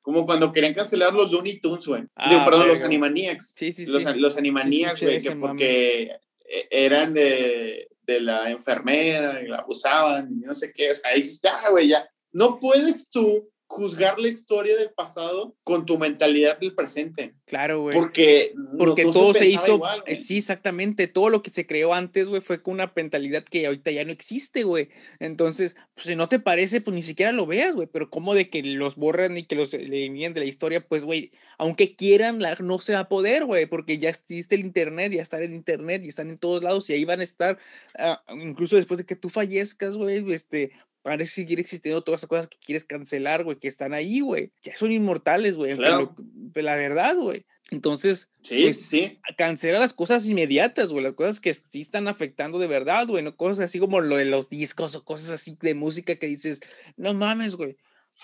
Como 0.01 0.25
cuando 0.25 0.51
querían 0.51 0.73
cancelar 0.73 1.13
los 1.13 1.31
Looney 1.31 1.59
Tunes, 1.59 1.85
güey. 1.85 2.03
Ah, 2.15 2.43
perdón, 2.43 2.67
los 2.67 2.81
Animaniacs. 2.81 3.53
Sí, 3.55 3.71
sí, 3.71 3.85
sí. 3.85 3.91
Los, 3.91 4.03
los 4.17 4.37
Animaniacs, 4.37 5.01
güey, 5.01 5.21
que 5.21 5.35
porque 5.35 6.11
e, 6.45 6.67
eran 6.71 7.13
de, 7.13 7.87
de, 8.01 8.19
la 8.19 8.49
enfermera 8.49 9.41
y 9.41 9.47
la 9.47 9.59
abusaban 9.59 10.29
y 10.29 10.45
no 10.45 10.55
sé 10.55 10.73
qué. 10.73 10.91
O 10.91 10.95
sea, 10.95 11.11
ahí 11.11 11.21
dices, 11.21 11.39
ya, 11.41 11.69
güey, 11.69 11.87
ya. 11.87 12.05
No 12.33 12.59
puedes 12.59 13.09
tú 13.09 13.49
juzgar 13.73 14.19
la 14.19 14.27
historia 14.27 14.77
del 14.77 14.91
pasado 14.91 15.55
con 15.63 15.87
tu 15.87 15.97
mentalidad 15.97 16.59
del 16.59 16.75
presente. 16.75 17.33
Claro, 17.45 17.81
güey. 17.81 17.97
Porque, 17.97 18.53
Porque 18.77 19.05
todo 19.05 19.33
se, 19.33 19.47
hizo, 19.47 19.81
sí, 20.15 20.37
exactamente, 20.37 21.07
todo 21.07 21.29
lo 21.29 21.41
que 21.41 21.49
se 21.49 21.65
creó 21.65 21.95
antes, 21.95 22.29
güey, 22.29 22.39
fue 22.39 22.61
con 22.61 22.75
una 22.75 22.93
mentalidad 22.95 23.43
que 23.43 23.65
ahorita 23.65 23.89
ya 23.89 24.05
no 24.05 24.11
existe, 24.11 24.63
güey. 24.63 24.89
Entonces, 25.19 25.75
pues 25.95 26.05
si 26.05 26.15
no 26.15 26.29
te 26.29 26.39
parece, 26.39 26.81
pues 26.81 26.93
ni 26.93 27.01
siquiera 27.01 27.31
lo 27.31 27.47
veas, 27.47 27.73
güey, 27.73 27.87
pero 27.91 28.11
como 28.11 28.35
de 28.35 28.47
que 28.51 28.61
los 28.61 28.95
borran 28.95 29.39
y 29.39 29.43
que 29.43 29.55
los 29.55 29.73
eliminen 29.73 30.35
de 30.35 30.41
la 30.41 30.45
historia, 30.45 30.87
pues, 30.87 31.03
güey, 31.03 31.31
aunque 31.57 31.95
quieran, 31.95 32.39
no 32.59 32.77
se 32.77 32.93
va 32.93 32.99
a 32.99 33.09
poder, 33.09 33.45
güey, 33.45 33.65
porque 33.65 33.97
ya 33.97 34.09
existe 34.09 34.53
el 34.53 34.61
internet, 34.61 35.13
ya 35.13 35.23
está 35.23 35.41
en 35.41 35.53
internet 35.53 36.03
y 36.05 36.09
están 36.09 36.29
en 36.29 36.37
todos 36.37 36.61
lados 36.61 36.87
y 36.91 36.93
ahí 36.93 37.05
van 37.05 37.21
a 37.21 37.23
estar, 37.23 37.57
ah, 37.97 38.21
incluso 38.29 38.75
después 38.75 38.99
de 38.99 39.05
que 39.05 39.15
tú 39.15 39.29
fallezcas, 39.29 39.97
güey, 39.97 40.31
este, 40.31 40.73
parece 41.03 41.35
seguir 41.35 41.59
existiendo 41.59 42.01
todas 42.01 42.21
esas 42.21 42.29
cosas 42.29 42.47
que 42.47 42.57
quieres 42.57 42.85
cancelar, 42.85 43.43
güey, 43.43 43.59
que 43.59 43.67
están 43.67 43.93
ahí, 43.93 44.21
güey. 44.21 44.51
Ya 44.63 44.75
son 44.75 44.91
inmortales, 44.91 45.55
güey. 45.55 45.75
Claro. 45.75 46.15
La 46.55 46.75
verdad, 46.75 47.15
güey. 47.15 47.45
Entonces, 47.71 48.29
sí, 48.41 48.63
pues, 48.63 48.81
sí. 48.81 49.19
cancela 49.37 49.79
las 49.79 49.93
cosas 49.93 50.25
inmediatas, 50.25 50.89
güey, 50.89 51.03
las 51.03 51.13
cosas 51.13 51.39
que 51.39 51.53
sí 51.53 51.81
están 51.81 52.07
afectando 52.07 52.59
de 52.59 52.67
verdad, 52.67 53.07
güey, 53.07 53.23
no 53.23 53.35
cosas 53.35 53.65
así 53.65 53.79
como 53.79 53.99
lo 54.01 54.17
de 54.17 54.25
los 54.25 54.49
discos 54.49 54.95
o 54.95 55.03
cosas 55.03 55.31
así 55.31 55.57
de 55.61 55.73
música 55.73 56.15
que 56.15 56.27
dices, 56.27 56.61
no 56.97 57.13
mames, 57.13 57.55
güey 57.55 57.77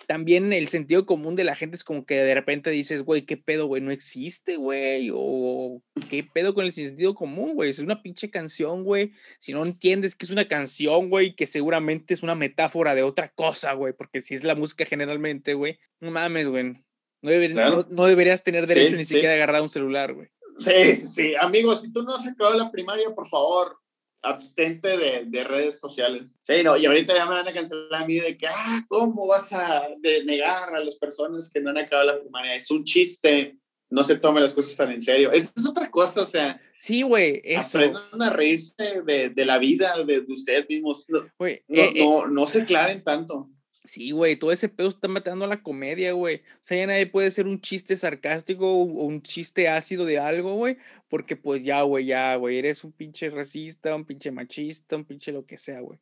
también 0.08 0.54
el 0.54 0.68
sentido 0.68 1.06
común 1.06 1.36
de 1.36 1.44
la 1.44 1.56
gente 1.56 1.76
es 1.76 1.84
como 1.84 2.06
que 2.06 2.16
de 2.16 2.34
repente 2.34 2.70
dices, 2.70 3.04
güey, 3.04 3.26
¿qué 3.26 3.38
pedo, 3.38 3.68
güey? 3.68 3.82
No 3.82 3.92
existe, 3.92 4.58
güey. 4.58 5.10
O 5.14 5.82
¿qué 6.10 6.24
pedo 6.24 6.54
con 6.54 6.66
el 6.66 6.72
sentido 6.72 7.16
común, 7.16 7.56
güey? 7.56 7.70
Es 7.70 7.80
una 7.80 8.02
pinche 8.02 8.30
canción, 8.30 8.84
güey. 8.84 9.14
Si 9.40 9.54
no 9.54 9.66
entiendes 9.66 10.16
que 10.16 10.26
es 10.26 10.32
una 10.32 10.48
canción, 10.48 11.10
güey, 11.10 11.36
que 11.36 11.48
seguramente 11.48 12.14
es 12.14 12.24
una 12.24 12.36
metáfora 12.36 12.96
de 12.96 13.04
otra 13.04 13.30
cosa, 13.30 13.74
güey. 13.74 13.94
Porque 13.94 14.22
si 14.22 14.34
es 14.36 14.44
la 14.44 14.56
música 14.56 14.86
generalmente, 14.86 15.54
güey, 15.54 15.80
no 16.00 16.12
mames, 16.12 16.48
güey. 16.48 16.76
No, 17.22 17.86
no, 17.90 18.06
deberías 18.06 18.44
tener 18.44 18.68
derecho 18.68 18.96
ni 18.96 19.06
siquiera 19.06 19.34
a 19.34 19.36
agarrar 19.36 19.62
un 19.62 19.70
celular, 19.70 20.14
güey. 20.14 20.30
Sí, 20.58 20.94
sí, 20.94 21.08
sí. 21.08 21.34
Amigos, 21.40 21.82
si 21.82 21.92
tú 21.92 22.04
no 22.04 22.16
has 22.16 22.26
acabado 22.28 22.58
la 22.58 22.72
primaria, 22.72 23.14
por 23.14 23.28
favor, 23.28 23.79
abstente 24.22 24.98
de, 24.98 25.26
de, 25.26 25.44
redes 25.44 25.80
sociales. 25.80 26.24
Sí, 26.42 26.64
no, 26.64 26.76
y 26.78 26.86
ahorita 26.86 27.14
ya 27.14 27.26
me 27.26 27.36
van 27.36 27.48
a 27.48 27.54
cancelar 27.54 28.04
a 28.04 28.06
mí 28.06 28.16
de 28.16 28.38
que, 28.38 28.48
ah, 28.48 28.86
¿cómo 28.88 29.28
vas 29.28 29.52
a 29.54 29.88
negar 30.26 30.76
a 30.76 30.84
las 30.84 30.96
personas 30.96 31.50
que 31.50 31.62
no 31.62 31.70
han 31.70 31.78
acabado 31.78 32.14
la 32.14 32.22
primaria? 32.22 32.56
Es 32.56 32.70
un 32.70 32.84
chiste, 32.84 33.58
no 33.90 34.04
se 34.04 34.18
tomen 34.18 34.44
las 34.44 34.54
cosas 34.54 34.76
tan 34.76 34.92
en 34.92 35.02
serio. 35.02 35.32
Eso 35.32 35.52
es 35.56 35.68
otra 35.68 35.90
cosa, 35.90 36.22
o 36.22 36.28
sea. 36.28 36.62
Sí, 36.78 37.02
güey, 37.02 37.42
eso. 37.44 37.78
Aprendan 37.78 38.22
a 38.22 38.30
reírse 38.30 39.02
de, 39.06 39.30
de 39.30 39.46
la 39.46 39.58
vida, 39.58 40.04
de, 40.04 40.20
ustedes 40.28 40.68
mismos. 40.70 41.06
No, 41.08 41.26
eh, 41.46 41.64
eh. 41.70 41.94
no, 42.04 42.28
no 42.28 42.48
se 42.48 42.66
claven 42.66 43.04
tanto. 43.04 43.50
Sí, 43.90 44.12
güey, 44.12 44.36
todo 44.36 44.52
ese 44.52 44.70
pedo 44.70 44.88
está 44.88 45.08
matando 45.08 45.46
a 45.46 45.48
la 45.48 45.64
comedia, 45.64 46.12
güey. 46.12 46.36
O 46.36 46.60
sea, 46.62 46.78
ya 46.78 46.86
nadie 46.86 47.08
puede 47.08 47.32
ser 47.32 47.48
un 47.48 47.60
chiste 47.60 47.98
sarcástico 47.98 48.72
o 48.72 48.84
un 48.84 49.24
chiste 49.24 49.68
ácido 49.68 50.06
de 50.06 50.20
algo, 50.20 50.54
güey, 50.54 50.78
porque 51.08 51.36
pues 51.36 51.64
ya, 51.64 51.82
güey, 51.82 52.06
ya, 52.06 52.36
güey, 52.36 52.60
eres 52.60 52.84
un 52.84 52.92
pinche 52.92 53.32
racista, 53.32 53.96
un 53.96 54.06
pinche 54.06 54.30
machista, 54.30 54.96
un 54.96 55.06
pinche 55.06 55.32
lo 55.32 55.44
que 55.44 55.58
sea, 55.58 55.80
güey. 55.80 55.98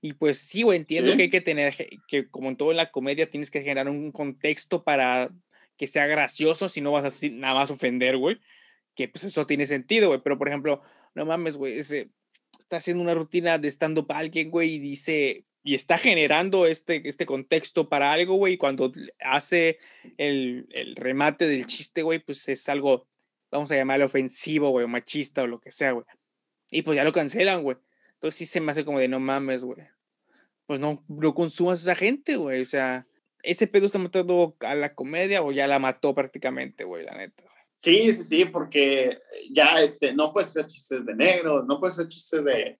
Y 0.00 0.14
pues 0.14 0.38
sí, 0.38 0.62
güey, 0.62 0.78
entiendo 0.78 1.14
que 1.14 1.22
hay 1.22 1.30
que 1.30 1.40
tener, 1.40 1.76
que 2.08 2.28
como 2.28 2.48
en 2.48 2.56
todo 2.56 2.72
en 2.72 2.78
la 2.78 2.90
comedia 2.90 3.30
tienes 3.30 3.52
que 3.52 3.60
generar 3.60 3.88
un 3.88 4.10
contexto 4.10 4.82
para 4.82 5.30
que 5.76 5.86
sea 5.86 6.08
gracioso, 6.08 6.68
si 6.68 6.80
no 6.80 6.90
vas 6.90 7.22
a 7.22 7.28
nada 7.30 7.54
más 7.54 7.70
ofender, 7.70 8.16
güey. 8.16 8.40
Que 8.96 9.06
pues 9.06 9.22
eso 9.22 9.46
tiene 9.46 9.68
sentido, 9.68 10.08
güey. 10.08 10.20
Pero 10.24 10.38
por 10.38 10.48
ejemplo, 10.48 10.82
no 11.14 11.24
mames, 11.24 11.56
güey, 11.56 11.78
ese 11.78 12.10
está 12.58 12.78
haciendo 12.78 13.00
una 13.00 13.14
rutina 13.14 13.58
de 13.58 13.68
stand-up 13.68 14.10
alguien, 14.10 14.50
güey, 14.50 14.72
y 14.74 14.78
dice, 14.80 15.44
y 15.62 15.74
está 15.74 15.96
generando 15.98 16.66
este, 16.66 17.06
este 17.08 17.26
contexto 17.26 17.88
para 17.88 18.12
algo, 18.12 18.34
güey, 18.34 18.56
cuando 18.56 18.92
hace 19.20 19.78
el, 20.16 20.66
el, 20.70 20.96
remate 20.96 21.46
del 21.46 21.66
chiste, 21.66 22.02
güey, 22.02 22.18
pues 22.18 22.48
es 22.48 22.68
algo, 22.68 23.06
vamos 23.50 23.70
a 23.70 23.76
llamarlo 23.76 24.06
ofensivo, 24.06 24.70
güey, 24.70 24.86
machista 24.86 25.42
o 25.42 25.46
lo 25.46 25.60
que 25.60 25.70
sea, 25.70 25.92
güey. 25.92 26.04
Y 26.70 26.82
pues 26.82 26.96
ya 26.96 27.04
lo 27.04 27.12
cancelan, 27.12 27.62
güey. 27.62 27.76
Entonces 28.14 28.38
sí 28.38 28.46
se 28.46 28.60
me 28.60 28.72
hace 28.72 28.84
como 28.84 28.98
de 28.98 29.08
no 29.08 29.20
mames, 29.20 29.62
güey. 29.62 29.78
Pues 30.66 30.80
no, 30.80 31.04
no 31.08 31.34
consumas 31.34 31.80
a 31.80 31.82
esa 31.82 31.94
gente, 31.94 32.36
güey. 32.36 32.62
O 32.62 32.66
sea, 32.66 33.06
ese 33.42 33.66
pedo 33.66 33.86
está 33.86 33.98
matando 33.98 34.56
a 34.60 34.74
la 34.74 34.94
comedia 34.94 35.42
o 35.42 35.52
ya 35.52 35.66
la 35.66 35.78
mató 35.78 36.14
prácticamente, 36.14 36.84
güey, 36.84 37.04
la 37.04 37.16
neta. 37.16 37.44
Sí, 37.78 38.12
sí, 38.12 38.22
sí, 38.22 38.44
porque 38.44 39.20
ya 39.50 39.74
este, 39.74 40.14
no 40.14 40.32
puedes 40.32 40.50
hacer 40.50 40.66
chistes 40.66 41.04
de 41.04 41.14
negros, 41.14 41.66
no 41.66 41.80
puedes 41.80 41.98
hacer 41.98 42.08
chistes 42.08 42.44
de 42.44 42.78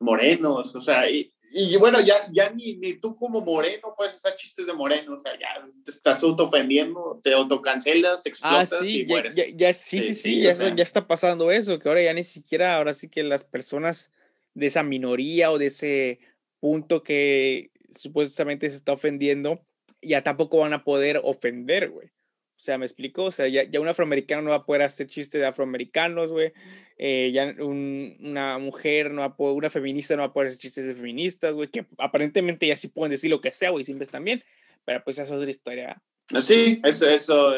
morenos, 0.00 0.74
o 0.74 0.80
sea, 0.80 1.08
y 1.56 1.76
bueno, 1.76 2.00
ya, 2.00 2.28
ya 2.32 2.50
ni, 2.50 2.76
ni, 2.76 2.94
tú 2.94 3.14
como 3.14 3.40
moreno 3.40 3.94
puedes 3.96 4.14
hacer 4.14 4.34
chistes 4.34 4.66
de 4.66 4.72
moreno, 4.72 5.14
o 5.14 5.20
sea, 5.20 5.32
ya 5.38 5.62
te 5.84 5.90
estás 5.90 6.22
autoofendiendo, 6.22 7.20
te 7.22 7.32
autocancelas, 7.32 8.18
ah, 8.18 8.28
explotas 8.28 8.72
ah, 8.72 8.76
sí, 8.80 9.02
y 9.02 9.06
mueres. 9.06 9.36
Ya, 9.36 9.44
ya, 9.54 9.72
sí, 9.72 10.02
sí, 10.02 10.14
sí, 10.14 10.40
ya, 10.40 10.52
ya, 10.52 10.82
está 10.82 11.06
pasando 11.06 11.52
eso, 11.52 11.78
que 11.78 11.88
ahora 11.88 12.02
ya 12.02 12.12
ni 12.12 12.24
siquiera, 12.24 12.76
ahora 12.76 12.92
sí 12.92 13.08
que 13.08 13.22
las 13.22 13.44
personas 13.44 14.10
de 14.54 14.66
esa 14.66 14.82
minoría 14.82 15.52
o 15.52 15.58
de 15.58 15.66
ese 15.66 16.18
punto 16.58 17.02
que 17.02 17.70
supuestamente 17.96 18.68
se 18.68 18.76
está 18.76 18.92
ofendiendo, 18.92 19.64
ya 20.02 20.22
tampoco 20.22 20.58
van 20.58 20.72
a 20.72 20.82
poder 20.82 21.20
ofender, 21.22 21.90
güey. 21.90 22.10
O 22.56 22.60
sea, 22.64 22.78
¿me 22.78 22.86
explico? 22.86 23.24
O 23.24 23.30
sea, 23.32 23.48
ya, 23.48 23.64
ya 23.64 23.80
un 23.80 23.88
afroamericano 23.88 24.42
no 24.42 24.50
va 24.50 24.56
a 24.56 24.66
poder 24.66 24.82
hacer 24.82 25.08
chistes 25.08 25.40
de 25.40 25.46
afroamericanos, 25.46 26.30
güey. 26.30 26.52
Eh, 26.96 27.32
ya 27.34 27.52
una 27.60 28.58
mujer, 28.58 29.10
no 29.10 29.22
va 29.22 29.26
a 29.26 29.36
poder, 29.36 29.56
una 29.56 29.70
feminista 29.70 30.14
no 30.14 30.22
va 30.22 30.28
a 30.28 30.32
poder 30.32 30.48
hacer 30.48 30.60
chistes 30.60 30.86
de 30.86 30.94
feministas, 30.94 31.54
güey. 31.54 31.68
Que 31.68 31.86
aparentemente 31.98 32.68
ya 32.68 32.76
sí 32.76 32.88
pueden 32.88 33.10
decir 33.10 33.30
lo 33.30 33.40
que 33.40 33.52
sea, 33.52 33.70
güey, 33.70 33.84
siempre 33.84 34.06
también. 34.06 34.44
Pero 34.84 35.02
pues 35.02 35.18
eso 35.18 35.34
es 35.34 35.40
otra 35.40 35.50
historia. 35.50 36.02
Sí, 36.42 36.80
eso, 36.84 37.08
eso, 37.08 37.54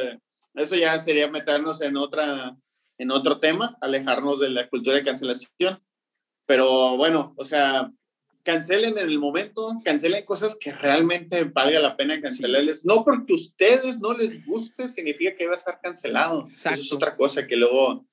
eso 0.55 0.75
ya 0.77 0.99
sería 0.99 1.29
meternos 1.29 1.83
en, 1.83 1.97
otra, 1.99 2.57
en 2.97 3.11
otro 3.11 3.39
tema, 3.39 3.77
alejarnos 3.83 4.41
de 4.41 4.51
la 4.51 4.69
cultura 4.69 4.97
de 4.97 5.05
cancelación. 5.05 5.83
Pero 6.47 6.97
bueno, 6.97 7.35
o 7.37 7.45
sea, 7.45 7.93
cancelen 8.47 8.97
en 8.97 9.09
el 9.09 9.19
momento, 9.19 9.77
cancelen 9.85 10.25
cosas 10.25 10.57
que 10.59 10.71
realmente 10.71 11.43
valga 11.43 11.81
la 11.81 11.97
pena 11.97 12.21
cancelarles. 12.21 12.85
No 12.85 13.05
porque 13.05 13.33
a 13.33 13.37
ustedes 13.37 13.99
no 13.99 14.13
les 14.13 14.47
guste, 14.47 14.87
significa 14.87 15.35
que 15.35 15.47
va 15.47 15.55
a 15.55 15.57
estar 15.57 15.81
cancelado. 15.83 16.45
Eso 16.47 16.71
es 16.71 16.93
otra 16.93 17.17
cosa 17.17 17.45
que 17.45 17.57
luego, 17.57 18.07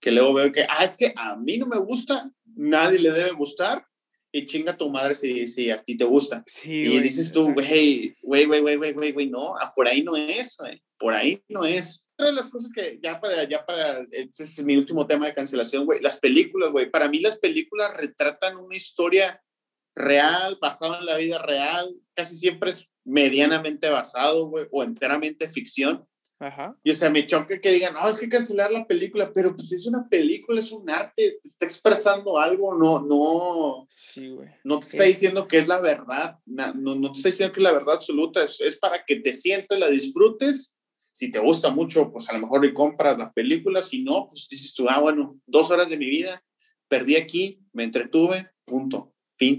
que 0.00 0.12
luego 0.12 0.34
veo 0.34 0.52
que, 0.52 0.62
ah, 0.62 0.84
es 0.84 0.96
que 0.96 1.12
a 1.16 1.34
mí 1.34 1.58
no 1.58 1.66
me 1.66 1.78
gusta, 1.78 2.30
nadie 2.54 3.00
le 3.00 3.10
debe 3.10 3.32
gustar, 3.32 3.84
y 4.30 4.46
chinga 4.46 4.76
tu 4.76 4.88
madre 4.90 5.16
si, 5.16 5.46
si 5.48 5.70
a 5.70 5.78
ti 5.78 5.96
te 5.96 6.04
gusta. 6.04 6.44
y 6.64 6.98
dices 7.00 7.32
tú, 7.32 7.52
güey, 7.52 8.16
güey, 8.22 8.46
güey, 8.46 8.60
güey, 8.60 8.92
güey, 8.92 9.12
güey, 9.12 9.28
no, 9.28 9.56
ah, 9.56 9.72
por 9.74 9.88
ahí 9.88 10.04
no 10.04 10.16
es, 10.16 10.56
güey, 10.56 10.80
por 10.96 11.14
ahí 11.14 11.42
no 11.48 11.64
es. 11.64 12.08
de 12.16 12.32
las 12.32 12.46
cosas 12.46 12.70
que 12.72 13.00
ya 13.02 13.20
para, 13.20 13.42
ya 13.48 13.66
para, 13.66 14.06
este 14.12 14.44
es 14.44 14.64
mi 14.64 14.76
último 14.76 15.04
tema 15.04 15.26
de 15.26 15.34
cancelación, 15.34 15.84
güey, 15.84 16.00
las 16.00 16.16
películas, 16.16 16.70
güey. 16.70 16.88
Para 16.90 17.08
mí 17.08 17.18
las 17.18 17.38
películas 17.38 17.92
retratan 17.96 18.56
una 18.56 18.76
historia 18.76 19.40
real, 19.94 20.58
basada 20.60 20.98
en 20.98 21.06
la 21.06 21.16
vida 21.16 21.38
real, 21.38 21.94
casi 22.14 22.36
siempre 22.36 22.70
es 22.70 22.88
medianamente 23.04 23.88
basado, 23.88 24.48
güey, 24.48 24.66
o 24.70 24.82
enteramente 24.82 25.48
ficción. 25.48 26.06
Ajá. 26.40 26.76
Y 26.82 26.90
o 26.90 26.94
sea, 26.94 27.10
me 27.10 27.26
choca 27.26 27.60
que 27.60 27.70
digan, 27.70 27.94
no, 27.94 28.08
es 28.08 28.16
que 28.16 28.28
cancelar 28.28 28.72
la 28.72 28.86
película, 28.86 29.32
pero 29.32 29.54
pues 29.54 29.70
es 29.72 29.86
una 29.86 30.08
película, 30.08 30.60
es 30.60 30.72
un 30.72 30.90
arte, 30.90 31.38
te 31.40 31.48
está 31.48 31.64
expresando 31.64 32.38
algo, 32.38 32.74
no, 32.74 33.00
no. 33.00 33.86
Sí, 33.88 34.28
güey. 34.28 34.50
No 34.64 34.78
te 34.80 34.86
está 34.86 35.04
diciendo 35.04 35.46
que 35.46 35.58
es 35.58 35.68
la 35.68 35.80
verdad, 35.80 36.38
no, 36.44 36.74
no, 36.74 37.12
te 37.12 37.18
está 37.18 37.28
diciendo 37.30 37.52
que 37.54 37.60
es 37.60 37.64
la 37.64 37.72
verdad 37.72 37.94
absoluta, 37.94 38.42
es, 38.42 38.60
es 38.60 38.76
para 38.76 39.04
que 39.04 39.16
te 39.16 39.32
sientas, 39.32 39.78
la 39.78 39.88
disfrutes. 39.88 40.76
Si 41.12 41.30
te 41.30 41.38
gusta 41.38 41.70
mucho, 41.70 42.10
pues 42.10 42.28
a 42.28 42.32
lo 42.32 42.40
mejor 42.40 42.64
le 42.64 42.74
compras 42.74 43.16
la 43.16 43.32
película, 43.32 43.82
si 43.82 44.02
no, 44.02 44.26
pues 44.28 44.48
dices 44.50 44.74
tú, 44.74 44.86
ah, 44.88 45.00
bueno, 45.00 45.38
dos 45.46 45.70
horas 45.70 45.88
de 45.88 45.96
mi 45.96 46.06
vida, 46.06 46.42
perdí 46.88 47.14
aquí, 47.14 47.60
me 47.72 47.84
entretuve, 47.84 48.50
punto. 48.64 49.13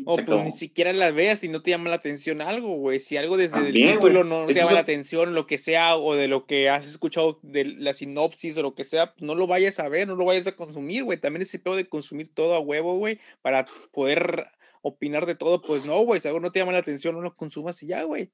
O 0.06 0.18
pues 0.18 0.44
ni 0.44 0.52
siquiera 0.52 0.94
la 0.94 1.12
veas 1.12 1.44
y 1.44 1.50
no 1.50 1.62
te 1.62 1.72
llama 1.72 1.90
la 1.90 1.98
atención 1.98 2.42
algo, 2.42 2.76
güey. 2.76 3.00
Si 3.00 3.18
algo 3.18 3.38
desde 3.38 3.60
el 3.60 3.74
título 3.74 4.24
no 4.24 4.48
te 4.48 4.54
llama 4.54 4.72
la 4.72 4.80
atención, 4.80 5.36
lo 5.36 5.48
que 5.48 5.58
sea, 5.58 5.98
o 5.98 6.16
de 6.16 6.28
lo 6.28 6.46
que 6.46 6.70
has 6.70 6.88
escuchado 6.88 7.40
de 7.44 7.66
la 7.66 7.94
sinopsis 7.94 8.58
o 8.58 8.62
lo 8.62 8.76
que 8.76 8.84
sea, 8.84 9.12
pues 9.12 9.22
no 9.24 9.36
lo 9.36 9.48
vayas 9.48 9.80
a 9.80 9.90
ver, 9.90 10.08
no 10.08 10.16
lo 10.16 10.26
vayas 10.26 10.48
a 10.48 10.56
consumir, 10.56 11.04
güey. 11.04 11.20
También 11.20 11.42
ese 11.42 11.60
pedo 11.60 11.76
de 11.76 11.90
consumir 11.90 12.30
todo 12.34 12.56
a 12.56 12.60
huevo, 12.60 12.98
güey, 12.98 13.20
para 13.42 13.68
poder 13.92 14.48
opinar 14.82 15.26
de 15.26 15.36
todo, 15.36 15.62
pues 15.62 15.84
no, 15.84 16.00
güey. 16.02 16.22
Si 16.22 16.28
algo 16.28 16.40
no 16.40 16.52
te 16.52 16.60
llama 16.60 16.72
la 16.72 16.80
atención, 16.80 17.16
no 17.16 17.22
lo 17.22 17.36
consumas 17.36 17.82
y 17.84 17.88
ya, 17.88 18.04
güey. 18.04 18.32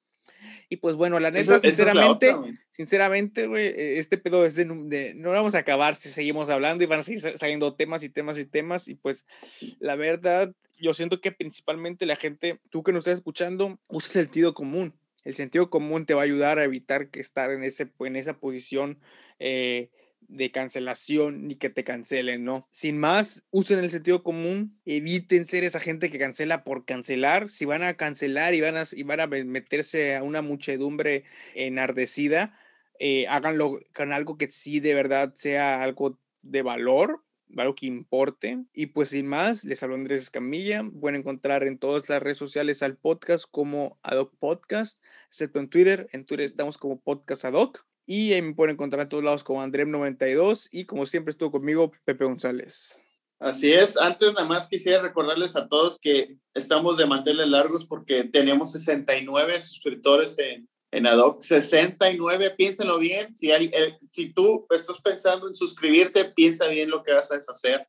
Y 0.69 0.77
pues 0.77 0.95
bueno, 0.95 1.19
la 1.19 1.31
neta, 1.31 1.59
sinceramente, 1.59 2.33
sinceramente, 2.69 3.47
güey, 3.47 3.67
e, 3.67 3.99
este 3.99 4.17
pedo 4.17 4.45
es 4.45 4.55
de, 4.55 4.65
no 4.65 5.31
vamos 5.31 5.55
a 5.55 5.59
acabar 5.59 5.95
si 5.95 6.09
seguimos 6.09 6.49
hablando 6.49 6.83
y 6.83 6.87
van 6.87 6.99
a 6.99 7.03
seguir 7.03 7.21
saliendo 7.37 7.75
temas 7.75 8.03
y 8.03 8.09
temas 8.09 8.37
y 8.37 8.45
temas. 8.45 8.87
Y 8.87 8.95
pues 8.95 9.25
la 9.79 9.95
verdad, 9.95 10.53
yo 10.79 10.93
siento 10.93 11.21
que 11.21 11.31
principalmente 11.31 12.05
la 12.05 12.15
gente, 12.15 12.59
tú 12.69 12.83
que 12.83 12.91
nos 12.91 13.01
estás 13.01 13.19
escuchando, 13.19 13.79
usa 13.87 14.21
el 14.21 14.27
sentido 14.27 14.53
común. 14.53 14.95
El 15.23 15.35
sentido 15.35 15.69
común 15.69 16.05
te 16.05 16.13
va 16.13 16.21
a 16.21 16.25
ayudar 16.25 16.57
a 16.57 16.63
evitar 16.63 17.09
que 17.09 17.19
estar 17.19 17.51
en, 17.51 17.63
ese, 17.63 17.91
en 17.99 18.15
esa 18.15 18.39
posición 18.39 18.99
eh, 19.39 19.89
de 20.31 20.51
cancelación 20.51 21.47
ni 21.47 21.55
que 21.55 21.69
te 21.69 21.83
cancelen, 21.83 22.45
¿no? 22.45 22.67
Sin 22.71 22.97
más, 22.97 23.45
usen 23.51 23.79
el 23.79 23.91
sentido 23.91 24.23
común, 24.23 24.79
eviten 24.85 25.45
ser 25.45 25.63
esa 25.63 25.79
gente 25.79 26.09
que 26.09 26.17
cancela 26.17 26.63
por 26.63 26.85
cancelar. 26.85 27.49
Si 27.49 27.65
van 27.65 27.83
a 27.83 27.95
cancelar 27.95 28.53
y 28.53 28.61
van 28.61 28.77
a, 28.77 28.83
y 28.91 29.03
van 29.03 29.19
a 29.19 29.27
meterse 29.27 30.15
a 30.15 30.23
una 30.23 30.41
muchedumbre 30.41 31.25
enardecida, 31.53 32.57
eh, 32.99 33.27
háganlo 33.27 33.79
con 33.93 34.13
algo 34.13 34.37
que 34.37 34.47
sí 34.47 34.79
de 34.79 34.93
verdad 34.93 35.33
sea 35.35 35.83
algo 35.83 36.17
de 36.41 36.61
valor, 36.61 37.23
algo 37.57 37.75
que 37.75 37.87
importe. 37.87 38.63
Y 38.73 38.87
pues 38.87 39.09
sin 39.09 39.27
más, 39.27 39.65
les 39.65 39.83
hablo 39.83 39.95
Andrés 39.95 40.21
Escamilla. 40.21 40.83
Pueden 40.99 41.19
encontrar 41.19 41.63
en 41.63 41.77
todas 41.77 42.07
las 42.09 42.23
redes 42.23 42.37
sociales 42.37 42.83
al 42.83 42.97
podcast 42.97 43.45
como 43.51 43.99
Adoc 44.01 44.33
Podcast, 44.39 45.03
excepto 45.27 45.59
en 45.59 45.69
Twitter. 45.69 46.07
En 46.13 46.25
Twitter 46.25 46.45
estamos 46.45 46.77
como 46.77 47.01
Podcast 47.01 47.43
Adoc. 47.43 47.90
Y 48.05 48.33
ahí 48.33 48.41
me 48.41 48.53
pueden 48.53 48.73
encontrar 48.73 49.03
en 49.03 49.09
todos 49.09 49.23
lados 49.23 49.43
como 49.43 49.63
Andrem92 49.63 50.69
y 50.71 50.85
como 50.85 51.05
siempre 51.05 51.31
estuvo 51.31 51.51
conmigo 51.51 51.91
Pepe 52.03 52.25
González. 52.25 53.01
Así 53.39 53.73
es. 53.73 53.97
Antes 53.97 54.33
nada 54.33 54.47
más 54.47 54.67
quisiera 54.67 55.01
recordarles 55.01 55.55
a 55.55 55.67
todos 55.67 55.97
que 55.99 56.37
estamos 56.53 56.97
de 56.97 57.07
manteles 57.07 57.47
largos 57.47 57.85
porque 57.85 58.23
tenemos 58.23 58.71
69 58.71 59.59
suscriptores 59.59 60.37
en, 60.37 60.69
en 60.91 61.07
Adoc. 61.07 61.41
69, 61.41 62.51
piénsenlo 62.51 62.99
bien. 62.99 63.35
Si, 63.35 63.51
hay, 63.51 63.71
eh, 63.73 63.97
si 64.11 64.31
tú 64.31 64.67
estás 64.69 65.01
pensando 65.01 65.47
en 65.47 65.55
suscribirte, 65.55 66.25
piensa 66.25 66.67
bien 66.67 66.91
lo 66.91 67.01
que 67.01 67.13
vas 67.13 67.31
a 67.31 67.35
deshacer. 67.35 67.87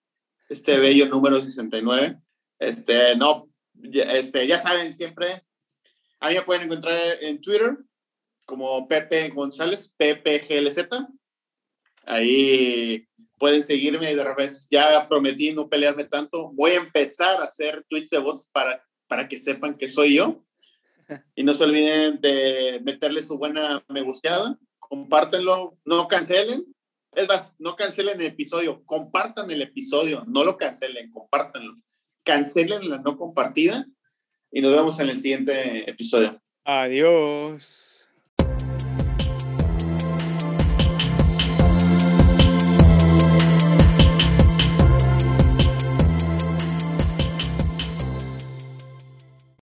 Este 0.48 0.78
bello 0.78 1.06
número 1.08 1.38
69. 1.38 2.18
Este, 2.58 3.16
no, 3.16 3.50
ya, 3.74 4.04
este, 4.04 4.46
ya 4.46 4.58
saben, 4.58 4.94
siempre. 4.94 5.44
A 6.20 6.28
mí 6.28 6.34
me 6.34 6.42
pueden 6.42 6.62
encontrar 6.62 6.98
en 7.20 7.40
Twitter 7.40 7.76
como 8.52 8.86
Pepe 8.86 9.30
González, 9.30 9.94
PPGLZ. 9.96 10.86
Ahí 12.04 13.08
pueden 13.38 13.62
seguirme 13.62 14.14
de 14.14 14.22
revés. 14.22 14.68
Ya 14.70 15.08
prometí 15.08 15.54
no 15.54 15.70
pelearme 15.70 16.04
tanto. 16.04 16.52
Voy 16.52 16.72
a 16.72 16.76
empezar 16.76 17.40
a 17.40 17.44
hacer 17.44 17.82
tweets 17.88 18.10
de 18.10 18.18
bots 18.18 18.46
para, 18.52 18.86
para 19.08 19.26
que 19.26 19.38
sepan 19.38 19.78
que 19.78 19.88
soy 19.88 20.16
yo. 20.16 20.44
Y 21.34 21.44
no 21.44 21.54
se 21.54 21.64
olviden 21.64 22.20
de 22.20 22.82
meterle 22.84 23.22
su 23.22 23.38
buena 23.38 23.82
me 23.88 24.02
gusteada. 24.02 24.58
Compártenlo, 24.78 25.78
no 25.86 26.06
cancelen. 26.06 26.66
Es 27.14 27.28
más, 27.28 27.54
no 27.58 27.74
cancelen 27.74 28.20
el 28.20 28.26
episodio, 28.26 28.84
compartan 28.84 29.50
el 29.50 29.62
episodio, 29.62 30.24
no 30.26 30.44
lo 30.44 30.58
cancelen, 30.58 31.10
compártanlo. 31.10 31.76
Cancelen 32.22 32.86
la 32.90 32.98
no 32.98 33.16
compartida 33.16 33.86
y 34.50 34.60
nos 34.60 34.72
vemos 34.72 34.98
en 35.00 35.08
el 35.08 35.16
siguiente 35.16 35.88
episodio. 35.90 36.38
Adiós. 36.64 37.91